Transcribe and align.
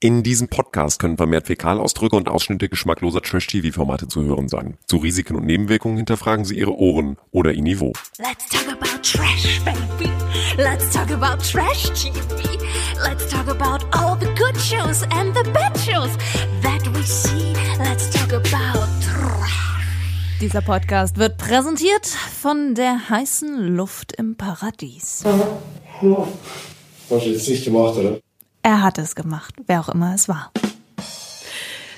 In 0.00 0.22
diesem 0.22 0.46
Podcast 0.46 1.00
können 1.00 1.16
vermehrt 1.16 1.48
Fäkalausdrücke 1.48 2.14
und 2.14 2.28
Ausschnitte 2.28 2.68
geschmackloser 2.68 3.20
Trash-TV-Formate 3.20 4.06
zu 4.06 4.22
hören 4.22 4.48
sein. 4.48 4.78
Zu 4.86 4.98
Risiken 4.98 5.34
und 5.34 5.44
Nebenwirkungen 5.44 5.96
hinterfragen 5.96 6.44
Sie 6.44 6.56
Ihre 6.56 6.78
Ohren 6.78 7.16
oder 7.32 7.50
Ihr 7.52 7.62
Niveau. 7.62 7.92
Let's 8.18 8.48
talk 8.48 8.68
about 8.68 9.02
trash, 9.02 9.60
baby. 9.64 10.08
Let's 10.56 10.92
talk 10.92 11.10
about 11.10 11.42
trash 11.42 11.90
TV. 12.00 12.60
Let's 13.02 13.26
talk 13.28 13.48
about 13.48 13.84
all 13.90 14.16
the 14.20 14.28
good 14.36 14.56
shows 14.56 15.02
and 15.10 15.36
the 15.36 15.42
bad 15.50 15.76
shows 15.76 16.16
that 16.62 16.86
we 16.94 17.02
see. 17.02 17.52
Let's 17.80 18.08
talk 18.10 18.32
about 18.32 18.86
trash. 19.02 19.80
Dieser 20.40 20.60
Podcast 20.60 21.16
wird 21.16 21.38
präsentiert 21.38 22.06
von 22.06 22.76
der 22.76 23.10
heißen 23.10 23.74
Luft 23.74 24.12
im 24.12 24.36
Paradies. 24.36 25.24
Hast 25.24 26.02
du 27.10 27.16
jetzt 27.16 27.48
nicht 27.48 27.64
gemacht, 27.64 27.96
oder? 27.96 28.20
Er 28.62 28.82
hat 28.82 28.98
es 28.98 29.14
gemacht, 29.14 29.54
wer 29.66 29.80
auch 29.80 29.88
immer 29.88 30.14
es 30.14 30.28
war. 30.28 30.52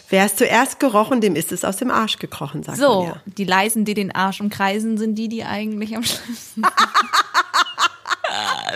Wer 0.08 0.24
es 0.24 0.34
zuerst 0.34 0.80
gerochen, 0.80 1.20
dem 1.20 1.36
ist 1.36 1.52
es 1.52 1.64
aus 1.64 1.76
dem 1.76 1.90
Arsch 1.90 2.18
gekrochen, 2.18 2.64
sagt 2.64 2.78
man 2.78 2.86
So, 2.88 3.04
ja. 3.04 3.22
die 3.26 3.44
leisen, 3.44 3.84
die 3.84 3.94
den 3.94 4.12
Arsch 4.12 4.40
umkreisen, 4.40 4.98
sind 4.98 5.14
die, 5.14 5.28
die 5.28 5.44
eigentlich 5.44 5.96
am 5.96 6.02
schlimmsten. 6.02 6.62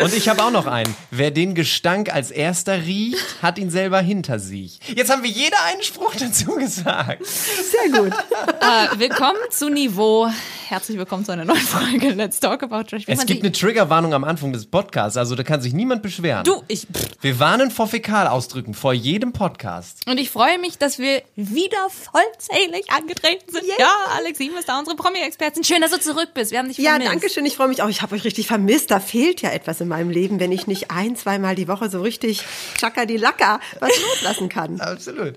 Und 0.00 0.12
ich 0.14 0.28
habe 0.28 0.42
auch 0.42 0.50
noch 0.50 0.66
einen. 0.66 0.94
Wer 1.10 1.30
den 1.30 1.54
Gestank 1.54 2.12
als 2.12 2.30
erster 2.30 2.82
riecht, 2.82 3.42
hat 3.42 3.58
ihn 3.58 3.70
selber 3.70 4.00
hinter 4.00 4.38
sich. 4.38 4.80
Jetzt 4.94 5.10
haben 5.10 5.22
wir 5.22 5.30
jeder 5.30 5.56
einen 5.64 5.82
Spruch 5.82 6.14
dazu 6.16 6.56
gesagt. 6.56 7.24
Sehr 7.24 7.90
gut. 7.90 8.12
äh, 8.12 8.98
willkommen 8.98 9.38
zu 9.50 9.70
Niveau. 9.70 10.28
Herzlich 10.74 10.98
willkommen 10.98 11.24
zu 11.24 11.30
einer 11.30 11.44
neuen 11.44 11.60
Folge 11.60 12.08
Let's 12.10 12.40
Talk 12.40 12.64
About 12.64 12.82
Trash. 12.90 13.06
Wie 13.06 13.12
Es 13.12 13.26
gibt 13.26 13.44
eine 13.44 13.52
Triggerwarnung 13.52 14.12
am 14.12 14.24
Anfang 14.24 14.52
des 14.52 14.66
Podcasts, 14.66 15.16
also 15.16 15.36
da 15.36 15.44
kann 15.44 15.60
sich 15.60 15.72
niemand 15.72 16.02
beschweren. 16.02 16.42
Du, 16.42 16.64
ich. 16.66 16.88
pff. 16.92 17.10
Wir 17.20 17.38
warnen 17.38 17.70
vor 17.70 17.86
Fäkalausdrücken 17.86 18.74
vor 18.74 18.92
jedem 18.92 19.32
Podcast. 19.32 20.00
Und 20.08 20.18
ich 20.18 20.30
freue 20.30 20.58
mich, 20.58 20.76
dass 20.76 20.98
wir 20.98 21.22
wieder 21.36 21.76
vollzählig 21.90 22.90
angetreten 22.90 23.52
sind. 23.52 23.62
Ja, 23.78 23.86
Alex 24.16 24.38
Sieben 24.38 24.56
ist 24.56 24.68
da, 24.68 24.80
unsere 24.80 24.96
Promi-Expertin. 24.96 25.62
Schön, 25.62 25.80
dass 25.80 25.92
du 25.92 26.00
zurück 26.00 26.30
bist. 26.34 26.50
Wir 26.50 26.58
haben 26.58 26.66
dich 26.66 26.78
Ja, 26.78 26.90
vermisst. 26.90 27.12
danke 27.12 27.30
schön. 27.30 27.46
Ich 27.46 27.54
freue 27.54 27.68
mich 27.68 27.80
auch. 27.80 27.88
Ich 27.88 28.02
habe 28.02 28.16
euch 28.16 28.24
richtig 28.24 28.48
vermisst. 28.48 28.90
Da 28.90 28.98
fehlt 28.98 29.42
ja 29.42 29.50
etwas 29.50 29.80
in 29.80 29.86
meinem 29.86 30.10
Leben, 30.10 30.40
wenn 30.40 30.50
ich 30.50 30.66
nicht 30.66 30.90
ein, 30.90 31.14
zweimal 31.14 31.54
die 31.54 31.68
Woche 31.68 31.88
so 31.88 32.02
richtig 32.02 32.42
Chaka 32.80 33.06
die 33.06 33.16
Lacker 33.16 33.60
was 33.78 33.92
loslassen 34.10 34.48
kann. 34.48 34.80
Absolut. 34.80 35.34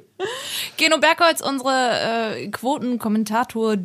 Geno 0.78 0.98
Bergholz, 0.98 1.42
unsere 1.42 2.34
äh, 2.40 2.48
Quoten-Kommentator, 2.48 3.78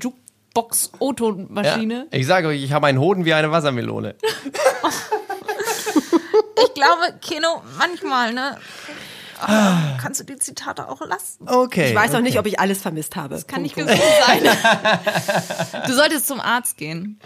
Jukebox-Oton-Maschine. 0.55 2.08
Ich 2.11 2.27
sage 2.27 2.48
euch, 2.48 2.62
ich 2.62 2.72
habe 2.72 2.86
einen 2.86 2.98
Hoden 2.98 3.25
wie 3.25 3.34
eine 3.34 3.50
Wassermelone. 3.50 4.14
Ich 6.64 6.75
glaube, 6.75 7.19
Keno, 7.20 7.62
manchmal, 7.78 8.33
ne? 8.33 8.58
Ah, 9.41 9.98
kannst 10.00 10.20
du 10.20 10.25
die 10.25 10.36
Zitate 10.36 10.89
auch 10.89 11.00
lassen? 11.00 11.48
Okay. 11.48 11.91
Ich 11.91 11.95
weiß 11.97 12.11
okay. 12.11 12.19
auch 12.19 12.23
nicht, 12.23 12.39
ob 12.39 12.47
ich 12.47 12.61
alles 12.61 12.80
vermisst 12.80 13.17
habe. 13.17 13.34
Das 13.34 13.48
Kann 13.48 13.62
nicht 13.62 13.75
gesund 13.75 14.00
sein. 14.27 14.42
Du 15.86 15.95
solltest 15.95 16.28
zum 16.28 16.41
Arzt 16.41 16.77
gehen. 16.77 17.19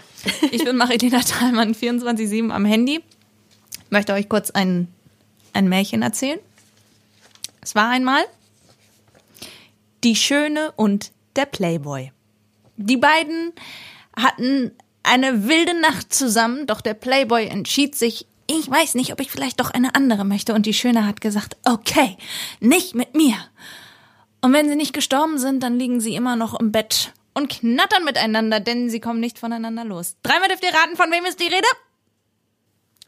Ich 0.51 0.65
bin 0.65 0.77
Marilena 0.77 1.21
Thalmann, 1.21 1.75
24-7 1.75 2.51
am 2.51 2.65
Handy. 2.65 3.03
Möchte 3.91 4.15
euch 4.15 4.31
kurz 4.31 4.51
ein, 4.51 4.89
ein 5.53 5.69
Märchen 5.69 6.01
erzählen. 6.01 6.39
Es 7.61 7.75
war 7.75 7.91
einmal 7.91 8.25
die 10.03 10.17
Schöne 10.17 10.73
und 10.77 11.13
der 11.37 11.45
Playboy. 11.45 12.13
Die 12.77 12.97
beiden 12.97 13.53
hatten 14.17 14.73
eine 15.03 15.49
wilde 15.49 15.81
Nacht 15.81 16.13
zusammen, 16.13 16.67
doch 16.67 16.81
der 16.81 16.95
Playboy 16.95 17.47
entschied 17.47 17.95
sich, 17.95 18.27
ich 18.49 18.71
weiß 18.71 18.95
nicht, 18.95 19.13
ob 19.13 19.21
ich 19.21 19.31
vielleicht 19.31 19.61
doch 19.61 19.71
eine 19.71 19.95
andere 19.95 20.25
möchte. 20.25 20.55
Und 20.55 20.67
die 20.67 20.75
Schöne 20.75 21.07
hat 21.07 21.21
gesagt, 21.21 21.57
okay, 21.65 22.17
nicht 22.61 22.95
mit 22.95 23.15
mir. 23.15 23.35
Und 24.41 24.53
wenn 24.53 24.69
sie 24.69 24.77
nicht 24.77 24.93
gestorben 24.93 25.39
sind, 25.39 25.63
dann 25.63 25.79
liegen 25.79 26.01
sie 26.01 26.15
immer 26.15 26.37
noch 26.37 26.59
im 26.59 26.71
Bett 26.73 27.13
und 27.35 27.49
knattern 27.49 28.05
miteinander, 28.05 28.61
denn 28.61 28.89
sie 28.89 29.01
kommen 29.01 29.21
nicht 29.21 29.39
voneinander 29.39 29.85
los. 29.85 30.17
Dreimal 30.23 30.49
dürft 30.49 30.65
ihr 30.65 30.71
raten, 30.71 30.97
von 30.97 31.11
wem 31.11 31.25
ist 31.25 31.41
die 31.41 31.45
Rede? 31.45 31.67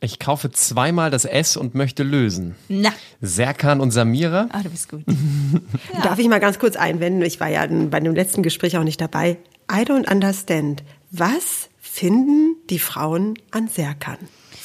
Ich 0.00 0.20
kaufe 0.20 0.50
zweimal 0.50 1.10
das 1.10 1.24
S 1.24 1.56
und 1.56 1.74
möchte 1.74 2.04
lösen. 2.04 2.54
Na, 2.68 2.92
Serkan 3.20 3.80
und 3.80 3.90
Samira. 3.90 4.48
ah, 4.52 4.62
du 4.62 4.70
bist 4.70 4.88
gut. 4.88 5.02
Darf 6.04 6.20
ich 6.20 6.28
mal 6.28 6.38
ganz 6.38 6.60
kurz 6.60 6.76
einwenden? 6.76 7.22
Ich 7.22 7.40
war 7.40 7.48
ja 7.48 7.66
bei 7.66 7.98
dem 7.98 8.14
letzten 8.14 8.44
Gespräch 8.44 8.76
auch 8.76 8.84
nicht 8.84 9.00
dabei. 9.00 9.38
I 9.68 9.84
don't 9.84 10.08
understand. 10.08 10.82
Was 11.10 11.68
finden 11.78 12.56
die 12.70 12.78
Frauen 12.78 13.34
an 13.50 13.68
Serkan? 13.68 14.18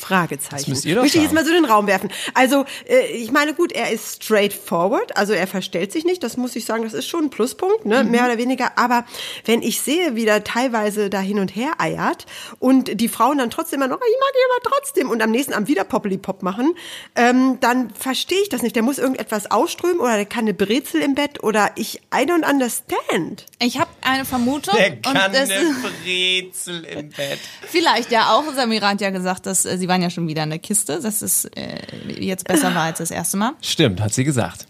Fragezeichen. 0.03 0.55
Das 0.55 0.67
müsst 0.67 0.85
ihr 0.85 0.95
doch 0.95 1.01
Möchte 1.01 1.17
ich 1.17 1.23
jetzt 1.23 1.33
mal 1.33 1.45
so 1.45 1.51
in 1.51 1.63
den 1.63 1.65
Raum 1.65 1.87
werfen. 1.87 2.09
Also, 2.33 2.65
äh, 2.87 3.07
ich 3.07 3.31
meine, 3.31 3.53
gut, 3.53 3.71
er 3.71 3.91
ist 3.91 4.23
straightforward, 4.23 5.15
also 5.15 5.33
er 5.33 5.47
verstellt 5.47 5.91
sich 5.91 6.03
nicht, 6.03 6.23
das 6.23 6.37
muss 6.37 6.55
ich 6.55 6.65
sagen, 6.65 6.83
das 6.83 6.93
ist 6.93 7.07
schon 7.07 7.25
ein 7.25 7.29
Pluspunkt, 7.29 7.85
ne? 7.85 8.03
mehr 8.03 8.25
oder 8.25 8.37
weniger. 8.37 8.77
Aber 8.77 9.05
wenn 9.45 9.61
ich 9.61 9.81
sehe, 9.81 10.15
wie 10.15 10.25
der 10.25 10.43
teilweise 10.43 11.09
da 11.09 11.19
hin 11.19 11.39
und 11.39 11.55
her 11.55 11.71
eiert 11.77 12.25
und 12.59 12.99
die 12.99 13.07
Frauen 13.07 13.37
dann 13.37 13.49
trotzdem 13.49 13.81
immer 13.81 13.87
noch, 13.87 13.97
ich 13.97 14.19
mag 14.19 14.29
ihn 14.35 14.51
aber 14.51 14.75
trotzdem 14.75 15.09
und 15.09 15.21
am 15.21 15.31
nächsten 15.31 15.53
Abend 15.53 15.67
wieder 15.67 15.83
Poppeli-Pop 15.83 16.43
machen, 16.43 16.75
ähm, 17.15 17.57
dann 17.61 17.89
verstehe 17.91 18.41
ich 18.41 18.49
das 18.49 18.61
nicht. 18.61 18.75
Der 18.75 18.83
muss 18.83 18.97
irgendetwas 18.97 19.49
ausströmen 19.51 19.99
oder 19.99 20.15
der 20.15 20.25
kann 20.25 20.41
eine 20.41 20.53
Brezel 20.53 21.01
im 21.01 21.15
Bett 21.15 21.43
oder 21.43 21.71
ich, 21.75 22.01
I 22.13 22.25
don't 22.25 22.49
understand. 22.49 23.45
Ich 23.59 23.79
habe 23.79 23.89
eine 24.01 24.25
Vermutung. 24.25 24.75
Der 24.77 24.97
kann 24.97 25.15
und 25.15 25.33
das 25.33 25.49
eine 25.49 25.75
Brezel 26.03 26.83
im 26.83 27.09
Bett. 27.09 27.39
vielleicht 27.67 28.11
ja 28.11 28.33
auch. 28.33 28.43
Samira 28.53 28.89
hat 28.89 29.01
ja 29.01 29.09
gesagt, 29.09 29.45
dass 29.45 29.65
äh, 29.65 29.77
sie 29.77 29.87
waren 29.93 30.01
ja 30.01 30.09
schon 30.09 30.27
wieder 30.27 30.41
in 30.41 30.49
der 30.49 30.57
Kiste, 30.57 30.99
dass 30.99 31.21
es 31.21 31.45
äh, 31.45 31.77
jetzt 32.19 32.47
besser 32.47 32.73
war 32.73 32.81
als 32.85 32.97
das 32.97 33.11
erste 33.11 33.37
Mal. 33.37 33.53
Stimmt, 33.61 34.01
hat 34.01 34.11
sie 34.11 34.23
gesagt. 34.23 34.65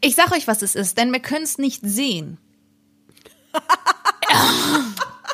Ich 0.00 0.14
sag 0.14 0.30
euch, 0.30 0.46
was 0.46 0.62
es 0.62 0.76
ist, 0.76 0.98
denn 0.98 1.12
wir 1.12 1.18
können 1.18 1.42
es 1.42 1.58
nicht 1.58 1.80
sehen. 1.84 2.38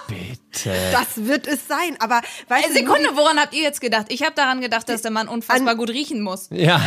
Bitte. 0.09 0.73
Das 0.93 1.27
wird 1.27 1.47
es 1.47 1.69
sein, 1.69 1.97
aber 1.99 2.23
weißt 2.49 2.69
du, 2.69 2.73
Sekunde, 2.73 3.11
woran 3.15 3.39
habt 3.39 3.53
ihr 3.55 3.62
jetzt 3.62 3.83
gedacht? 3.83 4.06
Ich 4.09 4.23
habe 4.23 4.33
daran 4.34 4.62
gedacht, 4.62 4.89
dass 4.89 5.03
der 5.03 5.11
Mann 5.11 5.29
unfassbar 5.29 5.77
gut 5.77 5.91
riechen 5.91 6.23
muss. 6.23 6.49
Ja, 6.50 6.81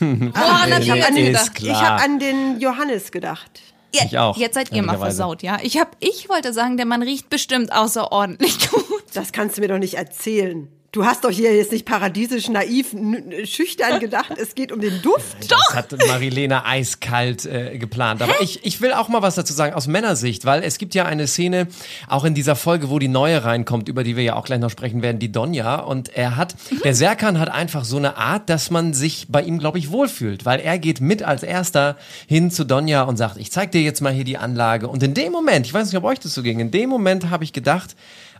Woran 0.00 0.72
habt 0.74 0.84
ihr 0.84 0.96
jetzt 0.96 1.14
gedacht? 1.14 1.54
klar. 1.54 1.72
ich 1.82 1.88
habe 1.88 2.02
an 2.02 2.18
den 2.18 2.60
Johannes 2.60 3.10
gedacht. 3.10 3.62
Ja, 3.94 4.04
Ich 4.04 4.18
auch, 4.18 4.36
Jetzt 4.36 4.54
seid 4.54 4.70
ihr 4.72 4.82
mal 4.82 4.98
versaut, 4.98 5.42
ja? 5.42 5.58
Ich 5.62 5.78
hab, 5.78 5.96
ich 6.00 6.28
wollte 6.28 6.52
sagen, 6.52 6.76
der 6.76 6.84
Mann 6.86 7.02
riecht 7.02 7.30
bestimmt 7.30 7.72
außerordentlich 7.72 8.68
gut. 8.70 8.84
Das 9.14 9.32
kannst 9.32 9.56
du 9.56 9.62
mir 9.62 9.68
doch 9.68 9.78
nicht 9.78 9.94
erzählen. 9.94 10.68
Du 10.92 11.04
hast 11.04 11.22
doch 11.22 11.30
hier 11.30 11.54
jetzt 11.54 11.70
nicht 11.70 11.86
paradiesisch, 11.86 12.48
naiv, 12.48 12.96
schüchtern 13.44 14.00
gedacht, 14.00 14.32
es 14.36 14.56
geht 14.56 14.72
um 14.72 14.80
den 14.80 15.00
Duft. 15.02 15.48
Das 15.48 15.72
hat 15.72 15.94
Marilena 16.08 16.66
eiskalt 16.66 17.46
äh, 17.46 17.78
geplant. 17.78 18.22
Aber 18.22 18.40
ich, 18.40 18.64
ich 18.64 18.80
will 18.80 18.92
auch 18.92 19.08
mal 19.08 19.22
was 19.22 19.36
dazu 19.36 19.52
sagen 19.52 19.72
aus 19.74 19.86
Männersicht, 19.86 20.46
weil 20.46 20.64
es 20.64 20.78
gibt 20.78 20.96
ja 20.96 21.04
eine 21.04 21.28
Szene, 21.28 21.68
auch 22.08 22.24
in 22.24 22.34
dieser 22.34 22.56
Folge, 22.56 22.90
wo 22.90 22.98
die 22.98 23.06
neue 23.06 23.44
reinkommt, 23.44 23.88
über 23.88 24.02
die 24.02 24.16
wir 24.16 24.24
ja 24.24 24.34
auch 24.34 24.44
gleich 24.44 24.58
noch 24.58 24.70
sprechen 24.70 25.00
werden, 25.00 25.20
die 25.20 25.30
Donja. 25.30 25.76
Und 25.76 26.08
er 26.08 26.36
hat, 26.36 26.56
der 26.82 26.96
Serkan 26.96 27.38
hat 27.38 27.50
einfach 27.50 27.84
so 27.84 27.96
eine 27.96 28.16
Art, 28.16 28.50
dass 28.50 28.72
man 28.72 28.92
sich 28.92 29.26
bei 29.28 29.42
ihm, 29.42 29.60
glaube 29.60 29.78
ich, 29.78 29.92
wohlfühlt, 29.92 30.44
weil 30.44 30.58
er 30.58 30.80
geht 30.80 31.00
mit 31.00 31.22
als 31.22 31.44
erster 31.44 31.98
hin 32.26 32.50
zu 32.50 32.64
Donja 32.64 33.02
und 33.02 33.16
sagt, 33.16 33.36
ich 33.36 33.52
zeig 33.52 33.70
dir 33.70 33.82
jetzt 33.82 34.00
mal 34.00 34.12
hier 34.12 34.24
die 34.24 34.38
Anlage. 34.38 34.88
Und 34.88 35.04
in 35.04 35.14
dem 35.14 35.30
Moment, 35.30 35.66
ich 35.66 35.72
weiß 35.72 35.86
nicht, 35.86 35.96
ob 35.96 36.02
euch 36.02 36.18
das 36.18 36.34
so 36.34 36.42
ging, 36.42 36.58
in 36.58 36.72
dem 36.72 36.90
Moment 36.90 37.30
habe 37.30 37.44
ich 37.44 37.52
gedacht, 37.52 37.94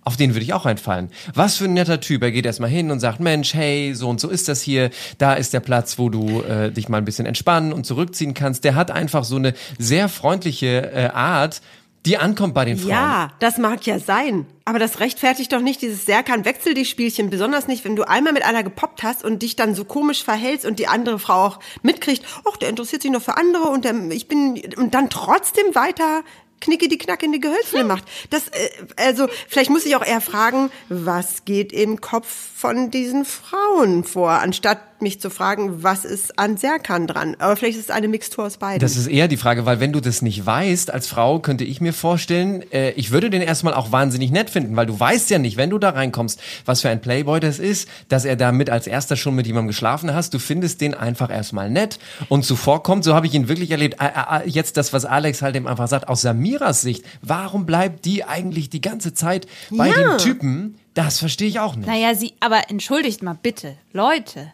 auf 0.04 0.16
den 0.16 0.34
würde 0.34 0.44
ich 0.44 0.52
auch 0.52 0.64
reinfallen. 0.64 1.10
Was 1.34 1.56
für 1.56 1.64
ein 1.64 1.74
netter 1.74 2.00
Typ. 2.00 2.22
Er 2.22 2.32
geht 2.32 2.46
erstmal 2.46 2.70
hin 2.70 2.90
und 2.90 3.00
sagt, 3.00 3.20
Mensch, 3.20 3.54
hey, 3.54 3.94
so 3.94 4.08
und 4.08 4.20
so 4.20 4.28
ist 4.28 4.48
das 4.48 4.62
hier. 4.62 4.90
Da 5.18 5.34
ist 5.34 5.52
der 5.52 5.60
Platz, 5.60 5.98
wo 5.98 6.08
du 6.08 6.42
äh, 6.42 6.70
dich 6.70 6.88
mal 6.88 6.98
ein 6.98 7.04
bisschen 7.04 7.26
entspannen 7.26 7.72
und 7.72 7.84
zurückziehen 7.84 8.34
kannst. 8.34 8.64
Der 8.64 8.74
hat 8.74 8.90
einfach 8.90 9.24
so 9.24 9.36
eine 9.36 9.54
sehr 9.78 10.08
freundliche 10.08 10.90
äh, 10.92 11.06
Art, 11.08 11.60
die 12.06 12.16
ankommt 12.16 12.54
bei 12.54 12.64
den 12.64 12.78
Frauen. 12.78 12.90
Ja, 12.90 13.32
das 13.40 13.58
mag 13.58 13.84
ja 13.86 13.98
sein. 13.98 14.46
Aber 14.64 14.78
das 14.78 15.00
rechtfertigt 15.00 15.52
doch 15.52 15.60
nicht 15.60 15.82
dieses 15.82 16.06
Serkan 16.06 16.44
wechsel 16.44 16.74
dich 16.74 16.88
Spielchen, 16.88 17.28
besonders 17.28 17.66
nicht, 17.66 17.84
wenn 17.84 17.96
du 17.96 18.08
einmal 18.08 18.32
mit 18.32 18.44
einer 18.44 18.62
gepoppt 18.62 19.02
hast 19.02 19.22
und 19.22 19.42
dich 19.42 19.56
dann 19.56 19.74
so 19.74 19.84
komisch 19.84 20.24
verhältst 20.24 20.64
und 20.64 20.78
die 20.78 20.86
andere 20.86 21.18
Frau 21.18 21.44
auch 21.44 21.60
mitkriegt, 21.82 22.24
ach, 22.48 22.56
der 22.56 22.70
interessiert 22.70 23.02
sich 23.02 23.10
noch 23.10 23.20
für 23.20 23.36
andere 23.36 23.64
und 23.64 23.84
der, 23.84 23.94
ich 24.10 24.28
bin 24.28 24.62
und 24.76 24.94
dann 24.94 25.10
trotzdem 25.10 25.74
weiter 25.74 26.22
knicke 26.60 26.88
die 26.88 26.98
Knack 26.98 27.22
in 27.22 27.32
die 27.32 27.40
Gehölzle 27.40 27.84
macht. 27.84 28.04
Das 28.30 28.48
äh, 28.48 28.70
also 28.96 29.28
vielleicht 29.48 29.70
muss 29.70 29.86
ich 29.86 29.96
auch 29.96 30.04
eher 30.04 30.20
fragen, 30.20 30.70
was 30.88 31.44
geht 31.44 31.72
im 31.72 32.00
Kopf 32.00 32.28
von 32.56 32.90
diesen 32.90 33.24
Frauen 33.24 34.04
vor, 34.04 34.30
anstatt 34.30 34.80
mich 35.02 35.20
zu 35.20 35.30
fragen, 35.30 35.82
was 35.82 36.04
ist 36.04 36.38
an 36.38 36.56
Serkan 36.56 37.06
dran. 37.06 37.36
Aber 37.38 37.56
vielleicht 37.56 37.78
ist 37.78 37.84
es 37.84 37.90
eine 37.90 38.08
Mixtur 38.08 38.44
aus 38.46 38.56
beiden. 38.58 38.80
Das 38.80 38.96
ist 38.96 39.06
eher 39.06 39.28
die 39.28 39.36
Frage, 39.36 39.66
weil 39.66 39.80
wenn 39.80 39.92
du 39.92 40.00
das 40.00 40.22
nicht 40.22 40.44
weißt, 40.44 40.90
als 40.92 41.06
Frau 41.06 41.38
könnte 41.38 41.64
ich 41.64 41.80
mir 41.80 41.92
vorstellen, 41.92 42.62
äh, 42.72 42.90
ich 42.92 43.10
würde 43.10 43.30
den 43.30 43.42
erstmal 43.42 43.74
auch 43.74 43.92
wahnsinnig 43.92 44.30
nett 44.30 44.50
finden, 44.50 44.76
weil 44.76 44.86
du 44.86 44.98
weißt 44.98 45.30
ja 45.30 45.38
nicht, 45.38 45.56
wenn 45.56 45.70
du 45.70 45.78
da 45.78 45.90
reinkommst, 45.90 46.40
was 46.64 46.80
für 46.80 46.88
ein 46.90 47.00
Playboy 47.00 47.40
das 47.40 47.58
ist, 47.58 47.88
dass 48.08 48.24
er 48.24 48.36
da 48.36 48.52
mit 48.52 48.70
als 48.70 48.86
erster 48.86 49.16
schon 49.16 49.34
mit 49.34 49.46
jemandem 49.46 49.68
geschlafen 49.68 50.12
hast. 50.14 50.34
Du 50.34 50.38
findest 50.38 50.80
den 50.80 50.94
einfach 50.94 51.30
erstmal 51.30 51.70
nett 51.70 51.98
und 52.28 52.44
zuvorkommt. 52.44 53.04
So 53.04 53.14
habe 53.14 53.26
ich 53.26 53.34
ihn 53.34 53.48
wirklich 53.48 53.70
erlebt. 53.70 54.00
Ä- 54.00 54.12
ä- 54.14 54.42
Jetzt 54.46 54.76
das, 54.76 54.92
was 54.92 55.04
Alex 55.04 55.42
halt 55.42 55.56
eben 55.56 55.66
einfach 55.68 55.88
sagt, 55.88 56.08
aus 56.08 56.20
Samiras 56.22 56.80
Sicht, 56.82 57.04
warum 57.22 57.66
bleibt 57.66 58.04
die 58.04 58.24
eigentlich 58.24 58.70
die 58.70 58.80
ganze 58.80 59.14
Zeit 59.14 59.46
bei 59.70 59.88
Ja. 59.88 59.94
dem 59.94 60.18
Typen? 60.18 60.76
Das 60.94 61.18
verstehe 61.18 61.46
ich 61.48 61.60
auch 61.60 61.76
nicht. 61.76 61.86
Naja, 61.86 62.14
sie, 62.16 62.32
aber 62.40 62.68
entschuldigt 62.68 63.22
mal 63.22 63.36
bitte, 63.40 63.76
Leute. 63.92 64.52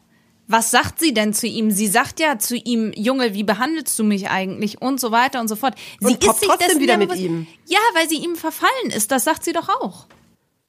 Was 0.49 0.71
sagt 0.71 1.01
sie 1.01 1.13
denn 1.13 1.35
zu 1.35 1.47
ihm? 1.47 1.71
Sie 1.73 1.89
sagt 1.89 2.21
ja 2.21 2.39
zu 2.39 2.57
ihm, 2.57 2.93
Junge, 2.95 3.35
wie 3.35 3.43
behandelst 3.43 3.99
du 3.99 4.05
mich 4.05 4.29
eigentlich? 4.31 4.81
Und 4.81 5.01
so 5.01 5.11
weiter 5.11 5.41
und 5.41 5.49
so 5.49 5.57
fort. 5.57 5.75
Sie 6.01 6.07
Und 6.07 6.21
poppt 6.21 6.43
trotzdem 6.45 6.69
dessen 6.69 6.81
wieder 6.81 6.93
ja 6.95 6.99
mit 6.99 7.09
bewusst- 7.09 7.23
ihm. 7.25 7.47
Ja, 7.67 7.79
weil 7.95 8.09
sie 8.09 8.17
ihm 8.19 8.37
verfallen 8.37 8.91
ist. 8.95 9.11
Das 9.11 9.25
sagt 9.25 9.45
sie 9.45 9.53
doch 9.53 9.69
auch. 9.69 10.07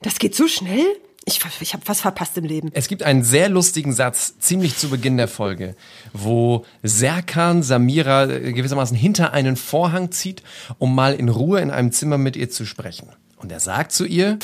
Das 0.02 0.18
geht 0.20 0.36
so 0.36 0.48
schnell? 0.48 0.86
Ich, 1.26 1.42
ich 1.60 1.74
habe 1.74 1.84
was 1.88 2.00
verpasst 2.02 2.38
im 2.38 2.46
Leben. 2.46 2.70
Es 2.74 2.88
gibt 2.88 3.04
einen 3.04 3.22
sehr 3.24 3.50
lustigen 3.50 3.94
Satz, 3.94 4.36
ziemlich 4.40 4.78
zu 4.78 4.90
Beginn 4.90 5.18
der 5.18 5.28
Folge, 5.28 5.76
wo 6.14 6.66
Serkan 6.84 7.64
Samira 7.64 8.24
äh, 8.30 8.54
gewissermaßen 8.54 8.96
hinter 8.96 9.34
einen 9.34 9.58
Vorhang 9.58 10.10
zieht, 10.12 10.42
um 10.80 10.96
mal 10.96 11.14
in 11.14 11.28
Ruhe 11.28 11.60
in 11.60 11.70
einem 11.70 11.92
Zimmer 11.92 12.18
mit 12.18 12.36
ihr 12.38 12.50
zu 12.50 12.66
sprechen. 12.66 13.10
Und 13.36 13.52
er 13.52 13.60
sagt 13.60 13.92
zu 13.92 14.06
ihr, 14.06 14.40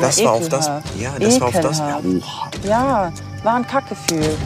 Das 0.00 0.22
war 0.24 0.32
auf 0.34 0.48
das. 0.48 0.66
ekelhaft. 0.66 1.00
Ja, 1.00 1.18
das 1.18 1.40
war 1.40 1.48
auf 1.48 1.60
das. 1.60 1.78
Ja, 1.78 1.98
Ekelhaft. 1.98 2.64
Ja, 2.64 3.12
war 3.42 3.54
ein 3.56 3.66
Kackgefühl. 3.66 4.36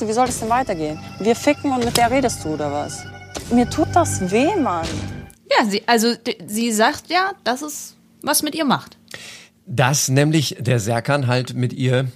Wie 0.00 0.12
soll 0.12 0.28
es 0.28 0.38
denn 0.40 0.48
weitergehen? 0.48 0.98
Wir 1.18 1.34
ficken 1.34 1.72
und 1.72 1.84
mit 1.84 1.96
der 1.96 2.10
redest 2.10 2.44
du 2.44 2.50
oder 2.50 2.70
was? 2.70 3.04
Mir 3.50 3.68
tut 3.68 3.88
das 3.94 4.30
weh, 4.30 4.54
Mann. 4.56 4.86
Ja, 5.50 5.64
sie, 5.64 5.82
also 5.86 6.12
sie 6.46 6.72
sagt 6.72 7.08
ja, 7.08 7.32
dass 7.44 7.62
es 7.62 7.96
was 8.22 8.42
mit 8.42 8.54
ihr 8.54 8.64
macht. 8.64 8.96
dass 9.66 10.08
nämlich 10.08 10.56
der 10.60 10.78
Serkan 10.80 11.26
halt 11.26 11.54
mit 11.54 11.72
ihr 11.72 12.06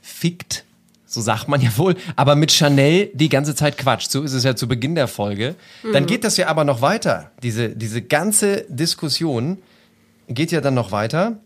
fickt. 0.00 0.64
So 1.06 1.20
sagt 1.20 1.46
man 1.46 1.60
ja 1.60 1.70
wohl, 1.76 1.94
aber 2.16 2.34
mit 2.36 2.50
Chanel 2.52 3.10
die 3.12 3.28
ganze 3.28 3.54
Zeit 3.54 3.76
quatscht. 3.76 4.10
So 4.10 4.22
ist 4.22 4.32
es 4.32 4.44
ja 4.44 4.56
zu 4.56 4.66
Beginn 4.66 4.94
der 4.94 5.08
Folge. 5.08 5.54
Dann 5.92 6.06
geht 6.06 6.24
das 6.24 6.36
ja 6.38 6.46
aber 6.48 6.64
noch 6.64 6.80
weiter. 6.80 7.30
Diese, 7.42 7.68
diese 7.70 8.00
ganze 8.02 8.64
Diskussion 8.68 9.58
geht 10.28 10.50
ja 10.52 10.60
dann 10.60 10.74
noch 10.74 10.90
weiter, 10.90 11.36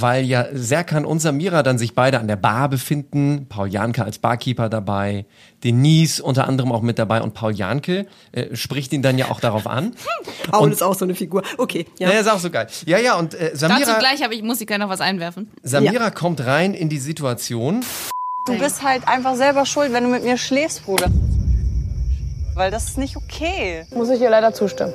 weil 0.00 0.24
ja 0.24 0.46
Serkan 0.52 1.04
und 1.04 1.20
Samira 1.20 1.62
dann 1.62 1.78
sich 1.78 1.94
beide 1.94 2.18
an 2.18 2.26
der 2.26 2.36
Bar 2.36 2.68
befinden. 2.68 3.46
Paul 3.48 3.68
Janke 3.68 4.04
als 4.04 4.18
Barkeeper 4.18 4.68
dabei, 4.68 5.24
Denise 5.62 6.20
unter 6.20 6.48
anderem 6.48 6.72
auch 6.72 6.82
mit 6.82 6.98
dabei 6.98 7.22
und 7.22 7.34
Paul 7.34 7.54
Janke 7.54 8.06
äh, 8.32 8.54
spricht 8.56 8.92
ihn 8.92 9.02
dann 9.02 9.18
ja 9.18 9.30
auch 9.30 9.40
darauf 9.40 9.66
an. 9.66 9.94
Paul 10.50 10.72
ist 10.72 10.82
auch 10.82 10.94
so 10.94 11.04
eine 11.04 11.14
Figur. 11.14 11.42
Okay, 11.58 11.86
ja. 11.98 12.10
Ja, 12.10 12.20
ist 12.20 12.30
auch 12.30 12.38
so 12.40 12.50
geil. 12.50 12.66
Ja, 12.86 12.98
ja, 12.98 13.14
und 13.14 13.34
äh, 13.34 13.52
Samira, 13.54 13.80
Dazu 13.80 13.98
gleich, 13.98 14.24
aber 14.24 14.34
ich 14.34 14.42
muss 14.42 14.58
sie 14.58 14.66
gleich 14.66 14.78
noch 14.78 14.88
was 14.88 15.00
einwerfen. 15.00 15.50
Samira 15.62 16.10
kommt 16.10 16.44
rein 16.44 16.74
in 16.74 16.88
die 16.88 16.98
Situation. 16.98 17.84
Du 18.46 18.58
bist 18.58 18.82
halt 18.82 19.08
einfach 19.08 19.36
selber 19.36 19.64
schuld, 19.64 19.92
wenn 19.92 20.04
du 20.04 20.10
mit 20.10 20.24
mir 20.24 20.36
schläfst, 20.36 20.84
Bruder. 20.84 21.06
Weil 22.54 22.70
das 22.70 22.84
ist 22.84 22.98
nicht 22.98 23.16
okay. 23.16 23.84
Muss 23.94 24.10
ich 24.10 24.20
ihr 24.20 24.30
leider 24.30 24.54
zustimmen. 24.54 24.92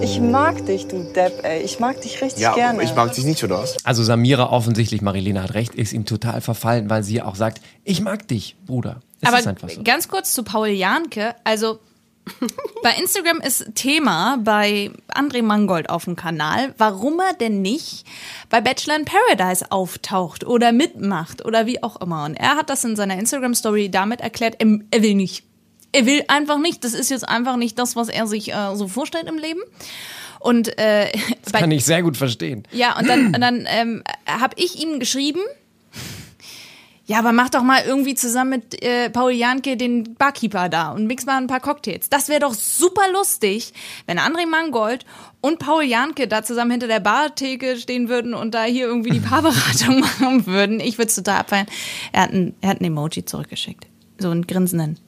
Ich 0.00 0.20
mag 0.20 0.66
dich, 0.66 0.88
du 0.88 1.04
Depp, 1.12 1.44
ey. 1.44 1.62
Ich 1.62 1.78
mag 1.78 2.00
dich 2.00 2.20
richtig 2.20 2.42
ja 2.42 2.52
gerne. 2.52 2.82
ich 2.82 2.94
mag 2.94 3.12
dich 3.12 3.24
nicht, 3.24 3.44
oder 3.44 3.60
was? 3.60 3.76
Also 3.84 4.02
Samira 4.02 4.50
offensichtlich, 4.50 5.02
Marilena 5.02 5.44
hat 5.44 5.54
recht, 5.54 5.74
ist 5.74 5.92
ihm 5.92 6.04
total 6.04 6.40
verfallen, 6.40 6.90
weil 6.90 7.04
sie 7.04 7.22
auch 7.22 7.36
sagt, 7.36 7.60
ich 7.84 8.00
mag 8.00 8.26
dich, 8.26 8.56
Bruder. 8.66 9.00
Es 9.20 9.28
Aber 9.28 9.38
ist 9.38 9.46
einfach 9.46 9.68
so. 9.70 9.82
ganz 9.84 10.08
kurz 10.08 10.34
zu 10.34 10.42
Paul 10.42 10.68
Janke. 10.68 11.36
Also 11.44 11.78
bei 12.82 12.90
Instagram 13.00 13.40
ist 13.40 13.76
Thema 13.76 14.38
bei 14.42 14.90
André 15.08 15.42
Mangold 15.42 15.88
auf 15.88 16.06
dem 16.06 16.16
Kanal, 16.16 16.74
warum 16.76 17.20
er 17.20 17.34
denn 17.34 17.62
nicht 17.62 18.04
bei 18.50 18.60
Bachelor 18.60 18.96
in 18.96 19.04
Paradise 19.04 19.70
auftaucht 19.70 20.44
oder 20.44 20.72
mitmacht 20.72 21.44
oder 21.44 21.66
wie 21.66 21.82
auch 21.84 22.00
immer. 22.00 22.24
Und 22.24 22.34
er 22.34 22.56
hat 22.56 22.68
das 22.68 22.82
in 22.84 22.96
seiner 22.96 23.16
Instagram-Story 23.16 23.90
damit 23.90 24.20
erklärt, 24.20 24.56
er, 24.58 24.80
er 24.90 25.02
will 25.02 25.14
nicht. 25.14 25.44
Er 25.92 26.06
will 26.06 26.24
einfach 26.28 26.58
nicht. 26.58 26.84
Das 26.84 26.94
ist 26.94 27.10
jetzt 27.10 27.28
einfach 27.28 27.56
nicht 27.56 27.78
das, 27.78 27.96
was 27.96 28.08
er 28.08 28.26
sich 28.26 28.52
äh, 28.52 28.74
so 28.74 28.88
vorstellt 28.88 29.28
im 29.28 29.38
Leben. 29.38 29.60
Und 30.40 30.78
äh, 30.78 31.10
Das 31.42 31.52
bei, 31.52 31.60
kann 31.60 31.70
ich 31.70 31.84
sehr 31.84 32.02
gut 32.02 32.16
verstehen. 32.16 32.64
ja, 32.72 32.98
und 32.98 33.08
dann, 33.08 33.26
und 33.34 33.40
dann 33.40 33.66
ähm, 33.68 34.02
habe 34.26 34.54
ich 34.58 34.82
ihm 34.82 35.00
geschrieben, 35.00 35.40
ja, 37.08 37.20
aber 37.20 37.30
mach 37.32 37.50
doch 37.50 37.62
mal 37.62 37.84
irgendwie 37.86 38.14
zusammen 38.14 38.50
mit 38.50 38.82
äh, 38.82 39.10
Paul 39.10 39.30
Janke 39.30 39.76
den 39.76 40.14
Barkeeper 40.14 40.68
da 40.68 40.90
und 40.90 41.06
mix 41.06 41.24
mal 41.24 41.36
ein 41.36 41.46
paar 41.46 41.60
Cocktails. 41.60 42.08
Das 42.08 42.28
wäre 42.28 42.40
doch 42.40 42.52
super 42.52 43.12
lustig, 43.12 43.72
wenn 44.06 44.18
André 44.18 44.44
Mangold 44.44 45.06
und 45.40 45.60
Paul 45.60 45.84
Janke 45.84 46.26
da 46.26 46.42
zusammen 46.42 46.72
hinter 46.72 46.88
der 46.88 46.98
Bartheke 46.98 47.76
stehen 47.76 48.08
würden 48.08 48.34
und 48.34 48.54
da 48.54 48.64
hier 48.64 48.86
irgendwie 48.86 49.10
die 49.10 49.20
Paarberatung 49.28 50.00
machen 50.20 50.46
würden. 50.46 50.80
Ich 50.80 50.98
würde 50.98 51.08
es 51.08 51.14
total 51.14 51.38
abfeiern. 51.38 51.66
Er 52.12 52.22
hat, 52.22 52.32
ein, 52.32 52.54
er 52.60 52.70
hat 52.70 52.80
ein 52.80 52.84
Emoji 52.84 53.24
zurückgeschickt. 53.24 53.86
So 54.18 54.30
einen 54.30 54.46
grinsenden. 54.46 54.98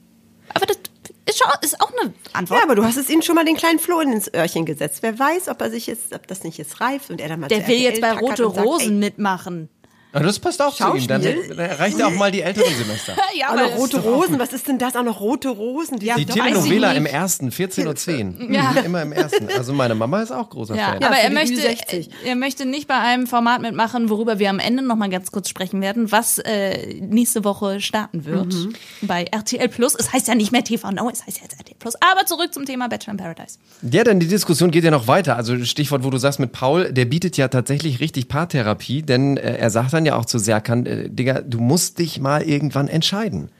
Aber 0.54 0.66
das 0.66 0.78
ist, 1.26 1.38
schon, 1.38 1.48
ist 1.62 1.80
auch 1.80 1.92
eine 1.92 2.12
Antwort. 2.32 2.58
Ja, 2.58 2.64
aber 2.64 2.74
du 2.74 2.84
hast 2.84 2.96
es 2.96 3.10
ihm 3.10 3.22
schon 3.22 3.34
mal 3.34 3.44
den 3.44 3.56
kleinen 3.56 3.78
Floh 3.78 4.00
ins 4.00 4.32
Öhrchen 4.32 4.64
gesetzt. 4.66 5.02
Wer 5.02 5.18
weiß, 5.18 5.48
ob 5.48 5.60
er 5.60 5.70
sich 5.70 5.86
jetzt, 5.86 6.14
ob 6.14 6.26
das 6.26 6.44
nicht 6.44 6.58
jetzt 6.58 6.80
reift 6.80 7.10
und 7.10 7.20
er 7.20 7.28
dann 7.28 7.40
mal 7.40 7.48
der 7.48 7.66
will 7.66 7.78
jetzt 7.78 8.00
bei 8.00 8.12
Rote 8.12 8.44
Rosen 8.44 8.94
ey, 8.94 8.98
mitmachen. 8.98 9.68
Aber 10.12 10.25
das 10.25 10.38
passt 10.38 10.60
auch 10.62 10.75
zu 10.75 10.94
ihm. 10.94 11.06
Dann, 11.06 11.22
reicht 11.22 11.99
ja 11.99 12.06
auch 12.06 12.12
mal 12.14 12.31
die 12.32 12.40
älteren 12.43 12.75
Semester. 12.75 13.14
Ja, 13.38 13.50
Auch 13.50 13.56
noch 13.56 13.76
rote 13.76 14.00
Rosen, 14.00 14.38
was 14.38 14.52
ist 14.52 14.66
denn 14.66 14.78
das? 14.78 14.96
Auch 14.96 15.05
noch 15.05 15.20
rote 15.20 15.49
Rosen? 15.50 16.00
Ja, 16.00 16.16
Die 16.16 16.26
weiß 16.28 16.34
Telenovela 16.34 16.93
im 16.93 17.06
ersten, 17.06 17.50
14.10 17.50 18.40
Uhr. 18.40 18.50
Ja. 18.50 18.72
Mhm, 18.72 18.87
Immer 18.87 19.02
im 19.02 19.12
ersten. 19.12 19.49
Also 19.56 19.72
meine 19.75 19.94
Mama 19.94 20.22
ist 20.22 20.32
auch 20.32 20.49
großer 20.50 20.75
Ja, 20.75 20.93
Fan. 20.93 21.05
aber 21.05 21.14
für 21.14 21.20
er 21.22 21.28
die 21.28 21.34
möchte, 21.34 21.55
Ü60. 21.60 22.08
er 22.25 22.34
möchte 22.37 22.64
nicht 22.66 22.88
bei 22.88 22.96
einem 22.99 23.26
Format 23.26 23.60
mitmachen, 23.62 24.08
worüber 24.08 24.38
wir 24.38 24.50
am 24.50 24.58
Ende 24.58 24.82
noch 24.82 24.96
mal 24.96 25.08
ganz 25.10 25.31
kurz 25.31 25.49
sprechen 25.50 25.81
werden, 25.82 26.10
was 26.10 26.38
äh, 26.38 26.94
nächste 27.00 27.44
Woche 27.44 27.81
starten 27.81 28.25
wird 28.25 28.55
bei 29.02 29.25
RTL 29.25 29.69
Plus. 29.69 29.94
Es 29.94 30.12
heißt 30.12 30.26
ja 30.26 30.34
nicht 30.34 30.50
mehr 30.50 30.64
TV 30.64 30.90
Now, 30.90 31.10
es 31.12 31.25
heißt 31.26 31.40
jetzt 31.43 31.58
RTL 31.58 31.76
Plus. 31.78 31.94
Aber 31.96 32.25
zurück 32.26 32.52
zum 32.55 32.64
Thema 32.64 32.88
Bachelor 32.88 33.12
in 33.12 33.19
Paradise. 33.19 33.58
Ja, 33.82 34.02
denn 34.05 34.19
die 34.20 34.26
Diskussion 34.28 34.70
geht 34.70 34.82
ja 34.84 34.90
noch 34.90 35.06
weiter. 35.06 35.37
Also 35.37 35.62
Stichwort, 35.64 36.02
wo 36.02 36.10
du 36.10 36.19
sagst 36.19 36.40
mit 36.40 36.50
Paul, 36.52 36.93
der 36.93 37.05
bietet 37.05 37.37
ja 37.37 37.49
tatsächlich 37.49 38.00
richtig 38.00 38.28
Paartherapie, 38.28 39.02
denn 39.02 39.37
äh, 39.37 39.56
er 39.58 39.70
sagt 39.70 39.93
dann 39.98 40.06
ja 40.06 40.16
auch 40.16 40.24
zu 40.24 40.38
Serkan, 40.38 40.86
äh, 40.86 41.10
Digga, 41.10 41.42
du 41.42 41.60
musst 41.60 41.98
dich 41.98 42.20
mal 42.20 42.42
irgendwann 42.42 42.88
entscheiden. 42.88 43.50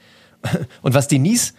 Und 0.83 0.95
was 0.95 1.09
Denise, 1.09 1.53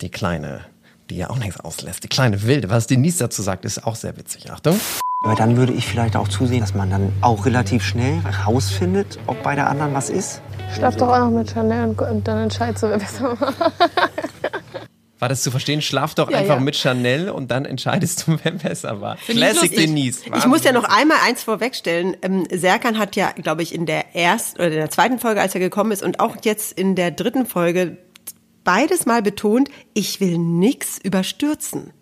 die 0.00 0.08
Kleine, 0.08 0.62
die 1.10 1.16
ja 1.18 1.30
auch 1.30 1.38
nichts 1.38 1.60
auslässt, 1.60 2.02
die 2.04 2.08
kleine 2.08 2.42
Wilde, 2.42 2.70
was 2.70 2.86
Denise 2.86 3.18
dazu 3.18 3.42
sagt, 3.42 3.64
ist 3.64 3.86
auch 3.86 3.96
sehr 3.96 4.16
witzig. 4.16 4.50
Achtung. 4.50 4.80
Aber 5.22 5.34
dann 5.34 5.58
würde 5.58 5.74
ich 5.74 5.86
vielleicht 5.86 6.16
auch 6.16 6.28
zusehen, 6.28 6.60
dass 6.60 6.74
man 6.74 6.88
dann 6.88 7.12
auch 7.20 7.44
relativ 7.44 7.84
schnell 7.84 8.20
rausfindet, 8.46 9.18
ob 9.26 9.42
bei 9.42 9.54
der 9.54 9.68
anderen 9.68 9.92
was 9.92 10.08
ist. 10.08 10.40
Schlaf 10.74 10.96
doch 10.96 11.08
auch 11.08 11.18
noch 11.18 11.30
mit 11.30 11.50
Chanel 11.50 11.90
und, 11.90 12.00
und 12.00 12.26
dann 12.26 12.44
entscheidest 12.44 12.82
du, 12.84 12.88
wer 12.88 12.98
besser 12.98 13.36
macht. 13.38 13.54
War 15.20 15.28
das 15.28 15.42
zu 15.42 15.50
verstehen? 15.50 15.82
Schlaf 15.82 16.14
doch 16.14 16.30
Ja, 16.30 16.38
einfach 16.38 16.56
ja. 16.56 16.60
mit 16.60 16.74
Chanel 16.76 17.30
und 17.30 17.50
dann 17.50 17.64
entscheidest 17.64 18.26
du, 18.26 18.38
wer 18.42 18.52
besser 18.52 19.00
war. 19.00 19.16
Classic 19.16 19.62
lustig. 19.62 19.78
Denise. 19.78 20.22
Ich 20.36 20.46
muss 20.46 20.64
ja 20.64 20.72
noch 20.72 20.84
einmal 20.84 21.18
eins 21.24 21.42
vorwegstellen. 21.42 22.16
Ähm, 22.22 22.46
Serkan 22.50 22.98
hat 22.98 23.14
ja, 23.16 23.30
glaube 23.32 23.62
ich, 23.62 23.74
in 23.74 23.86
der 23.86 24.16
ersten 24.16 24.56
oder 24.56 24.68
in 24.68 24.76
der 24.76 24.90
zweiten 24.90 25.18
Folge, 25.18 25.40
als 25.40 25.54
er 25.54 25.60
gekommen 25.60 25.92
ist, 25.92 26.02
und 26.02 26.18
auch 26.20 26.36
jetzt 26.42 26.72
in 26.72 26.96
der 26.96 27.10
dritten 27.10 27.46
Folge 27.46 27.98
beides 28.64 29.06
mal 29.06 29.22
betont, 29.22 29.68
ich 29.94 30.20
will 30.20 30.38
nix 30.38 30.98
überstürzen. 30.98 31.92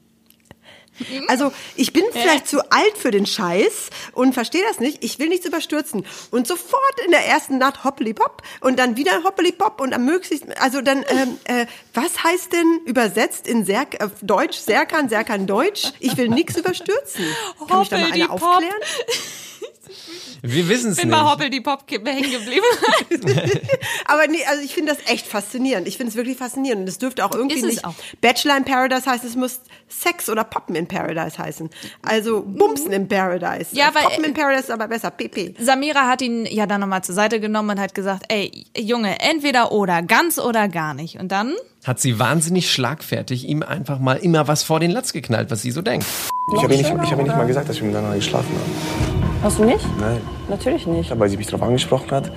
Also 1.28 1.52
ich 1.76 1.92
bin 1.92 2.04
vielleicht 2.12 2.46
zu 2.48 2.60
alt 2.70 2.96
für 2.96 3.10
den 3.10 3.26
Scheiß 3.26 3.90
und 4.12 4.32
verstehe 4.32 4.62
das 4.68 4.80
nicht. 4.80 5.04
Ich 5.04 5.18
will 5.18 5.28
nichts 5.28 5.46
überstürzen. 5.46 6.06
Und 6.30 6.46
sofort 6.46 7.00
in 7.04 7.10
der 7.10 7.26
ersten 7.26 7.58
Nacht 7.58 7.84
hoppeli-pop 7.84 8.42
und 8.60 8.78
dann 8.78 8.96
wieder 8.96 9.22
hoppeli-pop 9.24 9.80
und 9.80 9.92
am 9.92 10.04
möglichsten, 10.04 10.52
also 10.54 10.80
dann, 10.80 11.04
ähm, 11.08 11.38
äh, 11.44 11.66
was 11.94 12.22
heißt 12.22 12.52
denn 12.52 12.80
übersetzt 12.84 13.46
in 13.46 13.64
Serk 13.64 14.02
auf 14.02 14.12
Deutsch, 14.22 14.58
Serkan, 14.58 15.08
Serkan 15.08 15.46
Deutsch? 15.46 15.92
Ich 16.00 16.16
will 16.16 16.28
nichts 16.28 16.56
überstürzen. 16.56 17.24
Kann 17.68 17.80
mich 17.80 17.88
da 17.88 17.98
mal 17.98 18.12
einer 18.12 18.30
aufklären? 18.30 18.72
Wir 20.42 20.68
wissen 20.68 20.92
es 20.92 20.98
Bin 20.98 21.08
nicht. 21.08 21.18
bei 21.18 21.24
Hoppel 21.24 21.50
die 21.50 21.60
Pop 21.60 21.84
hängen 21.90 22.30
geblieben. 22.30 22.64
Aber 24.06 24.26
nee, 24.28 24.44
also 24.48 24.62
ich 24.62 24.74
finde 24.74 24.94
das 24.94 25.10
echt 25.10 25.26
faszinierend. 25.26 25.88
Ich 25.88 25.96
finde 25.96 26.10
es 26.10 26.16
wirklich 26.16 26.36
faszinierend. 26.36 26.82
Und 26.82 26.88
es 26.88 26.98
dürfte 26.98 27.24
auch 27.24 27.32
irgendwie 27.34 27.62
nicht 27.62 27.84
auch. 27.84 27.94
Bachelor 28.20 28.56
in 28.56 28.64
Paradise 28.64 29.06
heißen, 29.10 29.28
es 29.28 29.36
muss 29.36 29.60
Sex 29.88 30.28
oder 30.28 30.44
Poppen 30.44 30.74
in 30.74 30.86
Paradise 30.86 31.38
heißen. 31.38 31.70
Also 32.02 32.42
Bumsen 32.42 32.92
in 32.92 33.08
Paradise. 33.08 33.70
Ja, 33.72 33.90
weil- 33.94 34.04
Poppen 34.04 34.24
in 34.24 34.34
Paradise 34.34 34.64
ist 34.64 34.70
aber 34.70 34.88
besser, 34.88 35.10
PP. 35.10 35.54
Samira 35.58 36.06
hat 36.08 36.22
ihn 36.22 36.46
ja 36.46 36.66
dann 36.66 36.80
nochmal 36.80 37.02
zur 37.02 37.14
Seite 37.14 37.40
genommen 37.40 37.70
und 37.70 37.80
hat 37.80 37.94
gesagt, 37.94 38.24
ey, 38.28 38.64
Junge, 38.76 39.20
entweder 39.20 39.72
oder, 39.72 40.02
ganz 40.02 40.38
oder 40.38 40.68
gar 40.68 40.94
nicht. 40.94 41.18
Und 41.18 41.32
dann 41.32 41.54
Hat 41.84 42.00
sie 42.00 42.18
wahnsinnig 42.18 42.70
schlagfertig 42.70 43.48
ihm 43.48 43.62
einfach 43.62 43.98
mal 43.98 44.16
immer 44.18 44.46
was 44.48 44.62
vor 44.62 44.78
den 44.80 44.90
Latz 44.90 45.12
geknallt, 45.12 45.50
was 45.50 45.62
sie 45.62 45.70
so 45.70 45.82
denkt. 45.82 46.06
Ich 46.54 46.62
habe 46.62 46.74
ihr 46.74 46.78
nicht, 46.78 46.88
ich 46.90 47.10
hab 47.10 47.18
ihr 47.18 47.24
nicht 47.24 47.36
mal 47.36 47.46
gesagt, 47.46 47.68
dass 47.68 47.76
wir 47.80 47.86
miteinander 47.86 48.16
geschlafen 48.16 48.50
haben. 48.54 49.27
Hast 49.42 49.58
du 49.58 49.64
nicht? 49.64 49.86
Nein. 50.00 50.20
Natürlich 50.48 50.86
nicht. 50.86 51.16
Weil 51.18 51.28
sie 51.28 51.36
mich 51.36 51.46
darauf 51.46 51.62
angesprochen 51.62 52.10
hat. 52.10 52.26
Du 52.26 52.32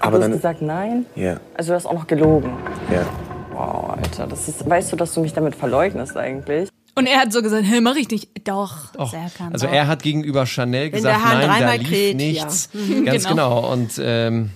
Aber 0.00 0.16
hast 0.18 0.22
dann. 0.24 0.32
gesagt 0.32 0.62
nein. 0.62 1.06
Ja, 1.14 1.36
Also 1.56 1.70
du 1.72 1.76
hast 1.76 1.86
auch 1.86 1.94
noch 1.94 2.06
gelogen. 2.06 2.50
ja. 2.92 3.02
Wow, 3.52 3.96
Alter, 3.96 4.26
das 4.26 4.48
ist, 4.48 4.68
weißt 4.68 4.92
du, 4.92 4.96
dass 4.96 5.14
du 5.14 5.22
mich 5.22 5.32
damit 5.32 5.54
verleugnest 5.54 6.14
eigentlich? 6.14 6.68
Und 6.94 7.06
er 7.06 7.20
hat 7.22 7.32
so 7.32 7.40
gesagt, 7.40 7.64
hey, 7.64 7.80
mach 7.80 7.96
ich 7.96 8.10
nicht. 8.10 8.28
Doch, 8.46 8.92
Doch. 8.92 9.10
Serkan, 9.10 9.52
Also 9.54 9.66
doch. 9.66 9.72
er 9.72 9.86
hat 9.86 10.02
gegenüber 10.02 10.44
Chanel 10.44 10.84
Wenn 10.92 10.92
gesagt, 10.92 11.20
nein, 11.24 11.40
da 11.40 11.46
dreimal 11.46 11.78
lief 11.78 11.88
kräht, 11.88 12.16
nichts. 12.16 12.68
ja. 12.74 13.00
Ganz 13.12 13.26
Genau. 13.26 13.60
genau. 13.62 13.72
Und 13.72 13.98
ähm, 14.02 14.50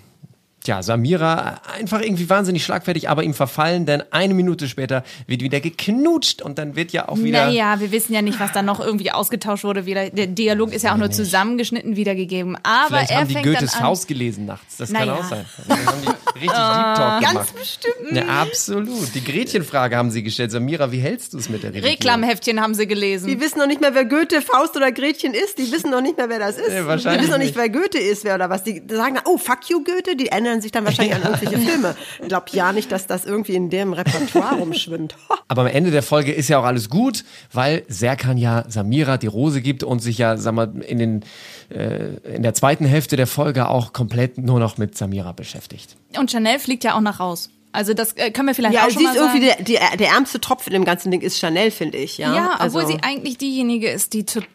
Tja, 0.62 0.82
Samira 0.82 1.60
einfach 1.78 2.02
irgendwie 2.02 2.28
wahnsinnig 2.28 2.64
schlagfertig, 2.64 3.08
aber 3.08 3.22
ihm 3.22 3.32
verfallen, 3.32 3.86
denn 3.86 4.02
eine 4.10 4.34
Minute 4.34 4.68
später 4.68 5.04
wird 5.26 5.40
wieder 5.40 5.58
geknutscht 5.60 6.42
und 6.42 6.58
dann 6.58 6.76
wird 6.76 6.92
ja 6.92 7.08
auch 7.08 7.16
wieder. 7.18 7.46
Naja, 7.46 7.80
wir 7.80 7.92
wissen 7.92 8.12
ja 8.12 8.20
nicht, 8.20 8.38
was 8.40 8.52
da 8.52 8.60
noch 8.60 8.78
irgendwie 8.78 9.10
ausgetauscht 9.10 9.64
wurde. 9.64 9.86
Wieder. 9.86 10.10
Der 10.10 10.26
Dialog 10.26 10.72
ist 10.74 10.82
ja 10.82 10.92
auch 10.92 10.98
nur 10.98 11.10
zusammengeschnitten 11.10 11.96
wiedergegeben. 11.96 12.58
Aber 12.62 12.88
Vielleicht 12.88 13.10
er 13.10 13.20
haben 13.20 13.28
die 13.28 13.34
fängt 13.34 13.46
Goethes 13.46 13.74
an. 13.74 13.80
Faust 13.80 14.06
gelesen 14.08 14.44
nachts. 14.44 14.76
Das 14.76 14.92
kann 14.92 15.06
Naja. 15.08 15.20
auch 15.20 15.24
sein. 15.24 15.46
Dann 15.66 15.86
haben 15.86 15.96
die 16.02 16.08
richtig 16.40 16.50
Deep 16.50 16.94
Talk 16.96 17.20
gemacht. 17.20 17.34
Ganz 17.34 17.52
bestimmt. 17.52 18.12
Ja, 18.12 18.24
absolut. 18.42 19.14
Die 19.14 19.24
Gretchenfrage 19.24 19.96
haben 19.96 20.10
sie 20.10 20.22
gestellt. 20.22 20.50
Samira, 20.50 20.92
wie 20.92 20.98
hältst 21.00 21.32
du 21.32 21.38
es 21.38 21.48
mit 21.48 21.62
der 21.62 21.70
Religion? 21.70 21.90
Reklamheftchen 21.92 22.60
haben 22.60 22.74
sie 22.74 22.86
gelesen. 22.86 23.28
Die 23.28 23.40
wissen 23.40 23.58
noch 23.58 23.66
nicht 23.66 23.80
mehr, 23.80 23.94
wer 23.94 24.04
Goethe, 24.04 24.42
Faust 24.42 24.76
oder 24.76 24.92
Gretchen 24.92 25.32
ist. 25.32 25.56
Die 25.58 25.72
wissen 25.72 25.90
noch 25.90 26.02
nicht 26.02 26.18
mehr, 26.18 26.28
wer 26.28 26.38
das 26.38 26.56
ist. 26.58 26.68
Nee, 26.68 26.84
wahrscheinlich 26.84 27.12
die 27.12 27.18
wissen 27.22 27.30
noch 27.30 27.38
nicht. 27.38 27.56
nicht, 27.56 27.56
wer 27.56 27.68
Goethe 27.70 27.98
ist, 27.98 28.24
wer 28.24 28.34
oder 28.34 28.50
was. 28.50 28.62
Die 28.64 28.82
sagen 28.90 29.18
oh, 29.24 29.38
fuck 29.38 29.68
you, 29.70 29.82
Goethe. 29.82 30.16
Die 30.16 30.32
erinnern 30.50 30.62
sich 30.62 30.72
dann 30.72 30.84
wahrscheinlich 30.84 31.14
an 31.14 31.22
irgendwelche 31.22 31.58
Filme. 31.58 31.96
Ich 32.20 32.28
glaube 32.28 32.46
ja 32.52 32.72
nicht, 32.72 32.90
dass 32.92 33.06
das 33.06 33.24
irgendwie 33.24 33.54
in 33.54 33.70
dem 33.70 33.92
Repertoire 33.92 34.56
rumschwimmt. 34.56 35.14
Aber 35.48 35.62
am 35.62 35.68
Ende 35.68 35.90
der 35.90 36.02
Folge 36.02 36.32
ist 36.32 36.48
ja 36.48 36.58
auch 36.58 36.64
alles 36.64 36.88
gut, 36.90 37.24
weil 37.52 37.84
Serkan 37.88 38.36
ja 38.36 38.64
Samira 38.68 39.16
die 39.16 39.26
Rose 39.26 39.62
gibt 39.62 39.82
und 39.82 40.00
sich 40.00 40.18
ja, 40.18 40.36
sag 40.36 40.54
mal, 40.54 40.72
in, 40.86 40.98
den, 40.98 41.24
äh, 41.70 42.34
in 42.34 42.42
der 42.42 42.54
zweiten 42.54 42.84
Hälfte 42.84 43.16
der 43.16 43.26
Folge 43.26 43.68
auch 43.68 43.92
komplett 43.92 44.38
nur 44.38 44.58
noch 44.60 44.78
mit 44.78 44.96
Samira 44.96 45.32
beschäftigt. 45.32 45.96
Und 46.16 46.30
Chanel 46.30 46.58
fliegt 46.58 46.84
ja 46.84 46.94
auch 46.96 47.00
nach 47.00 47.20
raus. 47.20 47.50
Also 47.72 47.94
das 47.94 48.12
äh, 48.14 48.32
können 48.32 48.48
wir 48.48 48.54
vielleicht 48.54 48.74
Ja, 48.74 48.82
auch 48.82 48.88
sie 48.88 48.94
schon 48.94 49.02
mal 49.04 49.10
ist 49.14 49.20
irgendwie 49.20 49.48
sagen. 49.48 49.64
der, 49.64 49.78
der, 49.88 49.96
der 49.96 50.08
ärmste 50.08 50.40
Tropf 50.40 50.66
in 50.66 50.72
dem 50.72 50.84
ganzen 50.84 51.12
Ding 51.12 51.20
ist 51.20 51.38
Chanel, 51.38 51.70
finde 51.70 51.98
ich. 51.98 52.18
Ja, 52.18 52.34
Ja, 52.34 52.50
also, 52.58 52.78
obwohl 52.80 52.92
sie 52.92 53.00
eigentlich 53.02 53.38
diejenige 53.38 53.88
ist, 53.88 54.12
die 54.12 54.24
total 54.24 54.48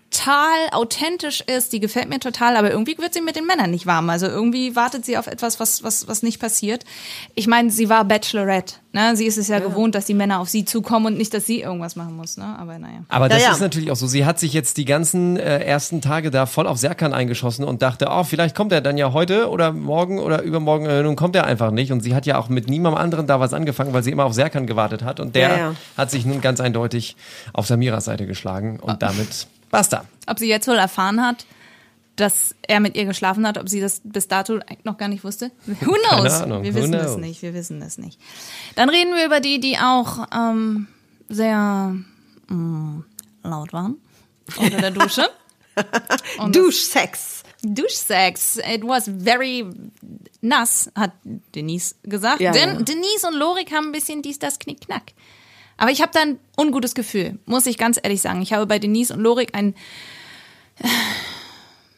authentisch 0.72 1.42
ist, 1.42 1.74
die 1.74 1.80
gefällt 1.80 2.10
mir 2.10 2.20
total, 2.20 2.56
aber 2.58 2.72
irgendwie 2.72 2.98
wird 2.98 3.14
sie 3.14 3.22
mit 3.22 3.36
den 3.36 3.46
Männern 3.46 3.72
nicht 3.72 3.86
warm. 3.86 4.10
Also 4.10 4.28
irgendwie 4.28 4.76
wartet 4.76 5.06
sie 5.06 5.18
auf 5.18 5.28
etwas, 5.28 5.60
was, 5.60 5.84
was, 5.84 6.08
was 6.08 6.24
nicht 6.24 6.40
passiert. 6.40 6.84
Ich 7.36 7.48
meine, 7.48 7.70
sie 7.72 7.90
war 7.90 8.06
Bachelorette, 8.06 8.76
ne? 8.94 9.16
Sie 9.16 9.26
ist 9.26 9.38
es 9.38 9.48
ja, 9.48 9.60
gewohnt, 9.60 9.96
dass 9.96 10.06
die 10.06 10.14
Männer 10.14 10.40
auf 10.40 10.50
sie 10.50 10.66
zukommen 10.66 11.08
und 11.08 11.18
nicht, 11.18 11.34
dass 11.34 11.46
sie 11.46 11.62
irgendwas 11.62 11.96
machen 11.96 12.16
muss, 12.16 12.38
ne? 12.38 12.56
Aber 12.60 12.78
naja. 12.80 13.00
Aber 13.10 13.30
das 13.30 13.42
Ja, 13.42 13.48
ja. 13.50 13.54
ist 13.54 13.62
natürlich 13.62 13.92
auch 13.92 13.96
so. 13.96 14.08
Sie 14.08 14.26
hat 14.26 14.40
sich 14.40 14.54
jetzt 14.54 14.78
die 14.78 14.86
ganzen 14.86 15.38
äh, 15.38 15.60
ersten 15.64 16.02
Tage 16.02 16.32
da 16.32 16.46
voll 16.46 16.68
auf 16.68 16.78
Serkan 16.78 17.14
eingeschossen 17.14 17.66
und 17.66 17.82
dachte, 17.82 18.08
oh, 18.10 18.24
vielleicht 18.24 18.56
kommt 18.56 18.72
er 18.72 18.82
dann 18.82 18.98
ja 18.98 19.14
heute 19.14 19.50
oder 19.50 19.72
morgen 19.72 20.20
oder 20.20 20.42
übermorgen. 20.42 20.86
Äh, 20.86 21.04
nun 21.04 21.16
kommt 21.16 21.36
er 21.36 21.46
einfach 21.46 21.72
nicht. 21.72 21.92
Und 21.92 22.02
sie 22.02 22.16
hat 22.16 22.26
ja 22.26 22.38
auch 22.38 22.50
mit 22.50 22.68
niemandem 22.70 23.02
anderen 23.02 23.28
da 23.28 23.40
was 23.40 23.54
angefangen, 23.54 23.94
weil 23.94 24.04
sie 24.04 24.12
immer 24.12 24.26
auf 24.26 24.34
Serkan 24.34 24.68
gewartet 24.68 25.04
hat. 25.04 25.20
Und 25.20 25.36
der 25.36 25.50
Ja, 25.50 25.58
ja. 25.58 25.76
hat 25.98 26.12
sich 26.12 26.26
nun 26.26 26.42
ganz 26.42 26.60
eindeutig 26.60 27.16
auf 27.54 27.66
Samiras 27.68 28.06
Seite 28.06 28.26
geschlagen. 28.28 28.80
Und 28.80 29.02
damit 29.02 29.48
basta. 29.76 30.06
Ob 30.28 30.40
sie 30.40 30.48
jetzt 30.48 30.68
wohl 30.68 30.78
erfahren 30.78 31.22
hat, 31.22 31.46
dass 32.16 32.56
er 32.62 32.80
mit 32.80 32.96
ihr 32.96 33.06
geschlafen 33.06 33.46
hat, 33.46 33.58
ob 33.58 33.68
sie 33.68 33.82
das 33.82 34.02
bis 34.04 34.28
dato 34.28 34.60
noch 34.84 34.98
gar 34.98 35.10
nicht 35.10 35.24
wusste? 35.24 35.52
Who 35.66 35.96
knows? 36.10 36.32
Ahnung, 36.32 36.64
wir 36.64 36.74
who 36.74 36.78
wissen 36.78 36.92
das 36.94 37.08
knows? 37.08 37.18
nicht, 37.18 37.42
wir 37.42 37.54
wissen 37.54 37.80
das 37.82 37.98
nicht. 37.98 38.20
Dann 38.76 38.90
reden 38.90 39.14
wir 39.14 39.26
über 39.26 39.42
die, 39.42 39.60
die 39.60 39.78
auch 39.78 40.28
ähm, 40.34 40.88
sehr 41.28 41.94
mm, 42.48 43.00
laut 43.44 43.74
waren 43.74 43.98
unter 44.58 44.78
der 44.78 44.92
Dusche. 44.92 45.28
Duschsex. 46.52 47.44
Duschsex. 47.62 48.58
It 48.58 48.84
was 48.84 49.10
very 49.10 49.66
nass, 50.42 50.90
hat 50.96 51.12
Denise 51.54 51.96
gesagt. 52.04 52.40
Ja, 52.40 52.52
Denn 52.52 52.76
ja. 52.76 52.82
Denise 52.82 53.28
und 53.28 53.34
Lorik 53.34 53.74
haben 53.74 53.88
ein 53.88 53.92
bisschen 53.92 54.22
dies, 54.22 54.40
das, 54.40 54.58
knick, 54.60 54.82
knack. 54.82 55.12
Aber 55.78 55.92
ich 55.92 56.02
habe 56.02 56.12
da 56.14 56.22
ein 56.22 56.40
ungutes 56.58 56.96
Gefühl, 56.96 57.38
muss 57.46 57.66
ich 57.66 57.78
ganz 57.78 58.00
ehrlich 58.02 58.22
sagen. 58.22 58.42
Ich 58.42 58.54
habe 58.54 58.66
bei 58.66 58.80
Denise 58.80 59.12
und 59.14 59.20
Lorik 59.20 59.50
ein 59.54 59.76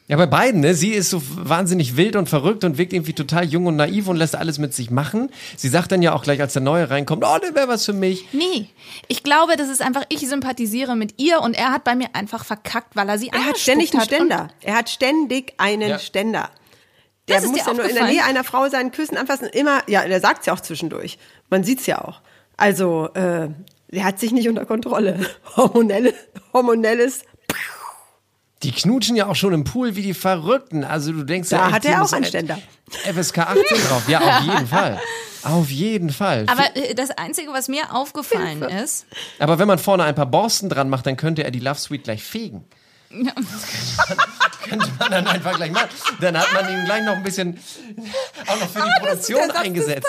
Ja, 0.08 0.16
bei 0.16 0.24
beiden, 0.26 0.62
ne? 0.62 0.72
Sie 0.74 0.92
ist 0.92 1.10
so 1.10 1.20
wahnsinnig 1.36 1.98
wild 1.98 2.16
und 2.16 2.30
verrückt 2.30 2.64
und 2.64 2.78
wirkt 2.78 2.94
irgendwie 2.94 3.12
total 3.12 3.44
jung 3.44 3.66
und 3.66 3.76
naiv 3.76 4.08
und 4.08 4.16
lässt 4.16 4.34
alles 4.36 4.58
mit 4.58 4.72
sich 4.72 4.90
machen. 4.90 5.30
Sie 5.54 5.68
sagt 5.68 5.92
dann 5.92 6.00
ja 6.00 6.14
auch 6.14 6.22
gleich, 6.22 6.40
als 6.40 6.54
der 6.54 6.62
Neue 6.62 6.88
reinkommt, 6.88 7.24
oh, 7.26 7.38
der 7.38 7.54
wäre 7.54 7.68
was 7.68 7.84
für 7.84 7.92
mich. 7.92 8.24
Nee, 8.32 8.70
ich 9.08 9.22
glaube, 9.22 9.56
das 9.56 9.68
ist 9.68 9.82
einfach, 9.82 10.04
ich 10.08 10.26
sympathisiere 10.26 10.96
mit 10.96 11.20
ihr 11.20 11.40
und 11.42 11.52
er 11.54 11.72
hat 11.72 11.84
bei 11.84 11.94
mir 11.94 12.08
einfach 12.14 12.46
verkackt, 12.46 12.96
weil 12.96 13.06
er 13.06 13.18
sie 13.18 13.28
Er 13.28 13.44
hat 13.44 13.58
ständig 13.58 13.92
einen 13.92 14.00
hat. 14.00 14.06
Ständer. 14.08 14.48
Er 14.62 14.76
hat 14.76 14.88
ständig 14.88 15.52
einen 15.58 15.90
Ja. 15.90 15.98
Ständer. 15.98 16.48
Der 17.28 17.36
Das 17.36 17.44
ist 17.44 17.50
muss 17.50 17.66
ja 17.66 17.74
nur 17.74 17.84
in 17.86 17.94
der? 17.94 18.06
Nähe 18.06 18.24
einer 18.24 18.44
Frau 18.44 18.66
sein, 18.70 18.90
küssen, 18.92 19.18
anfassen, 19.18 19.48
immer, 19.52 19.82
ja, 19.88 20.08
der 20.08 20.22
sagt's 20.22 20.46
ja 20.46 20.54
auch 20.54 20.60
zwischendurch. 20.60 21.18
Man 21.50 21.64
sieht's 21.64 21.84
ja 21.84 22.02
auch. 22.02 22.22
Also, 22.58 23.08
äh, 23.14 23.48
der 23.90 24.04
hat 24.04 24.18
sich 24.20 24.32
nicht 24.32 24.48
unter 24.48 24.66
Kontrolle. 24.66 25.18
Hormonelle, 25.56 26.12
hormonelles, 26.52 27.22
Die 28.62 28.72
knutschen 28.72 29.16
ja 29.16 29.26
auch 29.28 29.36
schon 29.36 29.54
im 29.54 29.64
Pool 29.64 29.96
wie 29.96 30.02
die 30.02 30.12
Verrückten. 30.12 30.84
Also 30.84 31.12
du 31.12 31.22
denkst 31.22 31.50
ja, 31.50 31.58
da 31.58 31.66
echt, 31.66 31.74
hat 31.74 31.84
er 31.86 32.02
auch 32.02 32.12
einen 32.12 32.24
Ständer. 32.24 32.58
FSK 32.90 33.38
18 33.38 33.62
drauf. 33.88 34.08
Ja, 34.08 34.38
auf 34.38 34.42
jeden 34.42 34.66
Fall. 34.76 35.00
Auf 35.44 35.70
jeden 35.70 36.10
Fall. 36.10 36.46
Aber 36.48 36.76
äh, 36.76 36.94
das 36.94 37.10
Einzige, 37.12 37.52
was 37.52 37.68
mir 37.68 37.94
aufgefallen 37.94 38.62
ist, 38.62 39.06
Aber 39.38 39.58
wenn 39.60 39.68
man 39.68 39.78
vorne 39.78 40.02
ein 40.02 40.14
paar 40.16 40.26
Borsten 40.26 40.68
dran 40.68 40.90
macht, 40.90 41.06
dann 41.06 41.16
könnte 41.16 41.44
er 41.44 41.52
die 41.52 41.60
Love 41.60 41.78
Suite 41.78 42.02
gleich 42.04 42.24
fegen. 42.24 42.64
könnte 44.68 44.90
man 44.98 45.10
dann 45.10 45.26
einfach 45.26 45.56
gleich 45.56 45.72
machen. 45.72 45.88
Dann 46.20 46.38
hat 46.38 46.52
man 46.52 46.68
ihn 46.70 46.84
gleich 46.84 47.04
noch 47.04 47.14
ein 47.14 47.22
bisschen 47.22 47.58
auch 48.46 48.60
noch 48.60 48.68
für 48.68 48.80
die 48.80 49.00
Produktion 49.00 49.50
eingesetzt. 49.50 50.08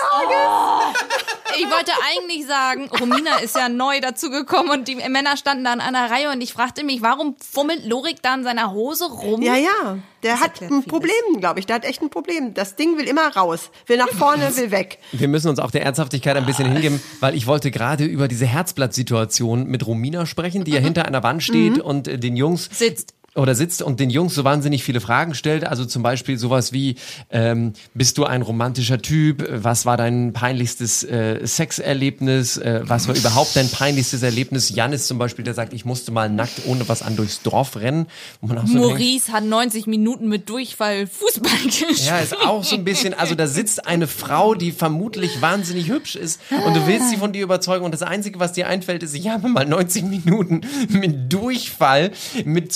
ich 1.58 1.64
wollte 1.70 1.92
eigentlich 2.08 2.46
sagen, 2.46 2.88
Romina 3.00 3.38
ist 3.38 3.56
ja 3.56 3.68
neu 3.68 4.00
dazugekommen 4.00 4.70
und 4.72 4.88
die 4.88 4.96
Männer 4.96 5.36
standen 5.36 5.64
da 5.64 5.72
in 5.72 5.80
einer 5.80 6.10
Reihe 6.10 6.30
und 6.30 6.40
ich 6.40 6.52
fragte 6.52 6.84
mich, 6.84 7.02
warum 7.02 7.36
fummelt 7.38 7.84
Lorik 7.86 8.22
da 8.22 8.34
in 8.34 8.44
seiner 8.44 8.72
Hose 8.72 9.06
rum? 9.06 9.42
Ja, 9.42 9.56
ja. 9.56 9.98
Der 10.22 10.32
Das 10.32 10.40
hat 10.40 10.60
ein 10.60 10.68
vieles. 10.68 10.84
Problem, 10.84 11.40
glaube 11.40 11.60
ich. 11.60 11.66
Der 11.66 11.76
hat 11.76 11.84
echt 11.84 12.02
ein 12.02 12.10
Problem. 12.10 12.52
Das 12.52 12.76
Ding 12.76 12.98
will 12.98 13.08
immer 13.08 13.34
raus. 13.34 13.70
Will 13.86 13.96
nach 13.96 14.10
vorne, 14.10 14.54
will 14.56 14.70
weg. 14.70 14.98
Wir 15.12 15.28
müssen 15.28 15.48
uns 15.48 15.58
auch 15.58 15.70
der 15.70 15.82
Ernsthaftigkeit 15.82 16.36
ein 16.36 16.44
bisschen 16.44 16.70
hingeben, 16.70 17.02
weil 17.20 17.34
ich 17.34 17.46
wollte 17.46 17.70
gerade 17.70 18.04
über 18.04 18.28
diese 18.28 18.44
Herzblatt-Situation 18.46 19.66
mit 19.66 19.86
Romina 19.86 20.26
sprechen, 20.26 20.64
die 20.64 20.72
ja 20.72 20.80
hinter 20.80 21.06
einer 21.06 21.22
Wand 21.22 21.42
steht 21.42 21.78
und 21.78 22.06
äh, 22.06 22.18
den 22.18 22.36
Jungs 22.36 22.68
Sitzt. 22.70 23.14
Oder 23.34 23.54
sitzt 23.54 23.82
und 23.82 24.00
den 24.00 24.10
Jungs 24.10 24.34
so 24.34 24.42
wahnsinnig 24.42 24.82
viele 24.82 25.00
Fragen 25.00 25.34
stellt. 25.34 25.64
Also 25.64 25.84
zum 25.84 26.02
Beispiel 26.02 26.36
sowas 26.36 26.72
wie, 26.72 26.96
ähm, 27.30 27.74
bist 27.94 28.18
du 28.18 28.24
ein 28.24 28.42
romantischer 28.42 29.00
Typ? 29.00 29.46
Was 29.48 29.86
war 29.86 29.96
dein 29.96 30.32
peinlichstes 30.32 31.04
äh, 31.04 31.46
Sexerlebnis? 31.46 32.56
Äh, 32.56 32.82
was 32.84 33.06
war 33.06 33.16
überhaupt 33.16 33.54
dein 33.54 33.68
peinlichstes 33.68 34.22
Erlebnis? 34.22 34.70
Jan 34.70 34.92
ist 34.92 35.06
zum 35.06 35.18
Beispiel, 35.18 35.44
der 35.44 35.54
sagt, 35.54 35.72
ich 35.72 35.84
musste 35.84 36.10
mal 36.10 36.28
nackt 36.28 36.62
ohne 36.66 36.88
was 36.88 37.02
an 37.02 37.16
durchs 37.16 37.42
Dorf 37.42 37.76
rennen. 37.76 38.06
So 38.40 38.48
denkt, 38.48 38.74
Maurice 38.74 39.32
hat 39.32 39.44
90 39.44 39.86
Minuten 39.86 40.28
mit 40.28 40.48
Durchfall 40.48 41.06
Fußball 41.06 41.58
gespielt. 41.64 42.00
ja, 42.06 42.18
ist 42.18 42.36
auch 42.36 42.64
so 42.64 42.74
ein 42.74 42.84
bisschen, 42.84 43.14
also 43.14 43.36
da 43.36 43.46
sitzt 43.46 43.86
eine 43.86 44.08
Frau, 44.08 44.54
die 44.54 44.72
vermutlich 44.72 45.40
wahnsinnig 45.40 45.88
hübsch 45.88 46.16
ist 46.16 46.40
und 46.66 46.74
du 46.74 46.86
willst 46.86 47.10
sie 47.10 47.16
von 47.16 47.32
dir 47.32 47.44
überzeugen 47.44 47.84
und 47.84 47.92
das 47.92 48.02
Einzige, 48.02 48.40
was 48.40 48.52
dir 48.52 48.66
einfällt, 48.66 49.02
ist, 49.04 49.14
ich 49.14 49.28
habe 49.28 49.48
mal 49.48 49.66
90 49.66 50.02
Minuten 50.04 50.62
mit 50.88 51.32
Durchfall, 51.32 52.10
mit 52.44 52.72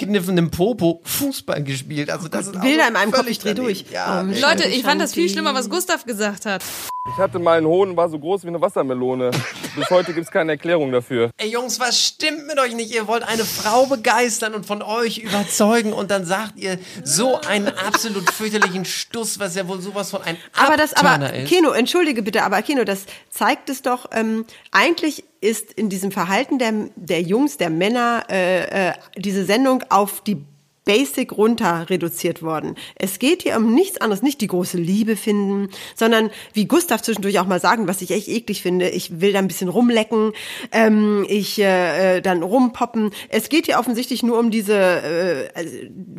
zusammengekniffenem 0.00 0.50
Popo 0.50 1.00
Fußball 1.04 1.62
gespielt. 1.62 2.10
Also 2.10 2.28
das 2.28 2.48
ist 2.48 2.56
auch 2.56 2.60
Bilder 2.62 2.88
in 2.88 2.94
meinem 2.94 3.12
Kopf, 3.12 3.28
ich 3.28 3.38
dreh 3.38 3.54
daneben. 3.54 3.64
durch. 3.64 3.84
Ja, 3.92 4.22
Oh, 4.26 4.40
Leute, 4.40 4.64
ich 4.68 4.82
fand 4.82 5.00
das 5.00 5.14
viel 5.14 5.28
schlimmer, 5.28 5.54
was 5.54 5.68
Gustav 5.70 6.04
gesagt 6.04 6.46
hat. 6.46 6.62
Ich 7.08 7.16
hatte 7.16 7.38
mal 7.38 7.56
einen 7.56 7.66
Hohn, 7.66 7.96
war 7.96 8.08
so 8.10 8.18
groß 8.18 8.44
wie 8.44 8.48
eine 8.48 8.60
Wassermelone. 8.60 9.30
Bis 9.74 9.88
heute 9.90 10.12
gibt 10.12 10.26
es 10.26 10.30
keine 10.30 10.52
Erklärung 10.52 10.92
dafür. 10.92 11.30
Ey 11.38 11.48
Jungs, 11.48 11.80
was 11.80 11.98
stimmt 11.98 12.46
mit 12.46 12.58
euch 12.60 12.74
nicht? 12.74 12.94
Ihr 12.94 13.08
wollt 13.08 13.22
eine 13.22 13.44
Frau 13.44 13.86
begeistern 13.86 14.52
und 14.54 14.66
von 14.66 14.82
euch 14.82 15.18
überzeugen 15.18 15.94
und 15.94 16.10
dann 16.10 16.26
sagt 16.26 16.58
ihr 16.58 16.78
so 17.02 17.40
einen 17.40 17.68
absolut 17.68 18.30
fürchterlichen 18.30 18.84
Stuss, 18.84 19.40
was 19.40 19.56
ja 19.56 19.66
wohl 19.66 19.80
sowas 19.80 20.10
von 20.10 20.22
ein 20.22 20.36
Aber 20.54 20.76
das, 20.76 20.92
aber 20.92 21.32
ist. 21.32 21.48
Keno, 21.48 21.70
entschuldige 21.70 22.22
bitte, 22.22 22.42
aber 22.42 22.60
Keno, 22.60 22.84
das 22.84 23.06
zeigt 23.30 23.70
es 23.70 23.80
doch. 23.80 24.10
Ähm, 24.12 24.44
eigentlich 24.70 25.24
ist 25.40 25.72
in 25.72 25.88
diesem 25.88 26.12
Verhalten 26.12 26.58
der, 26.58 26.72
der 26.96 27.22
Jungs, 27.22 27.56
der 27.56 27.70
Männer, 27.70 28.24
äh, 28.28 28.90
äh, 28.90 28.92
diese 29.16 29.46
Sendung 29.46 29.82
auf 29.88 30.20
die 30.20 30.44
Basic 30.84 31.32
runter 31.36 31.88
reduziert 31.90 32.42
worden. 32.42 32.74
Es 32.96 33.18
geht 33.18 33.42
hier 33.42 33.56
um 33.56 33.74
nichts 33.74 34.00
anderes, 34.00 34.22
nicht 34.22 34.40
die 34.40 34.46
große 34.46 34.78
Liebe 34.78 35.16
finden, 35.16 35.68
sondern 35.94 36.30
wie 36.52 36.66
Gustav 36.66 37.02
zwischendurch 37.02 37.38
auch 37.38 37.46
mal 37.46 37.60
sagen, 37.60 37.86
was 37.86 38.02
ich 38.02 38.10
echt 38.10 38.28
eklig 38.28 38.62
finde, 38.62 38.88
ich 38.88 39.20
will 39.20 39.32
da 39.32 39.38
ein 39.38 39.48
bisschen 39.48 39.68
rumlecken, 39.68 40.32
ähm, 40.72 41.24
ich 41.28 41.58
äh, 41.60 42.16
äh, 42.16 42.22
dann 42.22 42.42
rumpoppen. 42.42 43.10
Es 43.28 43.48
geht 43.48 43.66
hier 43.66 43.78
offensichtlich 43.78 44.22
nur 44.22 44.38
um 44.38 44.50
diese 44.50 44.74
äh, 44.74 45.48
also, 45.54 45.70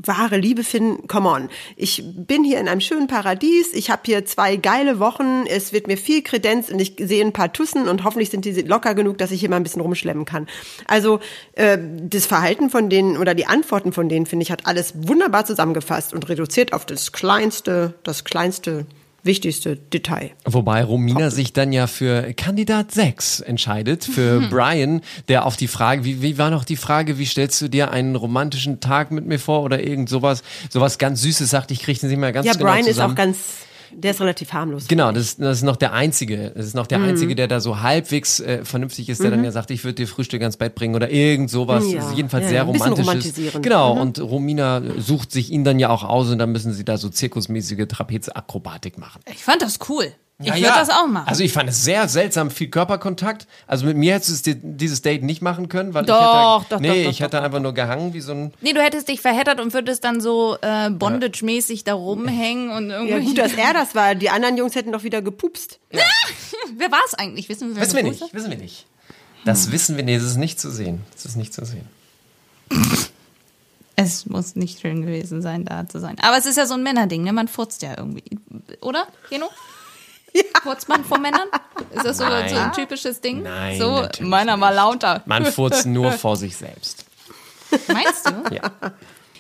wahre 0.06 0.38
Liebe 0.38 0.64
finden. 0.64 1.08
Come 1.08 1.30
on. 1.30 1.50
Ich 1.76 2.04
bin 2.06 2.44
hier 2.44 2.60
in 2.60 2.68
einem 2.68 2.82
schönen 2.82 3.08
Paradies, 3.08 3.74
ich 3.74 3.90
habe 3.90 4.04
hier 4.06 4.26
zwei 4.26 4.56
geile 4.58 5.00
Wochen, 5.00 5.46
es 5.48 5.74
wird 5.74 5.88
mir 5.88 5.98
viel 5.98 6.22
Kredenz 6.22 6.70
und 6.70 6.80
ich 6.80 6.96
sehe 7.00 7.26
ein 7.26 7.34
paar 7.34 7.52
Tussen 7.52 7.88
und 7.88 8.04
hoffentlich 8.04 8.30
sind 8.30 8.46
die 8.46 8.54
locker 8.62 8.94
genug, 8.96 9.18
dass 9.18 9.32
ich 9.32 9.40
hier 9.40 9.50
mal 9.50 9.58
ein 9.58 9.64
bisschen 9.64 9.82
rumschlemmen 9.82 10.26
kann. 10.26 10.48
Also 10.88 11.20
äh, 11.54 11.78
das 11.80 12.26
Verhalten 12.26 12.70
von 12.70 12.90
denen 12.90 13.18
oder 13.18 13.34
die 13.34 13.48
Antworten 13.48 13.92
von 13.92 14.08
denen, 14.08 14.26
finde 14.26 14.44
ich, 14.44 14.52
hat 14.62 14.68
alles 14.68 14.94
wunderbar 14.96 15.46
zusammengefasst 15.46 16.14
und 16.14 16.28
reduziert 16.30 16.74
auf 16.74 16.86
das 16.86 17.12
kleinste, 17.12 17.94
das 18.04 18.24
kleinste, 18.24 18.86
wichtigste 19.24 19.76
Detail. 19.76 20.32
Wobei 20.46 20.84
Romina 20.84 21.30
sich 21.30 21.54
dann 21.54 21.72
ja 21.72 21.88
für 21.88 22.34
Kandidat 22.34 22.92
6 22.92 23.42
entscheidet, 23.42 24.04
für 24.04 24.42
Brian, 24.50 25.02
der 25.28 25.46
auf 25.46 25.58
die 25.58 25.68
Frage, 25.68 26.04
wie, 26.06 26.22
wie 26.22 26.38
war 26.38 26.50
noch 26.50 26.64
die 26.64 26.76
Frage, 26.76 27.18
wie 27.20 27.26
stellst 27.26 27.62
du 27.62 27.68
dir 27.68 27.92
einen 27.92 28.16
romantischen 28.16 28.80
Tag 28.80 29.12
mit 29.12 29.26
mir 29.28 29.38
vor 29.40 29.62
oder 29.62 29.84
irgend 29.84 30.10
sowas, 30.10 30.42
sowas 30.70 30.98
ganz 30.98 31.22
Süßes 31.22 31.50
sagt, 31.50 31.70
ich 31.72 31.82
kriege 31.82 32.00
den 32.00 32.10
nicht 32.10 32.18
mehr 32.20 32.32
ganz 32.32 32.48
Ja, 32.48 32.54
genau 32.54 32.66
Brian 32.66 32.80
ist 32.80 32.96
zusammen. 32.96 33.14
auch 33.14 33.18
ganz 33.18 33.38
Der 33.94 34.12
ist 34.12 34.22
relativ 34.22 34.54
harmlos. 34.54 34.88
Genau, 34.88 35.12
das, 35.12 35.38
das 35.38 35.58
ist 35.58 35.64
noch 35.64 35.76
der 35.76 35.94
Einzige. 35.94 36.52
Das 36.56 36.66
ist 36.66 36.76
noch 36.76 36.88
der 36.88 37.00
Mhm. 37.00 37.06
Einzige, 37.10 37.36
der 37.36 37.48
da 37.48 37.60
so 37.60 37.82
halbwegs 37.82 38.40
äh, 38.40 38.64
vernünftig 38.66 39.10
ist, 39.10 39.22
der 39.24 39.30
dann 39.32 39.40
Mhm. 39.40 39.46
ja 39.46 39.52
sagt, 39.52 39.72
ich 39.72 39.84
würde 39.84 39.96
dir 39.96 40.08
Frühstück 40.08 40.42
ans 40.42 40.58
Bett 40.58 40.76
bringen 40.76 40.96
oder 40.96 41.10
irgend 41.10 41.50
sowas. 41.50 41.84
Ja, 41.92 42.00
Das 42.00 42.10
ist 42.12 42.18
jedenfalls 42.18 42.46
ja, 42.46 42.50
sehr 42.50 42.64
romantisch. 42.64 43.00
romantisierend. 43.08 43.64
Genau, 43.64 43.96
Mhm. 43.96 44.02
und 44.02 44.20
Romina 44.22 44.82
sucht 44.98 45.32
sich 45.32 45.52
ihn 45.52 45.64
dann 45.64 45.80
ja 45.80 45.90
auch 45.90 46.04
aus 46.04 46.30
und 46.30 46.38
dann 46.40 46.52
müssen 46.52 46.74
sie 46.74 46.86
da 46.86 46.98
so 46.98 47.10
zirkusmäßige 47.10 47.88
Trapezakrobatik 47.88 48.98
machen. 48.98 49.22
Ich 49.32 49.44
fand 49.44 49.62
das 49.62 49.80
cool. 49.90 50.12
Ich 50.42 50.48
Ja, 50.48 50.54
würde 50.56 50.66
ja. 50.66 50.76
das 50.80 50.90
auch 50.90 51.08
machen. 51.08 51.28
Also 51.28 51.44
ich 51.44 51.54
fand 51.54 51.70
es 51.70 51.84
sehr 51.84 52.08
seltsam, 52.08 52.52
viel 52.52 52.70
Körperkontakt. 52.70 53.48
Also 53.68 53.86
mit 53.86 53.98
mir 53.98 54.14
hättest 54.16 54.46
du 54.48 54.52
es- 54.52 54.58
dieses 54.62 55.02
Date 55.02 55.24
nicht 55.24 55.42
machen 55.42 55.70
können, 55.70 55.94
weil 55.94 56.06
Doch, 56.06 56.16
ich 56.16 56.22
hätte, 56.22 56.34
doch, 56.34 56.66
doch, 56.70 56.80
nee, 56.80 57.04
doch, 57.04 57.12
ich 57.12 57.20
hätte 57.22 57.42
einfach 57.42 57.60
nur 57.60 57.74
gehangen 57.74 58.14
wie 58.14 58.22
so 58.22 58.32
ein 58.34 58.54
nee, 58.62 58.74
du 58.74 58.82
hättest 58.82 59.08
dich 59.08 59.22
verheddert 59.22 59.60
und 59.60 59.74
würdest 59.74 60.04
dann 60.04 60.22
so 60.22 60.58
äh, 60.62 60.90
Bondage-mäßig 60.90 61.84
da 61.84 61.94
rumhängen 61.94 62.70
und 62.72 62.90
irgendwie. 62.90 63.12
Ja, 63.14 63.20
gut, 63.20 63.38
dass 63.38 63.54
er 63.54 63.74
das 63.74 63.96
war. 63.96 64.16
Die 64.16 64.30
anderen 64.30 64.58
Jungs 64.58 64.76
hätten 64.76 64.92
doch 64.92 65.04
wieder 65.04 65.22
gepupst. 65.22 65.80
Wer 66.78 66.92
war 66.92 67.02
es 67.06 67.14
eigentlich? 67.14 67.48
Wissen 67.50 67.70
wir, 67.70 67.76
wer 67.76 67.84
Wissen 67.84 67.96
wir 67.98 68.04
das 68.04 68.20
nicht, 68.22 68.34
wissen 68.34 68.50
wir 68.52 68.58
nicht. 68.58 68.86
Das 69.46 69.72
wissen 69.72 69.98
wir 69.98 70.04
nicht, 70.04 70.18
das 70.22 70.30
ist 70.32 70.38
nicht 70.38 70.60
zu 70.60 70.70
sehen. 70.72 71.02
Das 71.14 71.26
ist 71.26 71.36
nicht 71.36 71.54
zu 71.54 71.66
sehen. 71.66 71.88
Es 73.98 74.26
muss 74.26 74.56
nicht 74.56 74.80
schön 74.80 75.02
gewesen 75.02 75.42
sein, 75.42 75.66
da 75.66 75.88
zu 75.88 76.00
sein. 76.00 76.16
Aber 76.22 76.38
es 76.38 76.46
ist 76.46 76.58
ja 76.58 76.66
so 76.66 76.74
ein 76.74 76.82
Männerding, 76.82 77.24
ne? 77.24 77.34
Man 77.34 77.48
furzt 77.48 77.82
ja 77.84 77.96
irgendwie. 77.98 78.24
Oder, 78.80 79.06
Geno? 79.30 79.48
Ja. 80.34 80.44
Furzt 80.64 80.88
man 80.88 81.04
vor 81.04 81.20
Männern? 81.20 81.48
Ist 81.94 82.06
das 82.06 82.18
so, 82.18 82.24
Nein. 82.24 82.50
so 82.50 82.56
ein 82.56 82.72
typisches 82.72 83.20
Ding? 83.22 83.44
Nein, 83.44 83.78
So, 83.78 84.08
meiner 84.22 84.56
mal 84.58 84.74
lauter. 84.74 85.24
Man 85.26 85.46
furzt 85.46 85.86
nur 85.86 86.12
vor 86.14 86.38
sich 86.38 86.56
selbst. 86.56 87.06
Meinst 87.88 88.28
du? 88.30 88.56
Ja. 88.56 88.72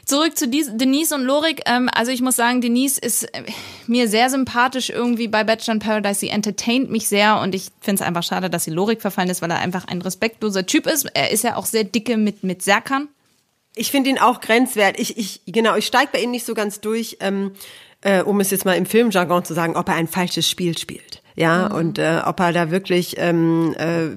Zurück 0.05 0.37
zu 0.37 0.47
Denise 0.49 1.13
und 1.13 1.23
Lorik. 1.23 1.61
Ähm, 1.65 1.89
also 1.93 2.11
ich 2.11 2.21
muss 2.21 2.35
sagen, 2.35 2.59
Denise 2.59 2.97
ist 2.99 3.23
äh, 3.33 3.43
mir 3.87 4.07
sehr 4.09 4.29
sympathisch 4.29 4.89
irgendwie 4.89 5.27
bei 5.27 5.43
Bachelor 5.43 5.75
in 5.75 5.79
Paradise. 5.79 6.19
Sie 6.19 6.29
entertaint 6.29 6.89
mich 6.89 7.07
sehr 7.07 7.39
und 7.39 7.55
ich 7.55 7.69
finde 7.79 8.01
es 8.01 8.07
einfach 8.07 8.23
schade, 8.23 8.49
dass 8.49 8.65
sie 8.65 8.71
Lorik 8.71 9.01
verfallen 9.01 9.29
ist, 9.29 9.41
weil 9.41 9.51
er 9.51 9.59
einfach 9.59 9.87
ein 9.87 10.01
respektloser 10.01 10.65
Typ 10.65 10.87
ist. 10.87 11.05
Er 11.13 11.31
ist 11.31 11.43
ja 11.43 11.55
auch 11.55 11.65
sehr 11.65 11.83
dicke 11.85 12.17
mit, 12.17 12.43
mit 12.43 12.61
Serkan. 12.63 13.07
Ich 13.75 13.91
finde 13.91 14.09
ihn 14.09 14.19
auch 14.19 14.41
grenzwert. 14.41 14.99
Ich, 14.99 15.17
ich, 15.17 15.41
genau, 15.45 15.75
ich 15.75 15.85
steige 15.85 16.09
bei 16.11 16.21
ihm 16.21 16.31
nicht 16.31 16.45
so 16.45 16.53
ganz 16.55 16.81
durch, 16.81 17.17
ähm, 17.21 17.53
äh, 18.01 18.21
um 18.21 18.39
es 18.39 18.51
jetzt 18.51 18.65
mal 18.65 18.73
im 18.73 18.85
Filmjargon 18.85 19.43
zu 19.45 19.53
sagen, 19.53 19.75
ob 19.75 19.87
er 19.89 19.95
ein 19.95 20.07
falsches 20.07 20.49
Spiel 20.49 20.77
spielt. 20.77 21.21
Ja, 21.35 21.69
Mhm. 21.69 21.75
und 21.75 21.97
äh, 21.99 22.21
ob 22.25 22.39
er 22.39 22.51
da 22.53 22.71
wirklich, 22.71 23.15
ähm, 23.17 23.73
äh, 23.77 24.09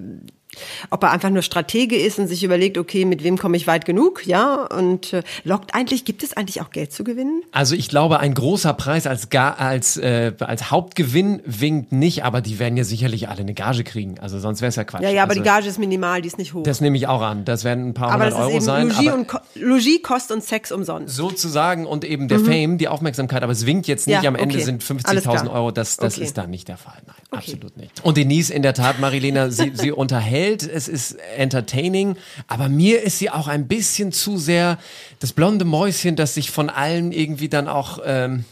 ob 0.90 1.02
er 1.02 1.10
einfach 1.10 1.30
nur 1.30 1.42
Stratege 1.42 1.96
ist 1.96 2.18
und 2.18 2.28
sich 2.28 2.42
überlegt, 2.44 2.78
okay, 2.78 3.04
mit 3.04 3.22
wem 3.24 3.38
komme 3.38 3.56
ich 3.56 3.66
weit 3.66 3.84
genug, 3.84 4.26
ja, 4.26 4.54
und 4.66 5.12
äh, 5.12 5.22
lockt 5.44 5.74
eigentlich, 5.74 6.04
gibt 6.04 6.22
es 6.22 6.36
eigentlich 6.36 6.60
auch 6.60 6.70
Geld 6.70 6.92
zu 6.92 7.04
gewinnen? 7.04 7.42
Also 7.52 7.74
ich 7.74 7.88
glaube, 7.88 8.20
ein 8.20 8.34
großer 8.34 8.72
Preis 8.74 9.06
als, 9.06 9.30
Ga 9.30 9.50
als, 9.52 9.96
äh, 9.96 10.32
als 10.40 10.70
Hauptgewinn 10.70 11.40
winkt 11.44 11.92
nicht, 11.92 12.24
aber 12.24 12.40
die 12.40 12.58
werden 12.58 12.76
ja 12.76 12.84
sicherlich 12.84 13.28
alle 13.28 13.40
eine 13.40 13.54
Gage 13.54 13.84
kriegen. 13.84 14.18
Also 14.20 14.38
sonst 14.38 14.60
wäre 14.60 14.68
es 14.68 14.76
ja 14.76 14.84
Quatsch. 14.84 15.02
Ja, 15.02 15.10
ja, 15.10 15.22
aber 15.22 15.30
also, 15.30 15.42
die 15.42 15.48
Gage 15.48 15.68
ist 15.68 15.78
minimal, 15.78 16.22
die 16.22 16.28
ist 16.28 16.38
nicht 16.38 16.54
hoch. 16.54 16.62
Das 16.64 16.80
nehme 16.80 16.96
ich 16.96 17.06
auch 17.06 17.22
an. 17.22 17.44
Das 17.44 17.64
werden 17.64 17.88
ein 17.88 17.94
paar 17.94 18.10
aber 18.12 18.24
hundert 18.24 18.38
das 18.38 18.46
ist 18.46 18.52
Euro 18.52 18.60
sein. 18.60 18.88
Logis, 18.88 19.08
aber 19.08 19.14
und 19.18 19.28
Ko 19.28 19.38
Logis, 19.54 20.02
Kost 20.02 20.32
und 20.32 20.42
Sex 20.44 20.72
umsonst. 20.72 21.14
sozusagen 21.16 21.86
und 21.86 22.04
eben 22.04 22.28
der 22.28 22.38
Mhm. 22.38 22.44
Fame, 22.46 22.78
die 22.78 22.88
Aufmerksamkeit, 22.88 23.42
aber 23.42 23.52
es 23.52 23.66
winkt 23.66 23.86
jetzt 23.86 24.06
nicht, 24.06 24.22
Ja, 24.22 24.28
am 24.28 24.34
Ende 24.36 24.54
okay. 24.56 24.64
sind 24.64 24.84
Alles 25.04 25.24
50.000 25.26 25.42
klar. 25.42 25.50
Euro, 25.52 25.70
das, 25.70 25.96
das 25.96 26.14
Okay. 26.14 26.24
ist 26.24 26.36
da 26.38 26.46
nicht 26.46 26.68
der 26.68 26.76
Fall. 26.76 27.00
Nein, 27.06 27.16
absolut 27.30 27.76
nicht. 27.76 28.04
Und 28.04 28.16
Denise 28.16 28.50
in 28.52 28.62
der 28.62 28.74
Tat, 28.74 29.00
Marilena, 29.00 29.50
sie, 29.50 29.72
sie 29.74 29.92
unterhält, 30.04 30.34
es 30.52 30.88
ist 30.88 31.16
entertaining, 31.36 32.16
aber 32.46 32.68
mir 32.68 33.02
ist 33.02 33.18
sie 33.18 33.30
auch 33.30 33.48
ein 33.48 33.66
bisschen 33.66 34.12
zu 34.12 34.36
sehr 34.36 34.78
das 35.20 35.32
blonde 35.32 35.64
Mäuschen, 35.64 36.16
das 36.16 36.34
sich 36.34 36.50
von 36.50 36.70
allen 36.70 37.12
irgendwie 37.12 37.48
dann 37.48 37.68
auch, 37.68 37.98
ähm, 38.04 38.44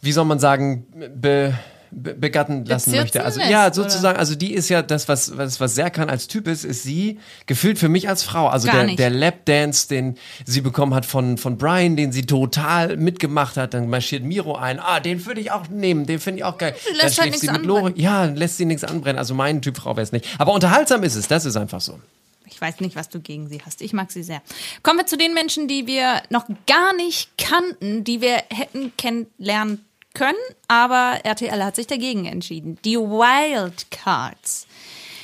wie 0.00 0.12
soll 0.12 0.24
man 0.24 0.38
sagen, 0.38 0.86
be, 1.14 1.54
begatten 1.94 2.64
lassen 2.64 2.90
Bezirzen 2.90 3.00
möchte. 3.00 3.24
Also 3.24 3.38
lässt, 3.38 3.50
ja, 3.50 3.66
oder? 3.66 3.74
sozusagen, 3.74 4.18
also 4.18 4.34
die 4.34 4.52
ist 4.52 4.68
ja 4.68 4.82
das, 4.82 5.08
was, 5.08 5.36
was, 5.36 5.60
was 5.60 5.74
Serkan 5.74 6.10
als 6.10 6.28
Typ 6.28 6.48
ist, 6.48 6.64
ist 6.64 6.82
sie 6.82 7.18
gefühlt 7.46 7.78
für 7.78 7.88
mich 7.88 8.08
als 8.08 8.22
Frau. 8.22 8.48
Also 8.48 8.66
Gar 8.66 8.76
der, 8.76 8.84
nicht. 8.86 8.98
der 8.98 9.10
Lapdance, 9.10 9.88
den 9.88 10.16
sie 10.44 10.60
bekommen 10.60 10.94
hat 10.94 11.06
von, 11.06 11.38
von 11.38 11.56
Brian, 11.58 11.96
den 11.96 12.12
sie 12.12 12.26
total 12.26 12.96
mitgemacht 12.96 13.56
hat, 13.56 13.74
dann 13.74 13.88
marschiert 13.88 14.24
Miro 14.24 14.56
ein. 14.56 14.80
Ah, 14.80 15.00
den 15.00 15.24
würde 15.26 15.40
ich 15.40 15.50
auch 15.50 15.68
nehmen, 15.68 16.06
den 16.06 16.20
finde 16.20 16.40
ich 16.40 16.44
auch 16.44 16.58
geil. 16.58 16.74
lässt 17.00 17.18
dann 17.18 17.30
halt 17.30 17.38
sie 17.38 17.50
mit 17.50 17.64
Lore. 17.64 17.92
Ja, 17.96 18.24
lässt 18.24 18.56
sie 18.56 18.64
nichts 18.64 18.84
anbrennen. 18.84 19.18
Also 19.18 19.34
mein 19.34 19.62
Typ 19.62 19.76
Frau 19.76 19.96
wäre 19.96 20.02
es 20.02 20.12
nicht. 20.12 20.26
Aber 20.38 20.52
unterhaltsam 20.52 21.02
ist 21.02 21.14
es, 21.14 21.28
das 21.28 21.44
ist 21.44 21.56
einfach 21.56 21.80
so. 21.80 21.98
Ich 22.46 22.60
weiß 22.60 22.80
nicht, 22.80 22.94
was 22.94 23.08
du 23.08 23.20
gegen 23.20 23.48
sie 23.48 23.60
hast. 23.64 23.80
Ich 23.82 23.92
mag 23.92 24.12
sie 24.12 24.22
sehr. 24.22 24.42
Kommen 24.82 24.98
wir 24.98 25.06
zu 25.06 25.16
den 25.16 25.34
Menschen, 25.34 25.66
die 25.66 25.86
wir 25.86 26.22
noch 26.30 26.46
gar 26.66 26.94
nicht 26.94 27.30
kannten, 27.38 28.04
die 28.04 28.20
wir 28.20 28.42
hätten 28.50 28.92
kennenlernen 28.96 29.84
können, 30.14 30.38
aber 30.68 31.20
RTL 31.24 31.62
hat 31.62 31.76
sich 31.76 31.86
dagegen 31.86 32.24
entschieden. 32.24 32.78
Die 32.84 32.96
Wildcards. 32.96 34.66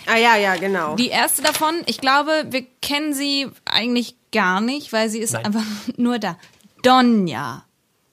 Ah 0.06 0.16
ja, 0.16 0.36
ja, 0.36 0.56
genau. 0.56 0.96
Die 0.96 1.08
erste 1.08 1.42
davon, 1.42 1.74
ich 1.86 2.00
glaube, 2.00 2.46
wir 2.50 2.66
kennen 2.82 3.14
sie 3.14 3.48
eigentlich 3.64 4.16
gar 4.32 4.60
nicht, 4.60 4.92
weil 4.92 5.08
sie 5.08 5.20
ist 5.20 5.32
Nein. 5.32 5.46
einfach 5.46 5.64
nur 5.96 6.18
da. 6.18 6.36
Donja. 6.82 7.64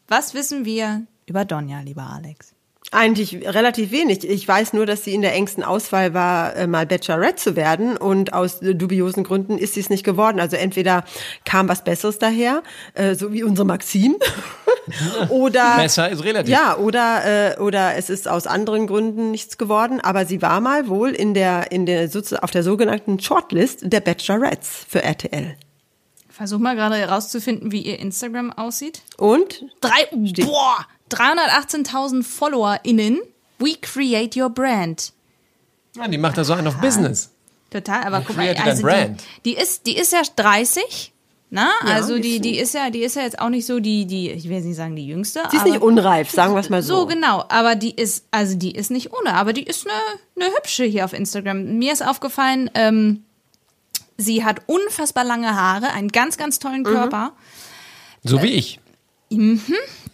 Was 0.08 0.34
wissen 0.34 0.66
wir 0.66 1.04
über 1.26 1.46
Donja, 1.46 1.82
lieber 1.82 2.04
Alex? 2.04 2.54
Eigentlich 2.92 3.46
relativ 3.46 3.92
wenig. 3.92 4.24
Ich 4.24 4.48
weiß 4.48 4.72
nur, 4.72 4.86
dass 4.86 5.04
sie 5.04 5.14
in 5.14 5.22
der 5.22 5.34
engsten 5.34 5.62
Auswahl 5.62 6.14
war, 6.14 6.56
äh, 6.56 6.68
mal 6.68 6.86
Bachelorette 6.86 7.36
zu 7.36 7.56
werden 7.58 7.98
und 7.98 8.32
aus 8.32 8.62
äh, 8.62 8.76
dubiosen 8.76 9.26
Gründen 9.26 9.58
ist 9.58 9.74
sie 9.74 9.82
es 9.82 9.90
nicht 9.90 10.06
geworden. 10.06 10.40
Also 10.40 10.56
entweder 10.56 11.04
kam 11.44 11.68
was 11.68 11.84
Besseres 11.84 12.18
daher, 12.18 12.64
äh, 12.94 13.16
so 13.16 13.34
wie 13.34 13.44
unsere 13.44 13.66
Maxim, 13.66 14.16
oder 15.30 15.76
Besser 15.78 16.10
ist 16.10 16.24
relativ. 16.24 16.52
ja, 16.52 16.78
oder 16.78 17.56
äh, 17.56 17.60
oder 17.60 17.96
es 17.96 18.10
ist 18.10 18.28
aus 18.28 18.48
anderen 18.48 18.88
Gründen 18.88 19.32
nichts 19.32 19.58
geworden. 19.58 20.00
Aber 20.02 20.26
sie 20.26 20.42
war 20.42 20.60
mal 20.60 20.88
wohl 20.88 21.12
in 21.12 21.34
der 21.34 21.72
in 21.72 21.86
der 21.86 22.10
auf 22.42 22.52
der 22.52 22.64
sogenannten 22.64 23.20
Shortlist 23.20 23.80
der 23.84 24.00
Bachelorettes 24.00 24.86
für 24.88 25.04
RTL. 25.04 25.56
Versuch 26.30 26.60
mal 26.60 26.76
gerade 26.76 26.96
herauszufinden, 26.96 27.72
wie 27.72 27.82
ihr 27.82 28.00
Instagram 28.00 28.54
aussieht. 28.54 29.02
Und 29.18 29.66
Drei, 29.82 30.08
boah, 30.46 30.86
318.000 31.10 32.24
FollowerInnen. 32.24 33.20
We 33.58 33.76
create 33.82 34.38
your 34.38 34.50
brand. 34.52 35.14
Ja, 35.96 36.08
die 36.08 36.20
macht 36.20 36.38
da 36.38 36.44
so 36.44 36.54
einen 36.54 36.68
auf 36.68 36.78
Business. 36.78 37.32
Total, 37.72 38.04
aber 38.04 38.22
guck 38.22 38.38
mal, 38.38 38.56
also 38.56 38.88
die, 38.88 39.16
die 39.46 39.58
ist, 39.58 39.88
die 39.88 39.98
ist 39.98 40.14
ja 40.14 40.22
30, 40.36 41.12
na? 41.50 41.70
Ja, 41.86 41.94
also 41.94 42.20
die 42.20 42.40
die, 42.42 42.58
ist- 42.60 42.74
ja, 42.74 42.90
die 42.90 43.00
ist 43.04 43.16
ja 43.16 43.22
jetzt 43.22 43.40
auch 43.40 43.50
nicht 43.50 43.66
so 43.66 43.80
die, 43.80 44.06
die, 44.06 44.30
ich 44.32 44.46
will 44.46 44.58
jetzt 44.58 44.66
nicht 44.66 44.76
sagen 44.76 44.96
die 44.96 45.08
jüngste. 45.08 45.42
sie 45.50 45.56
ist 45.58 45.62
aber 45.62 45.70
nicht 45.72 45.82
unreif, 45.82 46.30
sagen 46.30 46.54
wir 46.54 46.60
es 46.60 46.70
mal 46.70 46.82
so 46.84 47.02
so. 47.02 47.06
genau, 47.08 47.44
aber 47.50 47.76
die 47.76 47.92
ist, 47.96 48.26
also 48.32 48.56
die 48.58 48.72
ist 48.72 48.92
nicht 48.92 49.14
ohne, 49.14 49.34
aber 49.34 49.54
die 49.54 49.64
ist 49.64 49.88
eine, 49.88 50.46
eine 50.46 50.56
hübsche 50.58 50.84
hier 50.84 51.06
auf 51.06 51.14
Instagram. 51.14 51.78
Mir 51.80 51.94
ist 51.94 52.06
aufgefallen, 52.06 52.70
ähm, 52.74 53.24
sie 54.18 54.44
hat 54.44 54.62
unfassbar 54.68 55.24
lange 55.24 55.56
Haare, 55.56 55.92
einen 55.94 56.10
ganz, 56.10 56.38
ganz 56.38 56.60
tollen 56.60 56.84
Körper. 56.84 57.32
So 58.24 58.42
wie 58.42 58.48
ich. 58.48 58.80
Mhm. 59.30 59.62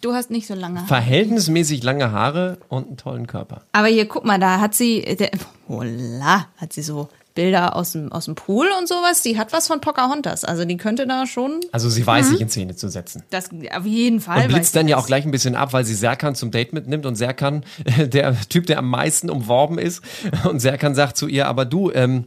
Du 0.01 0.13
hast 0.13 0.29
nicht 0.31 0.47
so 0.47 0.53
lange 0.55 0.79
Haare. 0.79 0.87
Verhältnismäßig 0.87 1.81
lange 1.83 2.11
Haare 2.11 2.57
und 2.67 2.87
einen 2.87 2.97
tollen 2.97 3.27
Körper. 3.27 3.61
Aber 3.71 3.87
hier, 3.87 4.07
guck 4.07 4.25
mal, 4.25 4.39
da 4.39 4.59
hat 4.59 4.75
sie, 4.75 5.01
der, 5.01 5.31
voila, 5.67 6.47
hat 6.57 6.73
sie 6.73 6.81
so 6.81 7.09
Bilder 7.33 7.75
aus 7.75 7.93
dem, 7.93 8.11
aus 8.11 8.25
dem 8.25 8.35
Pool 8.35 8.67
und 8.79 8.87
sowas. 8.87 9.21
Die 9.23 9.37
hat 9.37 9.53
was 9.53 9.67
von 9.67 9.81
Pocahontas. 9.81 10.45
Also 10.45 10.65
die 10.65 10.77
könnte 10.77 11.07
da 11.07 11.25
schon, 11.25 11.59
Also 11.71 11.89
sie 11.89 12.05
weiß 12.05 12.27
Mhm. 12.27 12.31
sich 12.31 12.41
in 12.41 12.49
Szene 12.49 12.75
zu 12.75 12.89
setzen. 12.89 13.23
das 13.31 13.49
auf 13.75 13.85
jeden 13.85 14.19
Fall. 14.21 14.37
Und 14.37 14.43
weiß 14.45 14.53
blitzt 14.53 14.75
dann 14.75 14.87
ja 14.87 14.97
auch 14.97 15.07
gleich 15.07 15.25
ein 15.25 15.31
bisschen 15.31 15.55
ab, 15.55 15.73
weil 15.73 15.83
sie 15.85 15.95
Serkan 15.95 16.35
zum 16.35 16.51
Date 16.51 16.73
mitnimmt 16.73 17.05
und 17.05 17.15
Serkan, 17.15 17.65
der 17.97 18.39
Typ, 18.49 18.67
der 18.67 18.77
am 18.79 18.89
meisten 18.89 19.29
umworben 19.29 19.77
ist, 19.77 20.01
und 20.47 20.59
Serkan 20.59 20.95
sagt 20.95 21.17
zu 21.17 21.27
ihr, 21.27 21.47
aber 21.47 21.65
du, 21.65 21.91
ähm, 21.91 22.25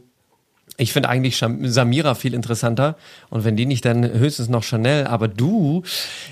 ich 0.77 0.93
finde 0.93 1.09
eigentlich 1.09 1.37
Samira 1.37 2.15
viel 2.15 2.33
interessanter 2.33 2.95
und 3.29 3.43
wenn 3.43 3.55
die 3.55 3.65
nicht, 3.65 3.83
dann 3.83 4.03
höchstens 4.03 4.47
noch 4.47 4.63
Chanel, 4.63 5.07
aber 5.07 5.27
du, 5.27 5.83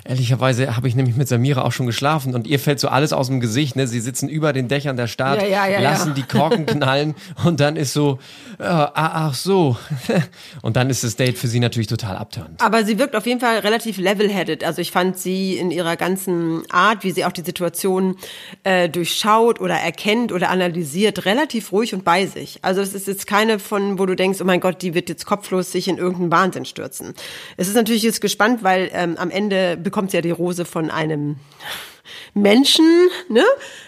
ehrlicherweise 0.03 0.75
habe 0.75 0.87
ich 0.87 0.95
nämlich 0.95 1.15
mit 1.15 1.27
Samira 1.27 1.63
auch 1.63 1.71
schon 1.71 1.87
geschlafen 1.87 2.35
und 2.35 2.45
ihr 2.45 2.59
fällt 2.59 2.79
so 2.79 2.87
alles 2.87 3.11
aus 3.11 3.27
dem 3.27 3.39
Gesicht, 3.39 3.75
ne? 3.75 3.87
Sie 3.87 3.99
sitzen 3.99 4.29
über 4.29 4.53
den 4.53 4.67
Dächern 4.67 4.97
der 4.97 5.07
Stadt, 5.07 5.41
Ja, 5.41 5.47
ja, 5.47 5.67
ja, 5.67 5.79
lassen 5.79 6.13
die 6.13 6.23
Korken 6.23 6.65
knallen 6.65 7.15
und 7.43 7.59
dann 7.59 7.75
ist 7.75 7.93
so, 7.93 8.19
äh, 8.59 8.63
ah, 8.63 8.91
ach 8.93 9.33
so. 9.33 9.77
Und 10.61 10.75
dann 10.75 10.89
ist 10.89 11.03
das 11.03 11.15
Date 11.15 11.37
für 11.37 11.47
sie 11.47 11.59
natürlich 11.59 11.87
total 11.87 12.17
abtörend. 12.17 12.61
Aber 12.61 12.83
sie 12.85 12.97
wirkt 12.97 13.15
auf 13.15 13.25
jeden 13.25 13.39
Fall 13.39 13.59
relativ 13.59 13.97
level-headed. 13.97 14.63
Also 14.63 14.81
ich 14.81 14.91
fand 14.91 15.17
sie 15.17 15.57
in 15.57 15.71
ihrer 15.71 15.95
ganzen 15.95 16.63
Art, 16.71 17.03
wie 17.03 17.11
sie 17.11 17.25
auch 17.25 17.31
die 17.31 17.41
Situation 17.41 18.15
äh, 18.63 18.89
durchschaut 18.89 19.59
oder 19.59 19.75
erkennt 19.75 20.31
oder 20.31 20.49
analysiert, 20.49 21.25
relativ 21.25 21.71
ruhig 21.71 21.93
und 21.93 22.03
bei 22.03 22.25
sich. 22.25 22.59
Also 22.61 22.81
es 22.81 22.93
ist 22.93 23.07
jetzt 23.07 23.27
keine 23.27 23.59
von, 23.59 23.99
wo 23.99 24.05
du 24.05 24.15
denkst, 24.15 24.34
oh 24.41 24.45
mein 24.45 24.59
Gott, 24.59 24.81
die 24.81 24.93
wird 24.93 25.09
jetzt 25.09 25.25
kopflos 25.25 25.71
sich 25.71 25.87
in 25.87 25.97
irgendeinen 25.97 26.31
Wahnsinn 26.31 26.65
stürzen. 26.65 27.13
Es 27.57 27.67
ist 27.67 27.75
natürlich 27.75 28.03
jetzt 28.03 28.21
gespannt, 28.21 28.63
weil 28.63 28.89
ähm, 28.93 29.17
am 29.17 29.31
Ende 29.31 29.77
bekommt 29.77 30.11
sie 30.11 30.17
ja 30.17 30.21
die 30.21 30.31
Rose 30.31 30.65
von 30.65 30.91
einem 30.91 31.37
Menschen, 32.33 32.85
ne? 33.29 33.43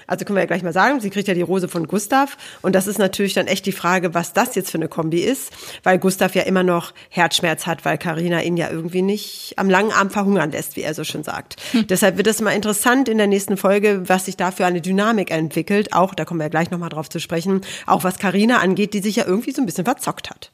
Also 0.07 0.23
können 0.23 0.37
wir 0.37 0.41
ja 0.41 0.47
gleich 0.47 0.63
mal 0.63 0.73
sagen, 0.73 1.01
sie 1.01 1.09
kriegt 1.09 1.27
ja 1.27 1.33
die 1.33 1.41
Rose 1.41 1.67
von 1.67 1.87
Gustav. 1.87 2.37
Und 2.61 2.73
das 2.73 2.87
ist 2.87 2.97
natürlich 2.97 3.33
dann 3.33 3.47
echt 3.47 3.65
die 3.65 3.71
Frage, 3.71 4.13
was 4.13 4.33
das 4.33 4.55
jetzt 4.55 4.71
für 4.71 4.77
eine 4.77 4.87
Kombi 4.87 5.19
ist, 5.19 5.51
weil 5.83 5.99
Gustav 5.99 6.33
ja 6.35 6.43
immer 6.43 6.63
noch 6.63 6.93
Herzschmerz 7.09 7.65
hat, 7.65 7.83
weil 7.83 7.97
Karina 7.97 8.41
ihn 8.41 8.57
ja 8.57 8.69
irgendwie 8.69 9.01
nicht 9.01 9.53
am 9.57 9.69
langen 9.69 9.91
Arm 9.91 10.09
verhungern 10.09 10.51
lässt, 10.51 10.75
wie 10.75 10.81
er 10.81 10.93
so 10.93 11.03
schön 11.03 11.23
sagt. 11.23 11.57
Deshalb 11.89 12.17
wird 12.17 12.27
es 12.27 12.41
mal 12.41 12.51
interessant 12.51 13.09
in 13.09 13.17
der 13.17 13.27
nächsten 13.27 13.57
Folge, 13.57 14.03
was 14.07 14.25
sich 14.25 14.37
da 14.37 14.51
für 14.51 14.65
eine 14.65 14.81
Dynamik 14.81 15.31
entwickelt. 15.31 15.93
Auch, 15.93 16.15
da 16.15 16.25
kommen 16.25 16.39
wir 16.39 16.45
ja 16.45 16.49
gleich 16.49 16.71
nochmal 16.71 16.89
drauf 16.89 17.09
zu 17.09 17.19
sprechen, 17.19 17.61
auch 17.85 18.03
was 18.03 18.17
Karina 18.17 18.59
angeht, 18.59 18.93
die 18.93 18.99
sich 18.99 19.17
ja 19.17 19.25
irgendwie 19.25 19.51
so 19.51 19.61
ein 19.61 19.65
bisschen 19.65 19.85
verzockt 19.85 20.29
hat. 20.29 20.51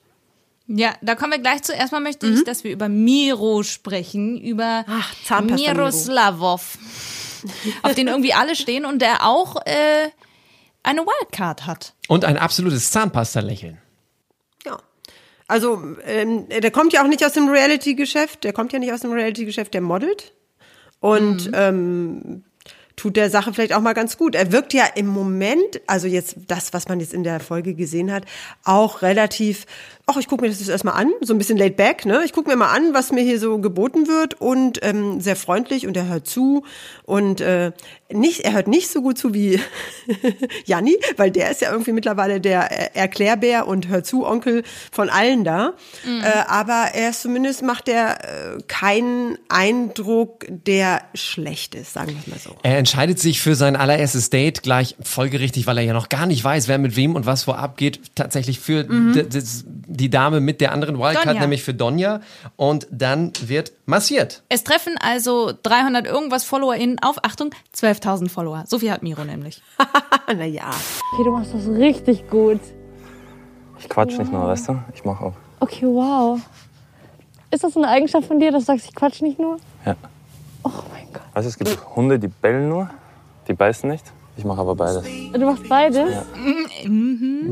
Ja, 0.68 0.94
da 1.02 1.16
kommen 1.16 1.34
wir 1.34 1.40
gleich 1.40 1.62
zu. 1.64 1.74
Erstmal 1.74 2.02
möchte 2.02 2.26
ich, 2.26 2.44
dass 2.46 2.64
wir 2.64 2.72
über 2.72 2.88
Miro 2.88 3.64
sprechen, 3.64 4.40
über 4.40 4.86
Ach, 4.88 5.14
Zahnpasta 5.26 5.74
Miro. 5.74 5.90
Auf 7.84 7.96
den 7.96 8.08
irgendwie 8.08 8.34
alle 8.34 8.56
stehen 8.56 8.86
und 8.86 9.02
der 9.02 9.26
auch 9.26 9.58
äh, 9.66 10.10
eine 10.84 11.02
Wildcard 11.02 11.66
hat. 11.66 11.94
Und 12.08 12.26
ein 12.26 12.38
absolutes 12.38 12.92
Zahnpasta-Lächeln. 12.92 13.78
Ja. 14.66 14.78
Also, 15.48 15.82
ähm, 16.06 16.48
der 16.50 16.72
kommt 16.72 16.94
ja 16.94 17.04
auch 17.04 17.08
nicht 17.08 17.26
aus 17.26 17.34
dem 17.34 17.50
Reality-Geschäft. 17.50 18.44
Der 18.44 18.54
kommt 18.54 18.74
ja 18.74 18.80
nicht 18.80 18.92
aus 18.92 19.02
dem 19.02 19.12
Reality-Geschäft, 19.12 19.74
der 19.74 19.82
modelt. 19.82 20.34
Und 21.00 21.52
ähm, 21.54 22.44
tut 22.96 23.18
der 23.18 23.30
Sache 23.30 23.54
vielleicht 23.54 23.74
auch 23.74 23.82
mal 23.82 23.94
ganz 23.94 24.18
gut. 24.18 24.36
Er 24.36 24.52
wirkt 24.52 24.74
ja 24.74 24.86
im 24.96 25.08
Moment, 25.08 25.82
also 25.88 26.08
jetzt 26.08 26.36
das, 26.48 26.74
was 26.74 26.88
man 26.88 27.00
jetzt 27.00 27.14
in 27.14 27.24
der 27.24 27.40
Folge 27.40 27.74
gesehen 27.74 28.12
hat, 28.12 28.26
auch 28.64 29.02
relativ, 29.02 29.66
ach, 30.06 30.18
ich 30.18 30.28
gucke 30.28 30.44
mir 30.44 30.50
das 30.50 30.60
jetzt 30.60 30.70
erstmal 30.70 30.96
an, 30.96 31.12
so 31.22 31.34
ein 31.34 31.38
bisschen 31.38 31.58
laid 31.58 31.78
back, 31.78 32.06
ne? 32.06 32.22
Ich 32.26 32.34
gucke 32.34 32.50
mir 32.50 32.56
mal 32.58 32.72
an, 32.72 32.94
was 32.94 33.12
mir 33.12 33.22
hier 33.24 33.40
so 33.40 33.58
geboten 33.60 34.08
wird 34.08 34.40
und 34.42 34.80
ähm, 34.84 35.22
sehr 35.22 35.36
freundlich 35.38 35.88
und 35.88 35.96
er 35.96 36.08
hört 36.08 36.28
zu 36.28 36.66
und 37.04 37.40
äh, 37.42 37.72
nicht, 38.12 38.42
er 38.42 38.54
hört 38.54 38.68
nicht 38.68 38.92
so 38.92 39.02
gut 39.02 39.18
zu 39.18 39.34
wie 39.34 39.60
Janni, 40.66 40.98
weil 41.18 41.32
der 41.32 41.50
ist 41.52 41.62
ja 41.62 41.72
irgendwie 41.72 41.94
mittlerweile 41.94 42.40
der 42.42 42.96
Erklärbär 42.96 43.68
und 43.68 43.88
hört 43.88 44.06
zu 44.06 44.26
Onkel 44.26 44.64
von 44.92 45.10
allen 45.10 45.44
da. 45.44 45.74
Äh, 46.06 46.22
aber 46.48 46.90
er 46.94 47.10
ist 47.10 47.22
zumindest 47.22 47.64
macht 47.64 47.88
er 47.90 48.24
äh, 48.24 48.58
keinen 48.68 49.38
Eindruck, 49.50 50.46
der 50.50 51.02
schlecht 51.14 51.76
ist, 51.76 51.94
sagen 51.94 52.10
wir 52.10 52.18
es 52.20 52.28
mal 52.28 52.40
so. 52.40 52.56
Er 52.64 52.78
entscheidet 52.78 53.20
sich 53.20 53.42
für 53.42 53.56
sein 53.56 53.76
allererstes 53.76 54.30
Date 54.30 54.64
gleich 54.64 54.96
folgerichtig, 55.02 55.66
weil 55.66 55.78
er 55.78 55.84
ja 55.86 55.94
noch 55.94 56.10
gar 56.10 56.26
nicht 56.26 56.44
weiß, 56.44 56.68
wer 56.68 56.78
mit 56.78 56.96
wem 56.96 57.16
und 57.16 57.26
was 57.26 57.48
wo 57.48 57.54
abgeht, 57.54 58.00
tatsächlich 58.16 58.60
für 58.60 58.84
d- 58.84 59.24
das- 59.30 59.64
die 59.88 60.10
Dame 60.10 60.40
mit 60.40 60.62
der 60.62 60.72
anderen 60.72 60.98
Wildcard, 60.98 61.28
Donja. 61.28 61.42
nämlich 61.42 61.64
für 61.64 61.74
Donja. 61.74 62.22
Und 62.56 62.88
dann 62.92 63.32
wird 63.46 63.74
massiert. 63.86 64.44
Es 64.50 64.64
treffen 64.64 64.96
also 65.00 65.52
300 65.64 66.06
irgendwas 66.06 66.44
FollowerInnen 66.44 67.00
auf, 67.00 67.18
Achtung, 67.24 67.52
12.000 67.76 68.30
Follower. 68.30 68.64
So 68.68 68.80
viel 68.80 68.92
hat 68.92 69.04
Miro 69.04 69.24
nämlich. 69.24 69.62
naja. 70.28 70.70
Okay, 71.14 71.24
du 71.24 71.32
machst 71.32 71.54
das 71.54 71.68
richtig 71.68 72.30
gut. 72.30 72.60
Ich 73.80 73.90
quatsch 73.90 74.18
nicht 74.18 74.32
nur, 74.32 74.48
weißt 74.48 74.70
du? 74.70 74.80
Ich 74.94 75.04
mach 75.04 75.20
auch. 75.22 75.34
Okay, 75.60 75.86
wow. 75.86 76.40
Ist 77.52 77.64
das 77.64 77.78
eine 77.78 77.88
Eigenschaft 77.88 78.28
von 78.28 78.40
dir, 78.40 78.52
dass 78.52 78.64
du 78.64 78.68
sagst, 78.68 78.88
ich 78.88 78.96
quatsch 78.96 79.22
nicht 79.22 79.40
nur? 79.40 79.58
Ja. 79.86 79.96
Oh 80.64 80.70
mein 80.92 81.08
Gott. 81.14 81.22
Du, 81.34 81.40
es 81.40 81.58
gibt 81.58 81.96
Hunde, 81.96 82.18
die 82.18 82.28
bellen 82.28 82.70
nur, 82.70 82.90
die 83.48 83.54
beißen 83.54 83.90
nicht. 83.90 84.06
Ich 84.36 84.44
mache 84.46 84.62
aber 84.62 84.76
beides. 84.76 85.04
Du 85.32 85.40
machst 85.40 85.70
beides? 85.70 86.26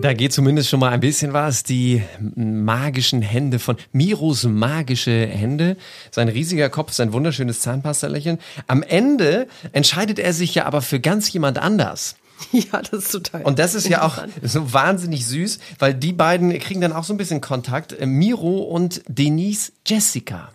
Da 0.01 0.13
geht 0.13 0.33
zumindest 0.33 0.69
schon 0.69 0.79
mal 0.79 0.89
ein 0.89 0.99
bisschen 0.99 1.31
was. 1.31 1.63
Die 1.63 2.01
magischen 2.35 3.21
Hände 3.21 3.59
von 3.59 3.77
Miros 3.91 4.43
magische 4.45 5.27
Hände. 5.27 5.77
Sein 6.09 6.27
riesiger 6.27 6.69
Kopf, 6.69 6.93
sein 6.93 7.13
wunderschönes 7.13 7.59
Zahnpasta-Lächeln. 7.59 8.39
Am 8.67 8.81
Ende 8.81 9.47
entscheidet 9.73 10.17
er 10.17 10.33
sich 10.33 10.55
ja 10.55 10.65
aber 10.65 10.81
für 10.81 10.99
ganz 10.99 11.31
jemand 11.31 11.59
anders. 11.59 12.15
Ja, 12.51 12.81
das 12.81 13.05
ist 13.05 13.11
total. 13.11 13.43
Und 13.43 13.59
das 13.59 13.75
ist 13.75 13.87
ja 13.87 14.01
auch 14.01 14.17
so 14.41 14.73
wahnsinnig 14.73 15.27
süß, 15.27 15.59
weil 15.77 15.93
die 15.93 16.11
beiden 16.11 16.57
kriegen 16.57 16.81
dann 16.81 16.91
auch 16.91 17.03
so 17.03 17.13
ein 17.13 17.17
bisschen 17.17 17.39
Kontakt. 17.39 17.95
Miro 18.03 18.61
und 18.61 19.03
Denise 19.07 19.71
Jessica. 19.85 20.51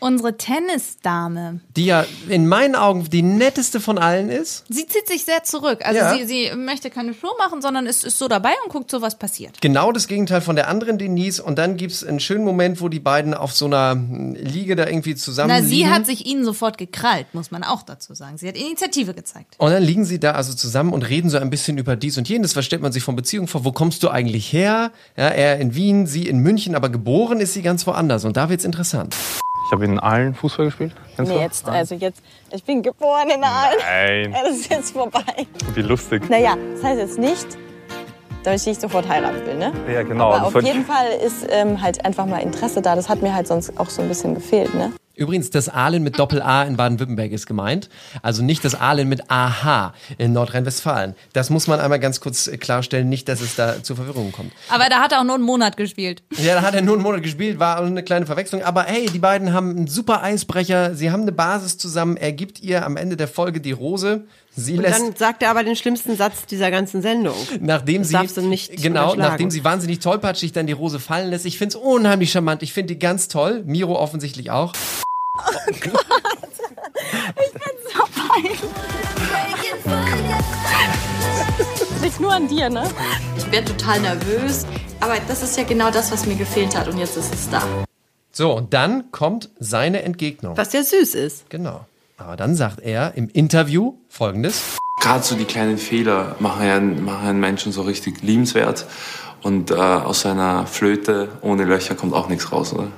Unsere 0.00 0.36
Tennisdame. 0.36 1.60
Die 1.76 1.84
ja 1.86 2.04
in 2.28 2.46
meinen 2.46 2.74
Augen 2.74 3.08
die 3.10 3.22
netteste 3.22 3.80
von 3.80 3.98
allen 3.98 4.30
ist. 4.30 4.64
Sie 4.68 4.86
zieht 4.86 5.06
sich 5.06 5.24
sehr 5.24 5.44
zurück. 5.44 5.80
Also 5.84 5.98
Ja. 6.00 6.14
sie, 6.16 6.24
sie 6.26 6.56
möchte 6.56 6.90
keine 6.90 7.14
Show 7.14 7.30
machen, 7.38 7.60
sondern 7.62 7.86
ist, 7.86 8.04
ist 8.04 8.18
so 8.18 8.26
dabei 8.28 8.52
und 8.64 8.72
guckt 8.72 8.90
so, 8.90 9.02
was 9.02 9.18
passiert. 9.18 9.60
Genau 9.60 9.92
das 9.92 10.08
Gegenteil 10.08 10.40
von 10.40 10.56
der 10.56 10.68
anderen 10.68 10.98
Denise. 10.98 11.40
Und 11.42 11.58
dann 11.58 11.76
gibt's 11.76 12.02
einen 12.04 12.20
schönen 12.20 12.44
Moment, 12.44 12.80
wo 12.80 12.88
die 12.88 13.00
beiden 13.00 13.34
auf 13.34 13.52
so 13.52 13.66
einer 13.66 13.94
Liege 13.94 14.74
da 14.76 14.86
irgendwie 14.86 15.14
zusammen 15.14 15.52
Na, 15.54 15.62
sie 15.62 15.86
hat 15.88 16.06
sich 16.06 16.26
ihnen 16.26 16.44
sofort 16.44 16.78
gekrallt, 16.78 17.26
muss 17.34 17.50
man 17.50 17.62
auch 17.62 17.82
dazu 17.82 18.14
sagen. 18.14 18.38
Sie 18.38 18.48
hat 18.48 18.56
Initiative 18.56 19.14
gezeigt. 19.14 19.54
Und 19.58 19.70
dann 19.70 19.82
liegen 19.82 20.04
sie 20.04 20.18
da 20.18 20.32
also 20.32 20.54
zusammen 20.54 20.92
und 20.92 21.02
reden 21.02 21.30
so 21.30 21.38
ein 21.38 21.50
bisschen 21.50 21.78
über 21.78 21.96
dies 21.96 22.16
und 22.18 22.28
jenes. 22.28 22.56
Was 22.56 22.64
stellt 22.64 22.82
man 22.82 22.92
sich 22.92 23.02
von 23.02 23.16
Beziehung 23.16 23.46
vor? 23.48 23.64
Wo 23.64 23.72
kommst 23.72 24.02
du 24.02 24.08
eigentlich 24.08 24.52
her? 24.52 24.92
Ja, 25.16 25.28
er 25.28 25.58
in 25.58 25.74
Wien, 25.74 26.06
sie 26.06 26.26
in 26.26 26.38
München, 26.38 26.74
aber 26.74 26.88
geboren 26.88 27.40
ist 27.40 27.52
sie 27.54 27.62
ganz 27.62 27.86
woanders. 27.86 28.24
Und 28.24 28.36
da 28.36 28.48
wird's 28.48 28.64
interessant. 28.64 29.14
Ich 29.70 29.72
habe 29.72 29.84
in 29.84 30.00
allen 30.00 30.34
Fußball 30.34 30.66
gespielt. 30.66 30.92
Kennst 31.14 31.30
Nee, 31.30 31.38
jetzt, 31.38 31.68
also 31.68 31.94
jetzt, 31.94 32.20
ich 32.50 32.64
bin 32.64 32.82
geboren 32.82 33.28
in 33.32 33.44
Aalen. 33.44 33.78
Nein. 34.32 34.36
Das 34.44 34.56
ist 34.56 34.68
jetzt 34.68 34.90
vorbei. 34.90 35.46
Wie 35.74 35.82
lustig. 35.82 36.28
Naja, 36.28 36.56
das 36.74 36.82
heißt 36.82 36.98
jetzt 36.98 37.18
nicht, 37.20 37.46
dass 38.42 38.62
ich 38.62 38.66
nicht 38.66 38.80
sofort 38.80 39.08
heiraten 39.08 39.46
will, 39.46 39.54
ne? 39.54 39.72
Ja, 39.88 40.02
genau. 40.02 40.32
Aber 40.32 40.48
auf 40.48 40.60
jeden 40.64 40.84
Fall 40.84 41.06
ist 41.24 41.46
ähm, 41.50 41.80
halt 41.80 42.04
einfach 42.04 42.26
mal 42.26 42.38
Interesse 42.38 42.82
da. 42.82 42.96
Das 42.96 43.08
hat 43.08 43.22
mir 43.22 43.32
halt 43.32 43.46
sonst 43.46 43.78
auch 43.78 43.88
so 43.90 44.02
ein 44.02 44.08
bisschen 44.08 44.34
gefehlt, 44.34 44.74
ne? 44.74 44.90
Übrigens, 45.20 45.50
das 45.50 45.68
Aalen 45.68 46.02
mit 46.02 46.18
Doppel-A 46.18 46.62
in 46.62 46.78
Baden-Württemberg 46.78 47.30
ist 47.30 47.46
gemeint. 47.46 47.90
Also 48.22 48.42
nicht 48.42 48.64
das 48.64 48.74
Aalen 48.74 49.06
mit 49.06 49.30
AH 49.30 49.92
in 50.16 50.32
Nordrhein-Westfalen. 50.32 51.14
Das 51.34 51.50
muss 51.50 51.66
man 51.66 51.78
einmal 51.78 52.00
ganz 52.00 52.22
kurz 52.22 52.50
klarstellen, 52.58 53.10
nicht, 53.10 53.28
dass 53.28 53.42
es 53.42 53.54
da 53.54 53.82
zu 53.82 53.94
Verwirrungen 53.94 54.32
kommt. 54.32 54.50
Aber 54.70 54.88
da 54.88 55.00
hat 55.00 55.12
er 55.12 55.20
auch 55.20 55.24
nur 55.24 55.34
einen 55.34 55.44
Monat 55.44 55.76
gespielt. 55.76 56.22
Ja, 56.38 56.54
da 56.54 56.62
hat 56.62 56.74
er 56.74 56.80
nur 56.80 56.94
einen 56.94 57.02
Monat 57.02 57.22
gespielt, 57.22 57.58
war 57.58 57.82
eine 57.82 58.02
kleine 58.02 58.24
Verwechslung. 58.24 58.62
Aber 58.62 58.84
hey, 58.84 59.10
die 59.12 59.18
beiden 59.18 59.52
haben 59.52 59.68
einen 59.76 59.86
super 59.88 60.22
Eisbrecher. 60.22 60.94
Sie 60.94 61.10
haben 61.10 61.20
eine 61.20 61.32
Basis 61.32 61.76
zusammen. 61.76 62.16
Er 62.16 62.32
gibt 62.32 62.62
ihr 62.62 62.86
am 62.86 62.96
Ende 62.96 63.18
der 63.18 63.28
Folge 63.28 63.60
die 63.60 63.72
Rose. 63.72 64.24
Sie 64.56 64.78
Und 64.78 64.84
lässt 64.84 65.00
dann 65.00 65.16
sagt 65.16 65.42
er 65.42 65.50
aber 65.50 65.64
den 65.64 65.76
schlimmsten 65.76 66.16
Satz 66.16 66.46
dieser 66.46 66.70
ganzen 66.70 67.02
Sendung. 67.02 67.36
nachdem 67.60 68.00
Das 68.00 68.08
sie 68.08 68.14
darfst 68.14 68.36
du 68.38 68.40
nicht 68.40 68.82
genau, 68.82 69.14
nachdem 69.16 69.50
sie 69.50 69.64
wahnsinnig 69.64 70.00
tollpatschig 70.00 70.52
dann 70.52 70.66
die 70.66 70.72
Rose 70.72 70.98
fallen 70.98 71.28
lässt. 71.28 71.44
Ich 71.44 71.58
find's 71.58 71.76
unheimlich 71.76 72.32
charmant. 72.32 72.62
Ich 72.62 72.72
finde 72.72 72.94
die 72.94 72.98
ganz 72.98 73.28
toll. 73.28 73.62
Miro 73.66 73.96
offensichtlich 73.96 74.50
auch. 74.50 74.72
Liegt 82.02 82.20
nur 82.20 82.32
an 82.32 82.48
dir, 82.48 82.70
ne? 82.70 82.88
Ich 83.36 83.50
werde 83.50 83.76
total 83.76 84.00
nervös, 84.00 84.66
aber 85.00 85.14
das 85.28 85.42
ist 85.42 85.56
ja 85.56 85.64
genau 85.64 85.90
das, 85.90 86.10
was 86.12 86.26
mir 86.26 86.36
gefehlt 86.36 86.76
hat 86.76 86.88
und 86.88 86.98
jetzt 86.98 87.16
ist 87.16 87.34
es 87.34 87.50
da. 87.50 87.62
So, 88.32 88.52
und 88.56 88.72
dann 88.72 89.10
kommt 89.10 89.50
seine 89.58 90.02
Entgegnung. 90.02 90.56
Was 90.56 90.72
ja 90.72 90.82
süß 90.82 91.14
ist. 91.14 91.50
Genau. 91.50 91.84
Aber 92.16 92.36
dann 92.36 92.54
sagt 92.54 92.80
er 92.80 93.14
im 93.16 93.28
Interview 93.28 93.94
folgendes. 94.08 94.76
Gerade 95.00 95.24
so 95.24 95.34
die 95.34 95.46
kleinen 95.46 95.78
Fehler 95.78 96.36
machen 96.38 96.62
einen, 96.62 97.04
machen 97.04 97.26
einen 97.26 97.40
Menschen 97.40 97.72
so 97.72 97.82
richtig 97.82 98.22
liebenswert. 98.22 98.86
Und 99.42 99.70
äh, 99.70 99.74
aus 99.74 100.20
seiner 100.20 100.66
Flöte 100.66 101.28
ohne 101.40 101.64
Löcher 101.64 101.94
kommt 101.94 102.12
auch 102.12 102.28
nichts 102.28 102.52
raus, 102.52 102.74
oder? 102.74 102.88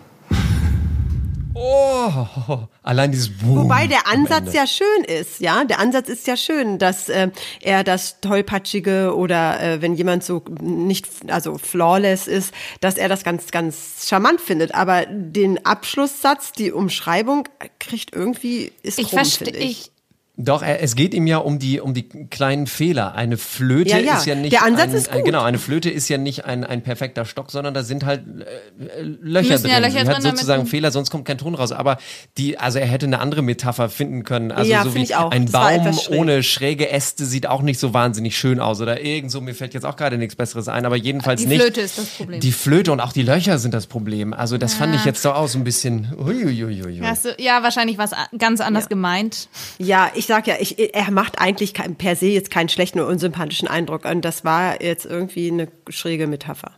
Oh, 1.64 2.66
allein 2.82 3.12
dieses 3.12 3.38
Boom 3.38 3.56
Wobei 3.56 3.86
der 3.86 4.08
Ansatz 4.08 4.52
ja 4.52 4.66
schön 4.66 5.04
ist, 5.06 5.38
ja. 5.38 5.62
Der 5.64 5.78
Ansatz 5.78 6.08
ist 6.08 6.26
ja 6.26 6.36
schön, 6.36 6.78
dass 6.78 7.08
äh, 7.08 7.30
er 7.60 7.84
das 7.84 8.20
tollpatschige 8.20 9.14
oder 9.14 9.60
äh, 9.62 9.80
wenn 9.80 9.94
jemand 9.94 10.24
so 10.24 10.42
nicht, 10.60 11.06
also 11.28 11.58
flawless 11.58 12.26
ist, 12.26 12.52
dass 12.80 12.96
er 12.96 13.08
das 13.08 13.22
ganz, 13.22 13.52
ganz 13.52 14.08
charmant 14.08 14.40
findet. 14.40 14.74
Aber 14.74 15.06
den 15.06 15.64
Abschlusssatz, 15.64 16.50
die 16.50 16.72
Umschreibung 16.72 17.48
kriegt 17.78 18.12
irgendwie 18.12 18.72
ist 18.82 18.98
Ich 18.98 19.10
krumm, 19.10 19.20
ich. 19.20 19.54
ich, 19.54 19.91
Doch, 20.38 20.62
er, 20.62 20.82
es 20.82 20.96
geht 20.96 21.12
ihm 21.12 21.26
ja 21.26 21.36
um 21.36 21.58
die, 21.58 21.78
um 21.80 21.92
die 21.92 22.04
kleinen 22.08 22.66
Fehler. 22.66 23.14
Eine 23.14 23.36
Flöte 23.36 23.90
Ja, 23.90 23.98
ja. 23.98 24.16
ist 24.16 24.24
ja 24.24 24.34
nicht. 24.34 24.52
Der 24.52 24.62
Ansatz 24.64 24.88
ein, 24.88 24.94
ist 24.94 25.12
gut. 25.12 25.24
genau, 25.26 25.42
eine 25.42 25.58
Flöte 25.58 25.90
ist 25.90 26.08
ja 26.08 26.16
nicht 26.16 26.46
ein, 26.46 26.64
ein 26.64 26.82
perfekter 26.82 27.26
Stock, 27.26 27.50
sondern 27.50 27.74
da 27.74 27.82
sind 27.82 28.06
halt 28.06 28.22
äh, 28.40 29.02
Löcher 29.02 29.50
Müssen 29.50 29.64
drin. 29.64 29.72
ja 29.72 29.78
Löcher 29.78 30.00
hat 30.06 30.14
drin, 30.14 30.22
sozusagen 30.22 30.64
Fehler, 30.66 30.90
sonst 30.90 31.10
kommt 31.10 31.26
kein 31.26 31.36
Ton 31.36 31.54
raus. 31.54 31.70
Aber 31.70 31.98
die, 32.38 32.58
also 32.58 32.78
er 32.78 32.86
hätte 32.86 33.04
eine 33.04 33.18
andere 33.20 33.42
Metapher 33.42 33.90
finden 33.90 34.24
können. 34.24 34.52
Also 34.52 34.70
Ja, 34.70 34.84
so 34.84 34.94
wie 34.94 35.02
ich 35.02 35.16
auch. 35.16 35.30
ein 35.30 35.44
Das 35.44 35.52
Baum 35.52 35.92
schräg. 35.92 36.18
ohne 36.18 36.42
schräge 36.42 36.88
Äste 36.90 37.26
sieht 37.26 37.46
auch 37.46 37.60
nicht 37.60 37.78
so 37.78 37.92
wahnsinnig 37.92 38.36
schön 38.38 38.58
aus. 38.58 38.80
Oder 38.80 39.02
irgend 39.02 39.30
so, 39.30 39.42
mir 39.42 39.54
fällt 39.54 39.74
jetzt 39.74 39.84
auch 39.84 39.96
gerade 39.96 40.16
nichts 40.16 40.34
Besseres 40.34 40.66
ein, 40.66 40.86
aber 40.86 40.96
jedenfalls 40.96 41.42
die 41.42 41.46
nicht. 41.48 41.60
Flöte 41.60 41.82
ist 41.82 41.98
das 41.98 42.06
Problem. 42.06 42.40
Die 42.40 42.52
Flöte 42.52 42.90
und 42.90 43.00
auch 43.00 43.12
die 43.12 43.22
Löcher 43.22 43.58
sind 43.58 43.74
das 43.74 43.86
Problem. 43.86 44.32
Also 44.32 44.56
das 44.56 44.72
fand 44.72 44.94
ich 44.94 45.04
jetzt 45.04 45.24
doch 45.26 45.34
auch 45.34 45.48
so 45.48 45.58
ein 45.58 45.64
bisschen. 45.64 46.08
Uiuiuiui. 46.18 47.00
Hast 47.04 47.26
du, 47.26 47.34
ja, 47.38 47.62
wahrscheinlich 47.62 47.98
was 47.98 48.12
ganz 48.38 48.62
anders 48.62 48.88
gemeint. 48.88 49.48
Ja, 49.78 50.10
ich 50.14 50.21
sag 50.26 50.46
ja, 50.46 50.56
ich, 50.58 50.94
er 50.94 51.10
macht 51.10 51.38
eigentlich 51.40 51.74
kein, 51.74 51.96
per 51.96 52.16
se 52.16 52.26
jetzt 52.26 52.50
keinen 52.50 52.68
schlechten 52.68 53.00
oder 53.00 53.08
unsympathischen 53.08 53.68
Eindruck. 53.68 54.04
Und 54.04 54.24
das 54.24 54.44
war 54.44 54.82
jetzt 54.82 55.04
irgendwie 55.06 55.50
eine 55.50 55.68
schräge 55.88 56.26
Metapher. 56.26 56.72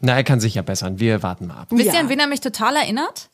Na, 0.00 0.14
er 0.14 0.24
kann 0.24 0.40
sich 0.40 0.54
ja 0.54 0.62
bessern. 0.62 1.00
Wir 1.00 1.22
warten 1.22 1.46
mal 1.46 1.54
ab. 1.62 1.68
Wisst 1.70 1.86
Ja. 1.86 1.94
ihr, 1.94 2.00
an 2.00 2.08
wen 2.08 2.18
er 2.20 2.26
mich 2.26 2.40
total 2.40 2.76
erinnert? 2.76 3.30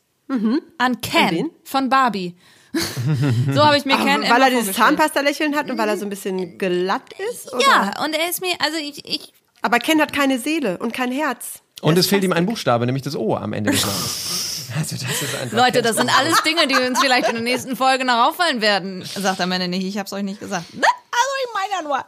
An 0.78 1.00
Ken 1.00 1.50
von 1.64 1.88
Barbie. 1.88 2.34
So 3.52 3.62
habe 3.64 3.76
ich 3.76 3.84
mir 3.84 3.96
Ken 3.96 4.22
Weil 4.22 4.36
immer 4.36 4.40
er 4.40 4.50
dieses. 4.50 4.76
Zahnpasta-Lächeln 4.76 5.54
hat 5.56 5.70
und 5.70 5.76
weil 5.76 5.88
er 5.88 5.98
so 5.98 6.06
ein 6.06 6.08
bisschen 6.10 6.56
glatt 6.56 7.02
ist? 7.30 7.52
Oder? 7.52 7.62
Ja, 7.62 8.04
und 8.04 8.14
er 8.14 8.30
ist 8.30 8.40
mir, 8.40 8.52
also 8.60 8.78
ich, 8.78 9.04
ich 9.06 9.32
Aber 9.60 9.78
Ken 9.78 10.00
hat 10.00 10.12
keine 10.14 10.38
Seele 10.38 10.78
und 10.78 10.94
kein 10.94 11.12
Herz. 11.12 11.60
Und 11.82 11.98
es 11.98 12.06
fehlt 12.06 12.24
ihm 12.24 12.32
ein 12.32 12.46
Buchstabe, 12.46 12.86
nämlich 12.86 13.02
das 13.02 13.14
O 13.16 13.34
am 13.36 13.52
Ende 13.52 13.72
des 13.72 13.84
Namens. 13.84 14.48
Also 14.78 14.96
das 14.96 15.22
ist 15.22 15.34
einfach 15.34 15.56
Leute, 15.56 15.82
das 15.82 15.96
sind 15.96 16.10
alles 16.18 16.42
Dinge, 16.42 16.66
die 16.66 16.74
uns 16.74 17.00
vielleicht 17.00 17.28
in 17.28 17.34
der 17.34 17.42
nächsten 17.42 17.76
Folge 17.76 18.04
noch 18.04 18.28
auffallen 18.28 18.60
werden. 18.60 19.04
Sagt 19.04 19.40
am 19.40 19.52
Ende 19.52 19.68
nicht, 19.68 19.84
ich 19.84 19.98
hab's 19.98 20.12
euch 20.12 20.22
nicht 20.22 20.40
gesagt. 20.40 20.72
Ne? 20.74 20.82
Also 20.82 21.32
ich 21.44 21.54
meine 21.54 21.72
ja 21.72 21.82
nur. 21.82 21.98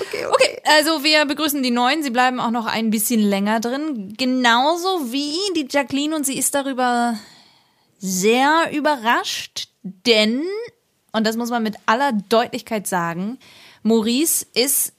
Okay, 0.00 0.26
Okay, 0.26 0.62
also 0.64 1.04
wir 1.04 1.24
begrüßen 1.26 1.62
die 1.62 1.70
Neuen. 1.70 2.02
Sie 2.02 2.10
bleiben 2.10 2.40
auch 2.40 2.50
noch 2.50 2.66
ein 2.66 2.90
bisschen 2.90 3.20
länger 3.20 3.60
drin. 3.60 4.14
Genauso 4.16 5.12
wie 5.12 5.36
die 5.54 5.68
Jacqueline 5.70 6.16
und 6.16 6.24
sie 6.24 6.38
ist 6.38 6.54
darüber 6.54 7.18
sehr 7.98 8.70
überrascht, 8.72 9.68
denn, 9.82 10.42
und 11.12 11.26
das 11.26 11.36
muss 11.36 11.50
man 11.50 11.62
mit 11.62 11.76
aller 11.86 12.12
Deutlichkeit 12.12 12.86
sagen, 12.86 13.38
Maurice 13.82 14.46
ist 14.54 14.92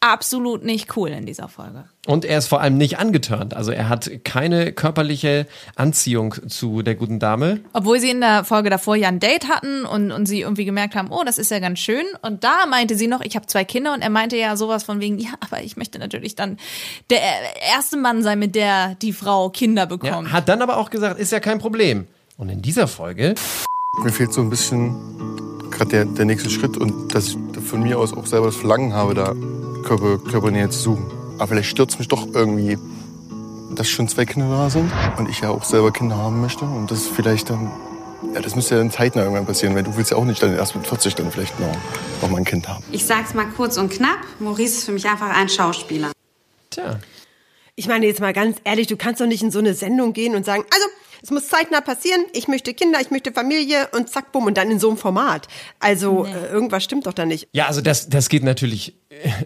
absolut 0.00 0.64
nicht 0.64 0.96
cool 0.96 1.10
in 1.10 1.26
dieser 1.26 1.48
Folge. 1.48 1.84
Und 2.06 2.24
er 2.24 2.38
ist 2.38 2.46
vor 2.48 2.60
allem 2.62 2.78
nicht 2.78 2.98
angeturnt. 2.98 3.54
Also 3.54 3.70
er 3.70 3.88
hat 3.90 4.10
keine 4.24 4.72
körperliche 4.72 5.46
Anziehung 5.76 6.34
zu 6.48 6.80
der 6.82 6.94
guten 6.94 7.18
Dame. 7.18 7.60
Obwohl 7.74 8.00
sie 8.00 8.08
in 8.10 8.20
der 8.22 8.44
Folge 8.44 8.70
davor 8.70 8.96
ja 8.96 9.08
ein 9.08 9.20
Date 9.20 9.48
hatten 9.48 9.84
und, 9.84 10.10
und 10.10 10.24
sie 10.26 10.40
irgendwie 10.40 10.64
gemerkt 10.64 10.94
haben, 10.94 11.08
oh, 11.10 11.22
das 11.24 11.36
ist 11.36 11.50
ja 11.50 11.58
ganz 11.58 11.78
schön. 11.80 12.04
Und 12.22 12.44
da 12.44 12.64
meinte 12.66 12.96
sie 12.96 13.08
noch, 13.08 13.20
ich 13.20 13.36
habe 13.36 13.46
zwei 13.46 13.64
Kinder 13.64 13.92
und 13.92 14.00
er 14.00 14.08
meinte 14.10 14.36
ja 14.38 14.56
sowas 14.56 14.84
von 14.84 15.00
wegen, 15.00 15.18
ja, 15.20 15.30
aber 15.40 15.62
ich 15.62 15.76
möchte 15.76 15.98
natürlich 15.98 16.34
dann 16.34 16.56
der 17.10 17.20
erste 17.70 17.98
Mann 17.98 18.22
sein, 18.22 18.38
mit 18.38 18.54
der 18.54 18.94
die 18.96 19.12
Frau 19.12 19.50
Kinder 19.50 19.82
Ja, 19.82 19.86
bekommt. 19.86 20.32
hat 20.32 20.48
dann 20.48 20.62
aber 20.62 20.78
auch 20.78 20.88
gesagt, 20.90 21.20
ist 21.20 21.30
ja 21.32 21.40
kein 21.40 21.58
Problem. 21.58 22.06
Und 22.38 22.48
in 22.48 22.62
dieser 22.62 22.88
Folge 22.88 23.34
Mir 24.02 24.12
fehlt 24.12 24.32
so 24.32 24.40
ein 24.40 24.48
bisschen 24.48 24.96
gerade 25.70 25.90
der, 25.90 26.04
der 26.06 26.24
nächste 26.24 26.48
Schritt 26.48 26.78
und 26.78 27.14
dass 27.14 27.28
ich 27.28 27.36
von 27.62 27.82
mir 27.82 27.98
aus 27.98 28.14
auch 28.14 28.24
selber 28.26 28.46
das 28.46 28.56
Verlangen 28.56 28.94
habe, 28.94 29.12
da 29.14 29.34
Körper, 29.82 30.18
Körpernähe 30.18 30.68
zu 30.70 30.78
suchen. 30.78 31.06
Aber 31.38 31.48
vielleicht 31.48 31.70
stört 31.70 31.90
es 31.90 31.98
mich 31.98 32.08
doch 32.08 32.26
irgendwie, 32.34 32.78
dass 33.74 33.88
schon 33.88 34.08
zwei 34.08 34.24
Kinder 34.26 34.48
da 34.48 34.70
sind 34.70 34.90
und 35.16 35.28
ich 35.28 35.40
ja 35.40 35.50
auch 35.50 35.64
selber 35.64 35.92
Kinder 35.92 36.16
haben 36.16 36.40
möchte. 36.40 36.64
Und 36.64 36.90
das 36.90 37.02
ist 37.02 37.08
vielleicht 37.08 37.50
dann, 37.50 37.70
ja, 38.34 38.40
das 38.40 38.54
müsste 38.54 38.74
ja 38.74 38.80
dann 38.80 38.90
zeitnah 38.90 39.22
irgendwann 39.22 39.46
passieren, 39.46 39.74
weil 39.74 39.82
du 39.82 39.96
willst 39.96 40.10
ja 40.10 40.16
auch 40.16 40.24
nicht 40.24 40.42
dann 40.42 40.54
erst 40.54 40.76
mit 40.76 40.86
40 40.86 41.14
dann 41.14 41.30
vielleicht 41.30 41.58
noch, 41.60 41.74
noch 42.22 42.30
mal 42.30 42.38
ein 42.38 42.44
Kind 42.44 42.68
haben. 42.68 42.84
Ich 42.92 43.06
sag's 43.06 43.34
mal 43.34 43.46
kurz 43.56 43.76
und 43.78 43.90
knapp. 43.90 44.18
Maurice 44.38 44.78
ist 44.78 44.84
für 44.84 44.92
mich 44.92 45.06
einfach 45.06 45.30
ein 45.30 45.48
Schauspieler. 45.48 46.12
Tja. 46.70 46.98
Ich 47.76 47.88
meine 47.88 48.06
jetzt 48.06 48.20
mal 48.20 48.32
ganz 48.32 48.58
ehrlich, 48.64 48.88
du 48.88 48.96
kannst 48.96 49.20
doch 49.20 49.26
nicht 49.26 49.42
in 49.42 49.50
so 49.50 49.58
eine 49.58 49.72
Sendung 49.72 50.12
gehen 50.12 50.34
und 50.34 50.44
sagen, 50.44 50.64
also, 50.70 50.86
es 51.22 51.30
muss 51.30 51.48
zeitnah 51.48 51.80
passieren, 51.80 52.24
ich 52.32 52.48
möchte 52.48 52.74
Kinder, 52.74 53.00
ich 53.00 53.10
möchte 53.10 53.32
Familie 53.32 53.88
und 53.92 54.08
zack, 54.08 54.32
bumm, 54.32 54.46
und 54.46 54.56
dann 54.56 54.70
in 54.70 54.78
so 54.78 54.88
einem 54.88 54.98
Format. 54.98 55.48
Also, 55.78 56.26
äh, 56.26 56.46
irgendwas 56.52 56.84
stimmt 56.84 57.06
doch 57.06 57.12
da 57.12 57.24
nicht. 57.24 57.48
Ja, 57.52 57.66
also 57.66 57.80
das, 57.80 58.08
das 58.08 58.28
geht 58.28 58.42
natürlich 58.42 58.94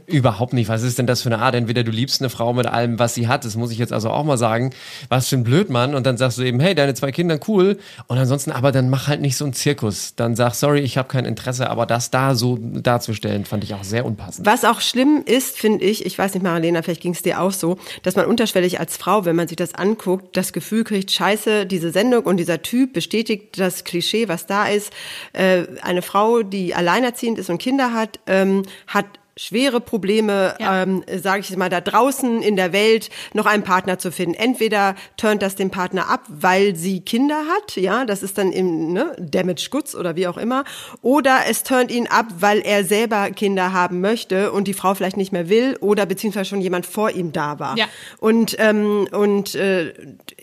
überhaupt 0.07 0.53
nicht. 0.53 0.69
Was 0.69 0.83
ist 0.83 0.99
denn 0.99 1.07
das 1.07 1.23
für 1.23 1.31
eine 1.31 1.39
Art? 1.39 1.55
Entweder 1.55 1.85
du 1.85 1.91
liebst 1.91 2.21
eine 2.21 2.29
Frau 2.29 2.53
mit 2.53 2.67
allem, 2.67 2.99
was 2.99 3.15
sie 3.15 3.29
hat, 3.29 3.47
das 3.47 3.57
muss 3.57 3.71
ich 3.71 3.79
jetzt 3.79 3.95
also 3.95 4.11
auch 4.11 4.25
mal 4.25 4.37
sagen. 4.37 4.75
Was 5.09 5.29
für 5.29 5.37
ein 5.37 5.45
Blödmann. 5.45 5.95
Und 5.95 6.05
dann 6.05 6.19
sagst 6.19 6.37
du 6.37 6.43
eben, 6.43 6.61
hey, 6.61 6.75
deine 6.75 6.93
zwei 6.93 7.13
Kinder, 7.13 7.39
cool. 7.49 7.79
Und 8.07 8.19
ansonsten, 8.19 8.53
aber 8.53 8.73
dann 8.73 8.91
mach 8.91 9.09
halt 9.09 9.23
nicht 9.23 9.37
so 9.37 9.45
einen 9.45 9.55
Zirkus. 9.55 10.15
Dann 10.17 10.37
sag, 10.37 10.55
sorry, 10.55 10.81
ich 10.81 10.99
habe 10.99 11.09
kein 11.09 11.25
Interesse. 11.25 11.71
Aber 11.71 11.87
das 11.87 12.11
da 12.11 12.35
so 12.35 12.59
darzustellen, 12.61 13.47
fand 13.47 13.65
ich 13.65 13.73
auch 13.73 13.85
sehr 13.85 14.05
unpassend. 14.05 14.47
Was 14.47 14.67
auch 14.67 14.83
schlimm 14.83 15.23
ist, 15.25 15.57
finde 15.57 15.85
ich, 15.85 16.05
ich 16.05 16.19
weiß 16.19 16.35
nicht, 16.35 16.43
Marilena, 16.43 16.83
vielleicht 16.83 17.01
ging 17.01 17.13
es 17.13 17.23
dir 17.23 17.41
auch 17.41 17.53
so, 17.53 17.79
dass 18.03 18.17
man 18.17 18.27
unterschwellig 18.27 18.81
als 18.81 18.99
Frau, 18.99 19.25
wenn 19.25 19.37
man 19.37 19.49
sich 19.49 19.57
das 19.57 19.75
anguckt, 19.75 20.37
das 20.37 20.53
Gefühl 20.53 20.85
kriegt, 20.85 21.11
scheiße, 21.11 21.65
diese 21.65 21.91
Sendung 21.91 22.25
und 22.25 22.37
dieser 22.37 22.61
Typ 22.61 22.93
bestätigt 22.93 23.59
das 23.59 23.85
Klischee, 23.85 24.29
was 24.29 24.47
da 24.47 24.67
ist. 24.67 24.93
Äh, 25.33 25.65
eine 25.81 26.03
Frau, 26.03 26.43
die 26.43 26.75
alleinerziehend 26.75 27.39
ist 27.39 27.49
und 27.49 27.59
Kinder 27.59 27.95
hat, 27.95 28.21
ähm, 28.27 28.65
hat 28.87 29.07
schwere 29.37 29.81
Probleme, 29.81 30.55
ähm, 30.61 31.03
sage 31.17 31.41
ich 31.41 31.57
mal, 31.57 31.69
da 31.69 31.81
draußen 31.81 32.43
in 32.43 32.57
der 32.57 32.73
Welt 32.73 33.11
noch 33.33 33.47
einen 33.47 33.65
Partner 33.65 33.99
zu 33.99 34.13
finden. 34.13 34.35
Entweder 34.35 34.95
turnt 35.17 35.43
das 35.43 35.57
den 35.57 35.71
Partner 35.71 36.09
ab, 36.09 36.23
weil 36.29 36.77
sie 36.77 37.01
Kinder 37.01 37.43
hat, 37.49 37.77
ja, 37.77 38.05
das 38.05 38.23
ist 38.23 38.39
dann 38.39 38.53
im 38.53 38.93
ne, 38.93 39.15
Damage 39.19 39.69
Goods 39.71 39.95
oder 39.97 40.17
wie 40.17 40.29
auch 40.29 40.37
immer, 40.37 40.65
oder 41.03 41.41
es 41.49 41.65
turnt 41.65 41.91
ihn 41.91 42.07
ab, 42.07 42.27
weil 42.39 42.61
er 42.61 42.85
selber 42.85 43.31
Kinder 43.31 43.73
haben 43.73 44.01
möchte 44.01 44.53
und 44.53 44.69
die 44.69 44.75
Frau 44.75 44.95
vielleicht 44.95 45.17
nicht 45.17 45.33
mehr 45.33 45.49
will 45.49 45.77
oder 45.81 46.07
beziehungsweise 46.07 46.51
schon 46.51 46.61
jemand 46.61 46.87
vor 46.87 47.11
ihm 47.11 47.33
da 47.33 47.59
war. 47.59 47.77
Ja. 47.77 47.87
Und 48.19 48.57
ähm, 48.59 49.09
und 49.11 49.55
äh, 49.55 49.95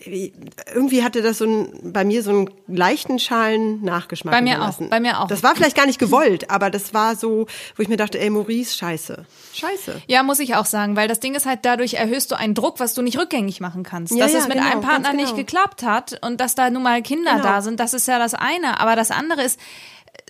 irgendwie 0.06 1.02
hatte 1.02 1.22
das 1.22 1.38
so 1.38 1.44
ein, 1.44 1.92
bei 1.92 2.04
mir 2.04 2.22
so 2.22 2.30
einen 2.30 2.50
leichten 2.66 3.18
schalen 3.18 3.82
Nachgeschmack. 3.84 4.32
Bei 4.34 4.42
mir 4.42 4.50
hinterlassen. 4.52 4.86
auch, 4.86 4.90
bei 4.90 5.00
mir 5.00 5.20
auch. 5.20 5.26
Das 5.28 5.42
war 5.42 5.54
vielleicht 5.54 5.76
gar 5.76 5.86
nicht 5.86 5.98
gewollt, 5.98 6.50
aber 6.50 6.70
das 6.70 6.94
war 6.94 7.16
so, 7.16 7.46
wo 7.76 7.82
ich 7.82 7.88
mir 7.88 7.96
dachte, 7.96 8.18
ey 8.20 8.30
Maurice, 8.30 8.76
scheiße, 8.76 9.24
scheiße. 9.54 10.02
Ja, 10.06 10.22
muss 10.22 10.40
ich 10.40 10.54
auch 10.56 10.66
sagen, 10.66 10.96
weil 10.96 11.08
das 11.08 11.20
Ding 11.20 11.34
ist 11.34 11.46
halt, 11.46 11.60
dadurch 11.62 11.94
erhöhst 11.94 12.30
du 12.30 12.36
einen 12.36 12.54
Druck, 12.54 12.80
was 12.80 12.94
du 12.94 13.02
nicht 13.02 13.18
rückgängig 13.18 13.60
machen 13.60 13.82
kannst. 13.82 14.12
Ja, 14.14 14.24
dass 14.24 14.32
ja, 14.32 14.38
es 14.40 14.48
mit 14.48 14.56
genau, 14.56 14.70
einem 14.70 14.80
Partner 14.80 15.08
ganz 15.08 15.16
nicht 15.16 15.34
genau. 15.34 15.36
geklappt 15.36 15.82
hat 15.82 16.18
und 16.24 16.40
dass 16.40 16.54
da 16.54 16.70
nun 16.70 16.82
mal 16.82 17.02
Kinder 17.02 17.32
Genau. 17.32 17.44
da 17.44 17.62
sind, 17.62 17.80
das 17.80 17.94
ist 17.94 18.08
ja 18.08 18.18
das 18.18 18.34
eine. 18.34 18.80
Aber 18.80 18.96
das 18.96 19.10
andere 19.10 19.42
ist, 19.42 19.58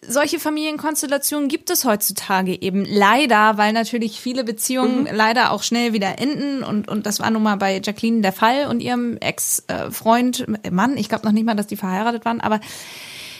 solche 0.06 0.40
Familienkonstellationen 0.40 1.48
gibt 1.48 1.70
es 1.70 1.84
heutzutage 1.84 2.60
eben 2.60 2.84
leider, 2.84 3.56
weil 3.56 3.72
natürlich 3.72 4.20
viele 4.20 4.42
Beziehungen 4.44 5.04
Mhm. 5.04 5.08
leider 5.12 5.52
auch 5.52 5.62
schnell 5.62 5.92
wieder 5.92 6.18
enden 6.18 6.64
und, 6.64 6.88
und 6.88 7.06
das 7.06 7.20
war 7.20 7.30
nun 7.30 7.42
mal 7.44 7.56
bei 7.56 7.80
Jacqueline 7.82 8.20
der 8.20 8.32
Fall 8.32 8.66
und 8.66 8.80
ihrem 8.80 9.16
Ex-Freund, 9.18 10.46
Mann, 10.70 10.96
ich 10.96 11.08
glaube 11.08 11.24
noch 11.24 11.32
nicht 11.32 11.44
mal, 11.46 11.54
dass 11.54 11.68
die 11.68 11.76
verheiratet 11.76 12.24
waren, 12.24 12.40
aber 12.40 12.58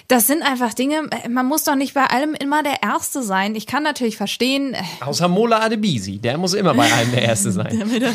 das 0.09 0.27
sind 0.27 0.43
einfach 0.43 0.75
Dinge, 0.75 1.09
man 1.31 1.47
muss 1.47 1.65
doch 1.65 1.75
nicht 1.75 1.95
bei 1.95 2.05
allem 2.05 2.35
immer 2.35 2.63
der 2.63 2.83
Erste 2.83 3.23
sein. 3.23 3.55
Ich 3.55 3.67
kann 3.67 3.83
natürlich 3.83 4.17
verstehen, 4.17 4.75
äh, 4.75 4.83
Außer 5.01 5.27
Mola 5.27 5.61
Adebisi. 5.61 6.19
Der 6.19 6.37
muss 6.37 6.53
immer 6.55 6.75
bei 6.75 6.93
einem 6.93 7.13
der 7.13 7.23
Erste 7.23 7.51
sein. 7.51 7.83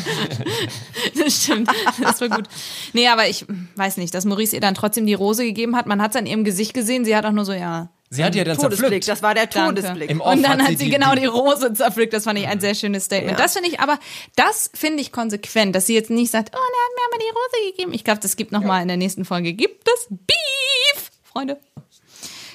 das 1.16 1.42
stimmt, 1.42 1.68
das 2.00 2.20
war 2.20 2.28
gut. 2.28 2.44
Nee, 2.92 3.08
aber 3.08 3.28
ich 3.28 3.46
weiß 3.76 3.96
nicht, 3.96 4.14
dass 4.14 4.24
Maurice 4.26 4.54
ihr 4.54 4.60
dann 4.60 4.74
trotzdem 4.74 5.06
die 5.06 5.14
Rose 5.14 5.44
gegeben 5.44 5.74
hat. 5.76 5.86
Man 5.86 6.00
hat 6.00 6.12
es 6.12 6.16
an 6.16 6.26
ihrem 6.26 6.44
Gesicht 6.44 6.72
gesehen, 6.72 7.04
sie 7.04 7.16
hat 7.16 7.24
auch 7.24 7.32
nur 7.32 7.44
so, 7.44 7.52
ja. 7.52 7.88
Sie 8.10 8.24
hat 8.24 8.34
ja 8.34 8.42
dann 8.44 8.56
Todesblick, 8.56 8.78
zerpflückt. 9.04 9.08
das 9.08 9.22
war 9.22 9.34
der. 9.34 9.50
Todesblick. 9.50 10.08
Im 10.10 10.20
Off 10.22 10.32
Und 10.32 10.42
dann 10.42 10.52
hat 10.52 10.60
hat 10.62 10.68
sie 10.68 10.76
sie 10.76 10.84
die- 10.86 10.90
genau 10.90 11.14
die- 11.14 11.26
Rose 11.26 11.72
zerpflückt. 11.74 12.12
Das 12.14 12.24
fand 12.24 12.38
ich 12.38 12.46
ein 12.48 12.58
sehr 12.58 12.74
schönes 12.74 13.04
Statement. 13.04 13.38
Ja. 13.38 13.44
Das 13.44 13.52
finde 13.52 13.68
ich 13.68 13.80
aber, 13.80 13.98
das 14.34 14.70
finde 14.74 15.00
ich 15.02 15.12
konsequent, 15.12 15.76
dass 15.76 15.86
sie 15.86 15.94
jetzt 15.94 16.08
nicht 16.08 16.30
sagt, 16.30 16.50
oh, 16.54 16.58
der 16.58 16.60
hat 16.60 16.94
mir 16.96 17.04
aber 17.12 17.18
die 17.22 17.28
Rose 17.28 17.70
gegeben. 17.72 17.92
Ich 17.94 18.04
glaube, 18.04 18.20
das 18.20 18.36
gibt 18.36 18.50
noch 18.52 18.62
mal 18.62 18.80
in 18.80 18.88
der 18.88 18.96
nächsten 18.96 19.24
Folge. 19.26 19.52
Gibt 19.52 19.86
es 19.88 20.06
Beef, 20.08 21.10
Freunde. 21.22 21.58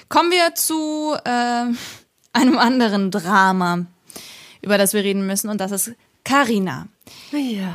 Kommen 0.08 0.32
wir 0.32 0.54
zu 0.56 1.14
äh, 1.24 1.64
einem 2.32 2.58
anderen 2.58 3.10
Drama, 3.12 3.86
über 4.60 4.76
das 4.76 4.92
wir 4.92 5.04
reden 5.04 5.24
müssen, 5.26 5.48
und 5.50 5.60
das 5.60 5.70
ist 5.70 5.92
Carina. 6.24 6.88
Ja. 7.30 7.72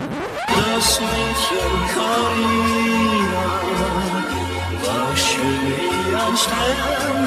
Das 0.47 0.99
Mädchen 0.99 1.85
Carina 1.93 3.43
war 4.83 5.15
schön 5.15 5.59
wie 5.65 6.15
ein 6.15 6.37
Stern 6.37 7.18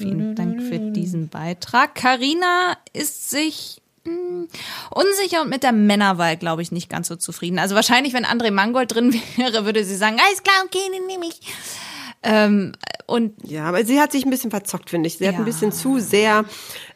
Vielen 0.00 0.34
Dank 0.34 0.62
für 0.62 0.78
diesen 0.78 1.28
Beitrag. 1.28 1.94
Carina 1.94 2.76
ist 2.92 3.30
sich 3.30 3.82
mh, 4.04 4.46
unsicher 4.90 5.42
und 5.42 5.50
mit 5.50 5.62
der 5.62 5.72
Männerwahl, 5.72 6.36
glaube 6.36 6.62
ich, 6.62 6.72
nicht 6.72 6.88
ganz 6.88 7.08
so 7.08 7.16
zufrieden. 7.16 7.58
Also 7.58 7.74
wahrscheinlich, 7.74 8.14
wenn 8.14 8.24
André 8.24 8.50
Mangold 8.50 8.94
drin 8.94 9.12
wäre, 9.36 9.64
würde 9.64 9.84
sie 9.84 9.96
sagen, 9.96 10.16
alles 10.26 10.42
klar, 10.42 10.56
okay, 10.64 10.90
den 10.94 11.06
nehme 11.06 11.26
ich. 11.26 11.40
Ähm, 12.22 12.72
und 13.10 13.34
Ja, 13.44 13.64
aber 13.64 13.84
sie 13.84 14.00
hat 14.00 14.12
sich 14.12 14.24
ein 14.24 14.30
bisschen 14.30 14.50
verzockt, 14.50 14.90
finde 14.90 15.06
ich. 15.08 15.18
Sie 15.18 15.26
hat 15.26 15.34
Ja. 15.34 15.38
ein 15.40 15.44
bisschen 15.44 15.72
zu 15.72 15.98
sehr 15.98 16.44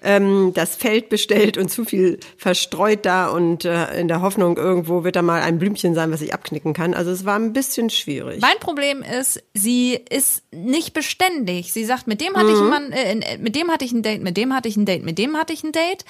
ähm, 0.03 0.53
das 0.55 0.77
Feld 0.77 1.09
bestellt 1.09 1.59
und 1.59 1.70
zu 1.70 1.85
viel 1.85 2.20
verstreut 2.37 3.05
da 3.05 3.29
und 3.29 3.64
äh, 3.64 4.00
in 4.00 4.09
der 4.09 4.22
Hoffnung, 4.22 4.57
irgendwo 4.57 5.05
wird 5.05 5.16
da 5.16 5.22
mal 5.22 5.42
ein 5.42 5.59
Blümchen 5.59 5.94
sein, 5.94 6.11
was 6.12 6.20
ich 6.22 6.33
abknicken 6.33 6.72
kann. 6.72 6.94
Also 6.94 7.11
es 7.11 7.24
war 7.24 7.37
ein 7.37 7.53
bisschen 7.53 7.90
schwierig. 7.90 8.40
mein 8.40 8.59
Problem 8.61 9.03
ist, 9.03 9.42
sie 9.55 9.98
ist 10.11 10.42
nicht 10.53 10.92
beständig. 10.94 11.72
Sie 11.72 11.85
sagt, 11.85 12.07
mit 12.07 12.20
dem 12.20 12.35
hatte 12.37 12.50
ich 12.50 12.57
Mhm. 12.57 12.72
einen 12.72 12.90
Mann, 12.90 12.92
äh, 12.92 13.38
mit 13.38 13.57
dem 13.57 13.70
hatte 13.70 13.85
ich 13.85 13.92
ein 13.92 14.03
Date, 14.03 14.22
mit 14.22 14.37
dem 14.37 14.55
hatte 14.55 14.68
ich 14.68 14.77
ein 14.77 14.87
Date, 14.87 15.05
mit 15.05 15.18
dem 15.18 15.37
hatte 15.37 15.53
ich 15.53 15.64
ein 15.64 15.72
Date. 15.72 16.05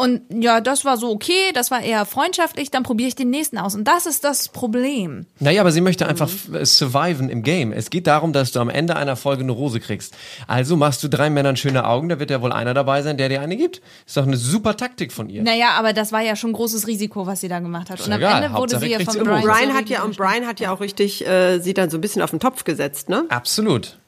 Und 0.00 0.22
ja, 0.32 0.60
das 0.60 0.84
war 0.84 0.96
so 0.96 1.10
okay, 1.10 1.50
das 1.54 1.72
war 1.72 1.82
eher 1.82 2.06
freundschaftlich, 2.06 2.70
dann 2.70 2.84
probiere 2.84 3.08
ich 3.08 3.16
den 3.16 3.30
nächsten 3.30 3.58
aus. 3.58 3.74
Und 3.74 3.82
das 3.88 4.06
ist 4.06 4.22
das 4.22 4.48
Problem. 4.48 5.26
Naja, 5.40 5.60
aber 5.60 5.72
sie 5.72 5.80
möchte 5.80 6.06
einfach 6.06 6.30
äh, 6.52 6.64
surviven 6.64 7.28
im 7.28 7.42
Game. 7.42 7.72
Es 7.72 7.90
geht 7.90 8.06
darum, 8.06 8.32
dass 8.32 8.52
du 8.52 8.60
am 8.60 8.68
Ende 8.68 8.94
einer 8.94 9.16
Folge 9.16 9.42
eine 9.42 9.50
Rose 9.50 9.80
kriegst. 9.80 10.16
Also 10.46 10.76
machst 10.76 11.02
du 11.02 11.08
drei 11.08 11.30
Männern 11.30 11.56
schöne 11.56 11.84
Augen, 11.84 12.08
da 12.08 12.20
wird 12.20 12.30
ja 12.30 12.40
wohl 12.40 12.52
einer 12.52 12.74
dabei 12.74 13.02
sein, 13.02 13.16
der 13.16 13.28
dir 13.28 13.40
eine 13.40 13.56
gibt. 13.56 13.82
Ist 14.06 14.16
doch 14.16 14.22
eine 14.22 14.36
super 14.36 14.76
Taktik 14.76 15.12
von 15.12 15.28
ihr. 15.28 15.42
Naja, 15.42 15.70
aber 15.76 15.92
das 15.92 16.12
war 16.12 16.20
ja 16.20 16.36
schon 16.36 16.52
großes 16.52 16.86
Risiko, 16.86 17.26
was 17.26 17.40
sie 17.40 17.48
da 17.48 17.58
gemacht 17.58 17.90
hat. 17.90 18.00
Und 18.00 18.12
am 18.12 18.20
egal, 18.20 18.44
Ende 18.44 18.50
wurde 18.50 18.76
Hauptsache 18.76 18.84
sie 18.84 18.92
ja 18.92 19.00
von 19.00 19.14
sie 19.14 19.18
Brian. 19.18 19.74
Hat 19.74 19.88
ja 19.88 20.04
und 20.04 20.16
Brian 20.16 20.46
hat 20.46 20.60
ja 20.60 20.72
auch 20.72 20.80
richtig 20.80 21.26
äh, 21.26 21.58
sie 21.58 21.74
dann 21.74 21.90
so 21.90 21.98
ein 21.98 22.00
bisschen 22.00 22.22
auf 22.22 22.30
den 22.30 22.38
Topf 22.38 22.62
gesetzt, 22.62 23.08
ne? 23.08 23.24
Absolut. 23.30 23.98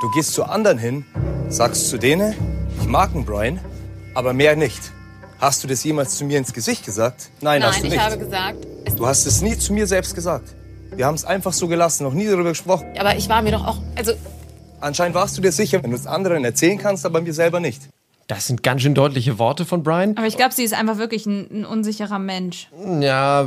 Du 0.00 0.08
gehst 0.12 0.34
zu 0.34 0.44
anderen 0.44 0.78
hin, 0.78 1.04
sagst 1.48 1.88
zu 1.88 1.98
denen, 1.98 2.32
ich 2.80 2.86
mag 2.86 3.12
einen 3.12 3.24
Brian, 3.24 3.58
aber 4.14 4.32
mehr 4.32 4.54
nicht. 4.54 4.92
Hast 5.38 5.62
du 5.62 5.68
das 5.68 5.84
jemals 5.84 6.16
zu 6.16 6.24
mir 6.24 6.38
ins 6.38 6.52
Gesicht 6.52 6.84
gesagt? 6.84 7.30
Nein, 7.40 7.62
hast 7.62 7.82
du 7.82 7.88
nicht. 7.88 8.18
gesagt, 8.18 8.66
Du 8.96 9.06
hast 9.06 9.26
es 9.26 9.42
nie 9.42 9.58
zu 9.58 9.72
mir 9.72 9.86
selbst 9.86 10.14
gesagt. 10.14 10.54
Wir 10.94 11.04
haben 11.06 11.16
es 11.16 11.24
einfach 11.24 11.52
so 11.52 11.68
gelassen, 11.68 12.04
noch 12.04 12.14
nie 12.14 12.26
darüber 12.26 12.50
gesprochen. 12.50 12.86
Aber 12.98 13.16
ich 13.16 13.28
war 13.28 13.42
mir 13.42 13.52
doch 13.52 13.66
auch, 13.66 13.78
also 13.96 14.12
Anscheinend 14.80 15.14
warst 15.14 15.36
du 15.36 15.42
dir 15.42 15.52
sicher, 15.52 15.82
wenn 15.82 15.90
du 15.90 15.96
es 15.96 16.06
anderen 16.06 16.44
erzählen 16.44 16.78
kannst, 16.78 17.06
aber 17.06 17.20
mir 17.20 17.32
selber 17.32 17.60
nicht. 17.60 17.82
Das 18.28 18.48
sind 18.48 18.64
ganz 18.64 18.82
schön 18.82 18.92
deutliche 18.94 19.38
Worte 19.38 19.64
von 19.64 19.84
Brian. 19.84 20.16
Aber 20.16 20.26
ich 20.26 20.36
glaube, 20.36 20.52
sie 20.52 20.64
ist 20.64 20.74
einfach 20.74 20.98
wirklich 20.98 21.26
ein, 21.26 21.46
ein 21.60 21.64
unsicherer 21.64 22.18
Mensch. 22.18 22.68
Ja, 23.00 23.46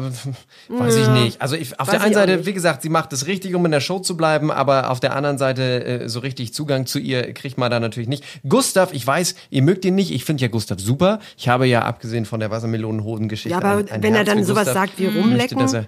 weiß 0.70 0.96
ich 0.96 1.06
Ja. 1.06 1.14
nicht. 1.22 1.42
Also 1.42 1.58
ich, 1.58 1.78
auf 1.82 1.88
Weiß 1.88 1.92
der 1.96 2.02
einen 2.02 2.12
ich 2.12 2.16
Seite, 2.18 2.38
nicht. 2.38 2.46
wie 2.46 2.54
gesagt, 2.54 2.82
sie 2.84 2.88
macht 2.90 3.12
es 3.12 3.28
richtig, 3.28 3.56
um 3.56 3.66
in 3.66 3.72
der 3.72 3.82
Show 3.82 4.00
zu 4.00 4.16
bleiben, 4.16 4.52
aber 4.52 4.90
auf 4.90 5.02
der 5.02 5.18
anderen 5.18 5.38
Seite 5.38 5.84
äh, 5.84 6.08
so 6.08 6.22
richtig 6.22 6.54
Zugang 6.54 6.86
zu 6.86 6.98
ihr 6.98 7.34
kriegt 7.34 7.58
man 7.58 7.70
da 7.70 7.82
natürlich 7.82 8.08
nicht. 8.08 8.24
Gustav, 8.48 8.94
ich 8.94 9.06
weiß, 9.06 9.36
ihr 9.50 9.64
mögt 9.64 9.84
ihn 9.84 9.96
nicht. 9.96 10.12
Ich 10.12 10.24
finde 10.24 10.44
ja 10.44 10.48
Gustav 10.48 10.80
super. 10.80 11.20
Ich 11.38 11.50
habe 11.50 11.68
ja 11.68 11.82
abgesehen 11.82 12.24
von 12.24 12.40
der 12.40 12.50
Wassermelonenhoden-Geschichte. 12.50 13.50
Ja, 13.50 13.58
aber 13.58 13.80
ein- 13.80 13.92
ein 13.92 14.02
wenn 14.02 14.14
er 14.14 14.20
Herz 14.20 14.30
dann 14.30 14.38
für 14.40 14.46
sowas 14.46 14.66
Gustav. 14.68 14.84
sagt 14.86 14.98
wie 15.00 15.04
Möchte, 15.08 15.20
rumlecken. 15.20 15.60
er- 15.60 15.86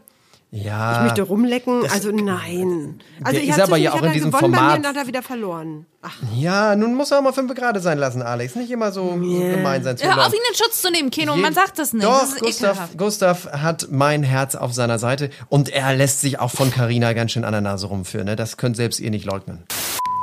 ja. 0.51 0.97
Ich 0.97 1.03
möchte 1.03 1.21
rumlecken, 1.23 1.83
also 1.91 2.11
nein. 2.11 2.99
Also 3.23 3.39
ich 3.39 3.47
ist 3.49 3.53
hab 3.57 3.63
aber 3.63 3.71
zwischen- 3.77 3.83
ja 3.83 3.93
auch 3.93 4.03
in 4.03 4.11
diesem 4.13 4.31
gewonnen, 4.31 4.41
bei 4.43 4.47
mir 4.49 4.55
Format- 4.57 4.77
dann 4.85 4.85
hat 4.91 4.97
er 4.97 5.07
wieder 5.07 5.21
verloren. 5.23 5.85
Ach, 6.01 6.15
Ja, 6.35 6.75
nun 6.75 6.95
muss 6.95 7.11
er 7.11 7.19
auch 7.19 7.21
mal 7.23 7.31
fünf 7.31 7.53
gerade 7.55 7.79
sein 7.79 7.97
lassen, 7.97 8.21
Alex. 8.21 8.55
Nicht 8.55 8.69
immer 8.71 8.91
so 8.91 9.05
gemein 9.05 9.83
sein 9.83 9.97
zu 9.97 10.05
Hör 10.05 10.25
auf, 10.25 10.33
ihn 10.33 10.39
in 10.49 10.55
Schutz 10.55 10.81
zu 10.81 10.91
nehmen, 10.91 11.09
Keno. 11.11 11.35
Man 11.37 11.53
sagt 11.53 11.79
das 11.79 11.93
nicht. 11.93 12.05
Doch, 12.05 12.21
das 12.21 12.33
ist 12.33 12.39
Gustav, 12.41 12.69
ekelhaft. 12.71 12.97
Gustav 12.97 13.47
hat 13.53 13.87
mein 13.91 14.23
Herz 14.23 14.55
auf 14.55 14.73
seiner 14.73 14.99
Seite 14.99 15.29
und 15.49 15.69
er 15.69 15.95
lässt 15.95 16.21
sich 16.21 16.39
auch 16.39 16.51
von 16.51 16.69
Carina 16.71 17.13
ganz 17.13 17.31
schön 17.31 17.45
an 17.45 17.51
der 17.53 17.61
Nase 17.61 17.87
rumführen. 17.87 18.25
Ne? 18.25 18.35
Das 18.35 18.57
könnt 18.57 18.75
selbst 18.75 18.99
ihr 18.99 19.09
nicht 19.11 19.25
leugnen. 19.25 19.63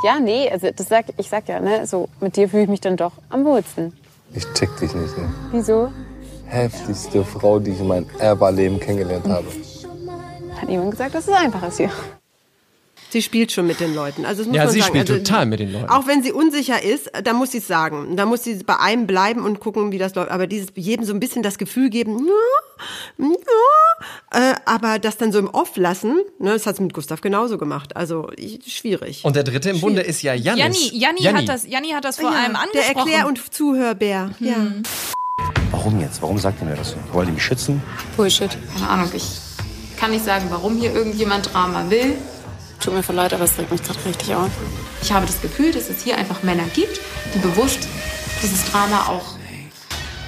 Ja, 0.05 0.21
nee, 0.21 0.49
also 0.51 0.69
das 0.75 0.89
sag, 0.89 1.07
ich 1.17 1.29
sag 1.29 1.49
ja, 1.49 1.59
ne, 1.59 1.85
so 1.87 2.09
mit 2.21 2.37
dir 2.37 2.49
fühle 2.49 2.65
ich 2.65 2.69
mich 2.69 2.81
dann 2.81 2.97
doch 2.97 3.13
am 3.31 3.45
wohlsten. 3.45 3.93
Ich 4.33 4.45
check 4.55 4.69
dich 4.77 4.95
nicht, 4.95 5.17
ne? 5.19 5.29
Wieso? 5.53 5.91
Heftigste 6.47 7.25
Frau, 7.25 7.59
die 7.59 7.73
ich 7.73 7.81
in 7.81 7.89
meinem 7.89 8.07
Ever-Leben 8.21 8.79
kennengelernt 8.79 9.27
habe. 9.27 9.47
Hat 10.61 10.69
jemand 10.69 10.91
gesagt, 10.93 11.15
dass 11.15 11.29
es 11.29 11.35
einfach 11.35 11.63
ist 11.67 11.77
hier. 11.79 11.91
Sie 13.11 13.23
spielt 13.23 13.51
schon 13.53 13.67
mit 13.67 13.81
den 13.81 13.95
Leuten. 13.95 14.27
Also 14.27 14.43
das 14.43 14.49
muss 14.49 14.57
Ja, 14.57 14.65
man 14.65 14.73
sie 14.75 14.81
sagen. 14.81 14.91
spielt 14.91 15.11
also, 15.11 15.23
total 15.23 15.47
mit 15.47 15.61
den 15.61 15.73
Leuten. 15.73 15.89
Auch 15.89 16.07
wenn 16.07 16.23
sie 16.23 16.31
unsicher 16.31 16.83
ist, 16.83 17.11
da 17.25 17.33
muss 17.33 17.53
sie 17.53 17.59
es 17.59 17.67
sagen. 17.67 18.17
Da 18.17 18.27
muss 18.27 18.45
sie 18.45 18.57
bei 18.57 18.79
einem 18.79 19.07
bleiben 19.07 19.45
und 19.47 19.61
gucken, 19.61 19.93
wie 19.93 19.99
das 19.99 20.15
läuft. 20.15 20.31
Aber 20.31 20.47
dieses 20.47 20.69
jedem 20.75 21.07
so 21.07 21.15
ein 21.15 21.21
bisschen 21.21 21.43
das 21.43 21.57
Gefühl 21.57 21.89
geben, 21.89 22.29
ja, 23.19 23.27
ja, 24.31 24.51
äh, 24.53 24.55
aber 24.67 24.99
das 24.99 25.17
dann 25.17 25.33
so 25.33 25.39
im 25.39 25.49
Off 25.49 25.77
lassen, 25.79 26.21
ne, 26.39 26.53
das 26.53 26.67
hat 26.67 26.77
sie 26.77 26.83
mit 26.83 26.93
Gustav 26.93 27.23
genauso 27.23 27.57
gemacht. 27.57 27.97
Also 27.97 28.31
ich, 28.37 28.61
schwierig. 28.67 29.25
Und 29.25 29.37
der 29.37 29.43
dritte 29.45 29.71
im 29.71 29.81
Bunde 29.81 30.03
ist 30.03 30.21
ja 30.21 30.35
Jannis. 30.35 30.91
Janni, 30.93 31.23
Janni, 31.23 31.39
Hat 31.39 31.49
das, 31.49 31.67
Janni 31.67 31.89
hat 31.93 32.05
das 32.05 32.19
vor 32.19 32.31
Ja, 32.31 32.37
allem 32.41 32.53
der 32.53 32.61
angesprochen. 32.63 33.09
Erklär- 33.09 33.27
und 33.27 33.55
Zuhörbär. 33.55 34.33
Ja. 34.39 34.57
Warum 35.71 35.99
jetzt? 36.01 36.21
Warum 36.21 36.39
sagt 36.39 36.61
ihr 36.61 36.67
mir 36.67 36.77
das 36.77 36.91
so? 36.91 36.97
Wollt 37.13 37.29
ihr 37.29 37.33
mich 37.35 37.43
schützen? 37.43 37.83
Bullshit. 38.19 38.51
Keine 38.75 38.89
Ahnung, 38.91 39.11
ich 39.15 39.25
kann 39.99 40.11
nicht 40.11 40.25
sagen, 40.25 40.47
warum 40.51 40.77
hier 40.77 40.95
irgendjemand 40.95 41.53
Drama 41.53 41.91
will. 41.91 42.15
Tut 42.81 42.95
mir 42.95 43.03
voll 43.03 43.17
leid, 43.17 43.35
aber 43.35 43.45
es 43.45 43.59
regt 43.59 43.73
mich 43.73 43.83
gerade 43.83 43.99
richtig 44.07 44.35
auf. 44.35 44.51
Ich 45.03 45.13
habe 45.13 45.27
das 45.27 45.41
Gefühl, 45.43 45.73
dass 45.73 45.91
es 45.91 46.03
hier 46.03 46.17
einfach 46.17 46.43
Männer 46.43 46.65
gibt, 46.75 47.01
die 47.35 47.39
bewusst 47.41 47.89
dieses 48.43 48.71
Drama 48.71 49.07
auch 49.09 49.37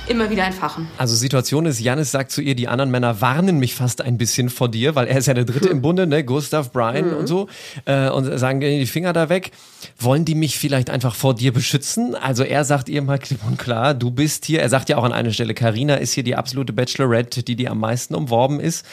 immer 0.09 0.29
wieder 0.29 0.45
entfachen. 0.45 0.89
Also 0.99 1.15
Situation 1.15 1.67
ist, 1.67 1.79
Jannis 1.79 2.11
sagt 2.11 2.33
zu 2.33 2.41
ihr, 2.41 2.57
die 2.57 2.67
anderen 2.67 2.91
Männer 2.91 3.21
warnen 3.21 3.61
mich 3.61 3.77
fast 3.77 4.01
ein 4.03 4.19
bisschen 4.19 4.49
vor 4.51 4.69
dir, 4.69 4.97
weil 4.97 5.07
er 5.07 5.19
ist 5.19 5.27
ja 5.27 5.35
der 5.35 5.45
Dritte 5.45 5.69
im 5.69 5.83
Bunde, 5.83 6.09
ne? 6.09 6.25
Gustav, 6.25 6.73
Brian 6.73 7.11
Mhm. 7.13 7.17
und 7.19 7.27
so. 7.29 7.47
Äh, 7.85 8.09
und 8.11 8.37
sagen 8.37 8.59
die 8.59 8.87
Finger 8.87 9.13
da 9.13 9.29
weg. 9.29 9.53
Wollen 10.01 10.25
die 10.25 10.35
mich 10.35 10.59
vielleicht 10.59 10.91
einfach 10.91 11.15
vor 11.15 11.37
dir 11.37 11.53
beschützen? 11.53 12.17
Also 12.17 12.43
er 12.43 12.65
sagt 12.65 12.89
ihr 12.89 13.03
mal 13.03 13.21
klipp 13.21 13.41
und 13.47 13.57
klar, 13.57 13.95
du 13.95 14.11
bist 14.11 14.47
hier. 14.47 14.61
Er 14.61 14.69
sagt 14.69 14.89
ja 14.89 14.97
auch 14.97 15.05
an 15.05 15.13
einer 15.13 15.31
Stelle, 15.31 15.55
Karina 15.55 15.95
ist 15.95 16.13
hier 16.15 16.25
die 16.25 16.35
absolute 16.35 16.73
Bachelorette, 16.73 17.45
die 17.45 17.55
die 17.55 17.69
am 17.69 17.79
meisten 17.79 18.17
umworben 18.17 18.59
ist. 18.59 18.85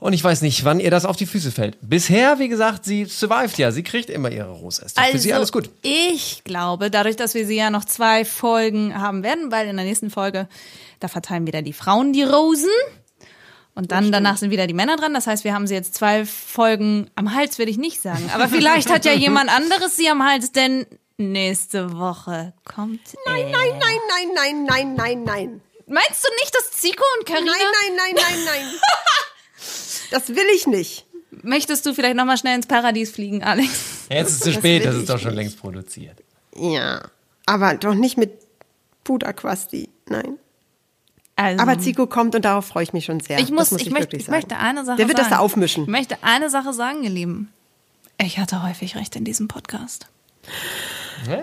Und 0.00 0.14
ich 0.14 0.24
weiß 0.24 0.40
nicht, 0.40 0.64
wann 0.64 0.80
ihr 0.80 0.90
das 0.90 1.04
auf 1.04 1.16
die 1.16 1.26
Füße 1.26 1.52
fällt. 1.52 1.76
Bisher, 1.82 2.38
wie 2.38 2.48
gesagt, 2.48 2.86
sie 2.86 3.04
survived 3.04 3.58
ja. 3.58 3.70
Sie 3.70 3.82
kriegt 3.82 4.08
immer 4.08 4.30
ihre 4.30 4.50
Rose. 4.50 4.82
Ist 4.82 4.96
doch 4.96 5.04
für 5.04 5.18
sie 5.18 5.34
alles 5.34 5.52
gut. 5.52 5.68
Ich 5.82 6.42
glaube, 6.42 6.90
dadurch, 6.90 7.16
dass 7.16 7.34
wir 7.34 7.46
sie 7.46 7.56
ja 7.56 7.68
noch 7.68 7.84
zwei 7.84 8.24
Folgen 8.24 8.98
haben 8.98 9.22
werden, 9.22 9.52
weil 9.52 9.68
in 9.68 9.76
der 9.76 9.84
nächsten 9.84 10.10
Folge, 10.10 10.48
da 11.00 11.08
verteilen 11.08 11.46
wieder 11.46 11.60
die 11.60 11.74
Frauen 11.74 12.14
die 12.14 12.22
Rosen. 12.22 12.70
Und 13.74 13.92
dann 13.92 14.10
danach 14.10 14.38
sind 14.38 14.50
wieder 14.50 14.66
die 14.66 14.74
Männer 14.74 14.96
dran. 14.96 15.12
Das 15.12 15.26
heißt, 15.26 15.44
wir 15.44 15.52
haben 15.52 15.66
sie 15.66 15.74
jetzt 15.74 15.94
zwei 15.94 16.24
Folgen 16.24 17.10
am 17.14 17.34
Hals, 17.34 17.58
würde 17.58 17.70
ich 17.70 17.78
nicht 17.78 18.00
sagen. 18.00 18.30
Aber 18.34 18.48
vielleicht 18.48 18.90
hat 18.90 19.04
ja 19.04 19.12
jemand 19.12 19.50
anderes 19.54 19.96
sie 19.96 20.08
am 20.08 20.24
Hals, 20.24 20.52
denn 20.52 20.86
nächste 21.18 21.96
Woche 21.98 22.54
kommt. 22.64 23.00
Nein, 23.26 23.50
nein, 23.50 23.78
nein, 23.78 23.98
nein, 24.08 24.28
nein, 24.34 24.64
nein, 24.64 24.94
nein, 24.94 25.22
nein. 25.24 25.60
Meinst 25.86 26.24
du 26.24 26.28
nicht, 26.40 26.54
dass 26.54 26.70
Zico 26.70 27.04
und 27.18 27.26
Karina? 27.26 27.52
Nein, 27.52 27.96
nein, 27.96 28.14
nein, 28.14 28.14
nein, 28.16 28.44
nein. 28.46 28.66
das 30.10 30.28
will 30.28 30.46
ich 30.54 30.66
nicht. 30.66 31.06
Möchtest 31.42 31.86
du 31.86 31.94
vielleicht 31.94 32.16
noch 32.16 32.24
mal 32.24 32.36
schnell 32.36 32.56
ins 32.56 32.66
Paradies 32.66 33.10
fliegen, 33.12 33.42
Alex? 33.44 34.06
Jetzt 34.10 34.28
ist 34.30 34.34
es 34.34 34.40
zu 34.40 34.44
Das 34.50 34.54
spät, 34.58 34.82
will 34.84 34.90
das 34.90 34.96
ist 34.96 35.08
doch 35.10 35.18
schon 35.18 35.30
nicht. 35.30 35.36
längst 35.38 35.58
produziert. 35.60 36.22
Ja, 36.56 37.02
aber 37.46 37.74
doch 37.74 37.94
nicht 37.94 38.18
mit 38.18 38.32
Puderquasti. 39.04 39.88
Nein. 40.08 40.38
Also, 41.36 41.62
Aber 41.62 41.78
Zico 41.78 42.06
kommt 42.06 42.34
und 42.34 42.44
darauf 42.44 42.66
freue 42.66 42.82
ich 42.82 42.92
mich 42.92 43.06
schon 43.06 43.20
sehr. 43.20 43.38
ich 43.38 43.50
muss, 43.50 43.70
das 43.70 43.72
muss 43.72 43.80
ich, 43.80 43.86
ich, 43.86 43.92
möchte, 43.92 44.06
wirklich 44.12 44.20
ich 44.22 44.26
sagen. 44.26 44.36
möchte 44.36 44.56
eine 44.58 44.84
Sache 44.84 44.96
Der 44.98 45.08
wird 45.08 45.16
sagen. 45.16 45.30
das 45.30 45.38
da 45.38 45.42
aufmischen. 45.42 45.84
Ich 45.84 45.88
möchte 45.88 46.18
eine 46.22 46.50
Sache 46.50 46.72
sagen, 46.74 47.02
ihr 47.02 47.10
Lieben. 47.10 47.50
Ich 48.20 48.38
hatte 48.38 48.62
häufig 48.62 48.96
recht 48.96 49.16
in 49.16 49.24
diesem 49.24 49.48
Podcast. 49.48 50.06
Weil, 51.24 51.42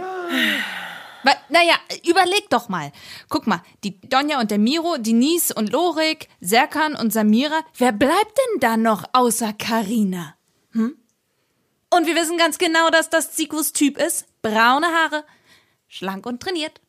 naja, 1.49 1.75
überleg 2.05 2.49
doch 2.49 2.69
mal. 2.69 2.91
Guck 3.29 3.47
mal, 3.47 3.61
die 3.83 3.99
Donja 4.01 4.39
und 4.39 4.51
der 4.51 4.57
Miro, 4.57 4.97
Denise 4.97 5.53
und 5.53 5.71
Lorik, 5.71 6.29
Serkan 6.41 6.95
und 6.95 7.11
Samira. 7.11 7.61
Wer 7.77 7.91
bleibt 7.91 8.37
denn 8.37 8.59
da 8.59 8.77
noch 8.77 9.03
außer 9.13 9.53
Karina? 9.53 10.35
Hm? 10.71 10.97
Und 11.89 12.05
wir 12.05 12.15
wissen 12.15 12.37
ganz 12.37 12.57
genau, 12.57 12.89
dass 12.89 13.09
das 13.09 13.31
Zikos 13.31 13.71
Typ 13.73 13.97
ist. 13.97 14.25
Braune 14.41 14.87
Haare, 14.87 15.25
schlank 15.87 16.25
und 16.25 16.41
trainiert. 16.41 16.81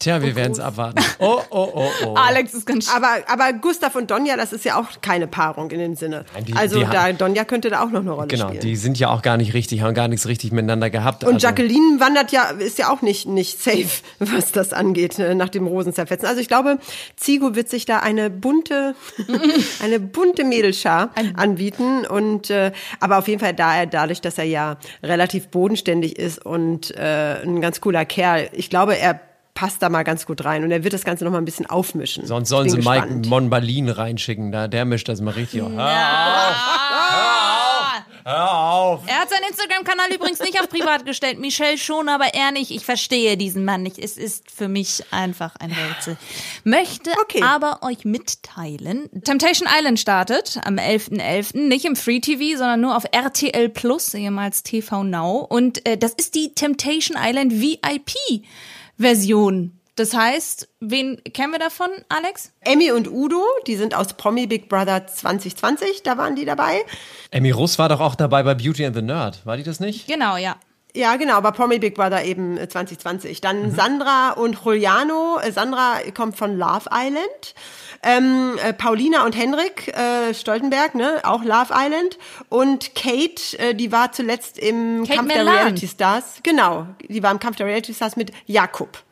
Tja, 0.00 0.20
wir 0.22 0.34
werden 0.34 0.52
es 0.52 0.58
abwarten. 0.60 1.00
Oh, 1.22 1.42
oh, 1.50 1.68
oh, 1.74 1.88
oh. 2.06 2.14
Alex 2.14 2.54
ist 2.54 2.64
ganz 2.66 2.88
aber, 2.94 3.18
aber 3.26 3.52
Gustav 3.52 3.94
und 3.94 4.10
Donja, 4.10 4.38
das 4.38 4.54
ist 4.54 4.64
ja 4.64 4.80
auch 4.80 4.86
keine 5.02 5.26
Paarung 5.26 5.70
in 5.70 5.78
dem 5.78 5.94
Sinne. 5.94 6.24
Nein, 6.32 6.44
die- 6.46 6.54
also 6.54 6.78
die 6.78 6.86
da 6.86 7.04
haben- 7.04 7.18
Donja 7.18 7.44
könnte 7.44 7.68
da 7.68 7.82
auch 7.84 7.90
noch 7.90 8.00
eine 8.00 8.12
Rolle 8.12 8.28
Genau, 8.28 8.48
spielen. 8.48 8.62
die 8.62 8.74
sind 8.76 8.98
ja 8.98 9.10
auch 9.10 9.20
gar 9.20 9.36
nicht 9.36 9.52
richtig, 9.52 9.82
haben 9.82 9.92
gar 9.92 10.08
nichts 10.08 10.26
richtig 10.26 10.50
miteinander 10.52 10.88
gehabt. 10.88 11.22
Und 11.24 11.34
also. 11.34 11.46
Jacqueline 11.46 12.00
wandert 12.00 12.32
ja, 12.32 12.44
ist 12.58 12.78
ja 12.78 12.88
auch 12.90 13.02
nicht, 13.02 13.28
nicht 13.28 13.62
safe, 13.62 13.86
was 14.18 14.50
das 14.52 14.72
angeht, 14.72 15.18
äh, 15.18 15.34
nach 15.34 15.50
dem 15.50 15.66
Rosenzerfetzen. 15.66 16.26
Also 16.26 16.40
ich 16.40 16.48
glaube, 16.48 16.78
Zigo 17.16 17.54
wird 17.54 17.68
sich 17.68 17.84
da 17.84 17.98
eine 17.98 18.30
bunte, 18.30 18.94
eine 19.82 20.00
bunte 20.00 20.44
Mädelschar 20.44 21.10
anbieten. 21.36 22.06
Und 22.06 22.48
äh, 22.48 22.72
aber 23.00 23.18
auf 23.18 23.28
jeden 23.28 23.40
Fall 23.40 23.52
da 23.52 23.76
er 23.76 23.86
dadurch, 23.86 24.22
dass 24.22 24.38
er 24.38 24.44
ja 24.44 24.78
relativ 25.02 25.48
bodenständig 25.48 26.18
ist 26.18 26.44
und 26.46 26.96
äh, 26.96 27.42
ein 27.42 27.60
ganz 27.60 27.82
cooler 27.82 28.06
Kerl, 28.06 28.48
ich 28.52 28.70
glaube, 28.70 28.96
er 28.96 29.20
passt 29.60 29.82
da 29.82 29.90
mal 29.90 30.04
ganz 30.04 30.24
gut 30.24 30.42
rein 30.46 30.64
und 30.64 30.70
er 30.70 30.84
wird 30.84 30.94
das 30.94 31.04
Ganze 31.04 31.22
noch 31.24 31.32
mal 31.32 31.36
ein 31.36 31.44
bisschen 31.44 31.66
aufmischen. 31.66 32.26
Sonst 32.26 32.48
sollen 32.48 32.70
sie 32.70 32.76
bin 32.76 32.86
Mike 32.86 33.02
gespannt. 33.02 33.26
Monbalin 33.26 33.90
reinschicken, 33.90 34.52
da, 34.52 34.68
der 34.68 34.86
mischt 34.86 35.06
das 35.06 35.20
mal 35.20 35.32
richtig 35.32 35.60
auf. 35.60 35.70
Hör 38.24 38.50
auf! 38.50 39.02
Er 39.06 39.20
hat 39.20 39.28
seinen 39.28 39.44
Instagram-Kanal 39.50 40.14
übrigens 40.14 40.40
nicht 40.40 40.58
auf 40.58 40.70
privat 40.70 41.04
gestellt. 41.04 41.38
Michelle 41.38 41.76
schon, 41.76 42.08
aber 42.08 42.32
er 42.32 42.52
nicht. 42.52 42.70
Ich 42.70 42.86
verstehe 42.86 43.36
diesen 43.36 43.66
Mann 43.66 43.82
nicht. 43.82 43.98
Es 43.98 44.16
ist 44.16 44.50
für 44.50 44.68
mich 44.68 45.04
einfach 45.10 45.56
ein 45.56 45.72
Rätsel. 45.72 46.16
Möchte 46.64 47.10
aber 47.42 47.82
euch 47.82 48.06
mitteilen, 48.06 49.10
Temptation 49.24 49.68
Island 49.70 50.00
startet 50.00 50.58
am 50.64 50.76
11.11. 50.76 51.68
Nicht 51.68 51.84
im 51.84 51.96
Free 51.96 52.20
TV, 52.20 52.56
sondern 52.56 52.80
nur 52.80 52.96
auf 52.96 53.04
RTL 53.12 53.68
Plus, 53.68 54.14
ehemals 54.14 54.62
TV 54.62 55.02
Now. 55.02 55.46
Und 55.48 55.86
äh, 55.86 55.98
das 55.98 56.14
ist 56.14 56.34
die 56.34 56.54
Temptation 56.54 57.18
Island 57.20 57.52
VIP-Version. 59.00 59.72
Das 59.96 60.14
heißt, 60.14 60.68
wen 60.80 61.22
kennen 61.24 61.52
wir 61.52 61.58
davon, 61.58 61.88
Alex? 62.08 62.52
Emmy 62.60 62.90
und 62.92 63.10
Udo, 63.10 63.42
die 63.66 63.76
sind 63.76 63.94
aus 63.94 64.14
Promi 64.14 64.46
Big 64.46 64.68
Brother 64.68 65.06
2020, 65.06 66.02
da 66.02 66.16
waren 66.16 66.36
die 66.36 66.44
dabei. 66.44 66.82
Emmy 67.30 67.50
Russ 67.50 67.78
war 67.78 67.88
doch 67.88 68.00
auch 68.00 68.14
dabei 68.14 68.42
bei 68.42 68.54
Beauty 68.54 68.86
and 68.86 68.94
the 68.94 69.02
Nerd, 69.02 69.44
war 69.44 69.56
die 69.56 69.62
das 69.62 69.80
nicht? 69.80 70.06
Genau, 70.06 70.36
ja. 70.36 70.56
Ja, 70.94 71.16
genau, 71.16 71.34
aber 71.34 71.52
Promi 71.52 71.78
Big 71.78 71.94
Brother 71.94 72.24
eben 72.24 72.56
äh, 72.56 72.68
2020. 72.68 73.40
Dann 73.40 73.72
Sandra 73.72 74.32
und 74.32 74.58
Juliano. 74.64 75.38
Äh, 75.40 75.52
Sandra 75.52 75.98
kommt 76.14 76.36
von 76.36 76.58
Love 76.58 76.88
Island. 76.92 77.54
Ähm, 78.02 78.58
äh, 78.64 78.72
Paulina 78.72 79.24
und 79.24 79.36
Henrik 79.36 79.88
äh, 79.88 80.34
Stoltenberg, 80.34 80.94
ne, 80.94 81.20
auch 81.22 81.44
Love 81.44 81.72
Island. 81.74 82.18
Und 82.48 82.94
Kate, 82.94 83.58
äh, 83.58 83.74
die 83.74 83.92
war 83.92 84.12
zuletzt 84.12 84.58
im 84.58 85.04
Kate 85.04 85.16
Kampf 85.16 85.32
der 85.32 85.44
Melan. 85.44 85.56
Reality 85.56 85.88
Stars. 85.88 86.40
Genau, 86.42 86.86
die 87.08 87.22
war 87.22 87.30
im 87.30 87.38
Kampf 87.38 87.56
der 87.56 87.66
Reality 87.66 87.94
Stars 87.94 88.16
mit 88.16 88.32
Jakob. 88.46 89.02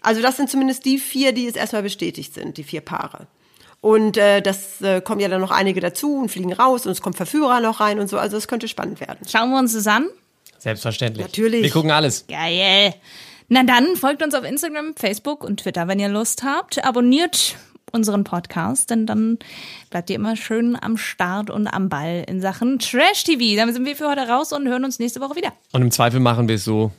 Also 0.00 0.20
das 0.20 0.36
sind 0.36 0.50
zumindest 0.50 0.84
die 0.84 0.98
vier, 0.98 1.32
die 1.32 1.44
jetzt 1.44 1.56
erstmal 1.56 1.82
bestätigt 1.82 2.34
sind, 2.34 2.56
die 2.56 2.64
vier 2.64 2.80
Paare. 2.80 3.28
Und 3.80 4.16
äh, 4.16 4.40
das 4.40 4.80
äh, 4.80 5.00
kommen 5.00 5.20
ja 5.20 5.28
dann 5.28 5.40
noch 5.40 5.50
einige 5.50 5.80
dazu 5.80 6.16
und 6.16 6.30
fliegen 6.30 6.52
raus 6.52 6.86
und 6.86 6.92
es 6.92 7.02
kommen 7.02 7.14
Verführer 7.14 7.60
noch 7.60 7.80
rein 7.80 7.98
und 7.98 8.08
so. 8.08 8.18
Also 8.18 8.36
es 8.36 8.48
könnte 8.48 8.68
spannend 8.68 9.00
werden. 9.00 9.26
Schauen 9.28 9.50
wir 9.50 9.58
uns 9.58 9.72
das 9.72 9.86
an. 9.86 10.08
Selbstverständlich. 10.62 11.26
Natürlich. 11.26 11.64
Wir 11.64 11.70
gucken 11.70 11.90
alles. 11.90 12.24
Geil. 12.28 12.94
Na 13.48 13.64
dann, 13.64 13.96
folgt 13.96 14.22
uns 14.22 14.32
auf 14.32 14.44
Instagram, 14.44 14.94
Facebook 14.94 15.42
und 15.42 15.58
Twitter, 15.58 15.88
wenn 15.88 15.98
ihr 15.98 16.08
Lust 16.08 16.44
habt. 16.44 16.84
Abonniert 16.84 17.56
unseren 17.90 18.22
Podcast, 18.22 18.90
denn 18.90 19.04
dann 19.04 19.40
bleibt 19.90 20.08
ihr 20.08 20.14
immer 20.16 20.36
schön 20.36 20.78
am 20.80 20.96
Start 20.96 21.50
und 21.50 21.66
am 21.66 21.88
Ball 21.88 22.24
in 22.28 22.40
Sachen 22.40 22.78
Trash 22.78 23.24
TV. 23.24 23.56
Damit 23.56 23.74
sind 23.74 23.84
wir 23.84 23.96
für 23.96 24.08
heute 24.08 24.28
raus 24.28 24.52
und 24.52 24.68
hören 24.68 24.84
uns 24.84 25.00
nächste 25.00 25.20
Woche 25.20 25.34
wieder. 25.34 25.52
Und 25.72 25.82
im 25.82 25.90
Zweifel 25.90 26.20
machen 26.20 26.46
wir 26.46 26.54
es 26.54 26.64
so, 26.64 26.92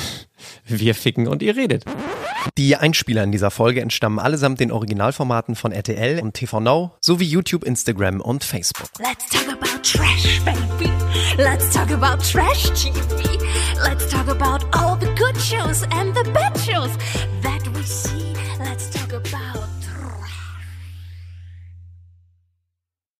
wir 0.66 0.94
ficken 0.94 1.28
und 1.28 1.42
ihr 1.42 1.54
redet. 1.54 1.84
Die 2.56 2.76
Einspieler 2.76 3.24
in 3.24 3.30
dieser 3.30 3.50
Folge 3.50 3.82
entstammen 3.82 4.18
allesamt 4.18 4.58
den 4.58 4.72
Originalformaten 4.72 5.54
von 5.54 5.70
RTL 5.70 6.20
und 6.22 6.32
TV 6.32 6.60
Now 6.60 6.92
sowie 7.02 7.26
YouTube, 7.26 7.62
Instagram 7.62 8.22
und 8.22 8.42
Facebook. 8.42 8.88
Let's 8.98 9.28
talk 9.28 9.52
about 9.52 9.82
trash, 9.82 10.40
baby. 10.42 10.95
Let's 11.38 11.74
talk 11.74 11.90
about 11.90 12.24
trash 12.24 12.70
TV. 12.70 13.38
Let's 13.82 14.10
talk 14.10 14.28
about 14.28 14.64
all 14.74 14.96
the 14.96 15.12
good 15.14 15.36
shows 15.36 15.82
and 15.90 16.14
the 16.14 16.24
bad 16.32 16.56
shows. 16.58 16.96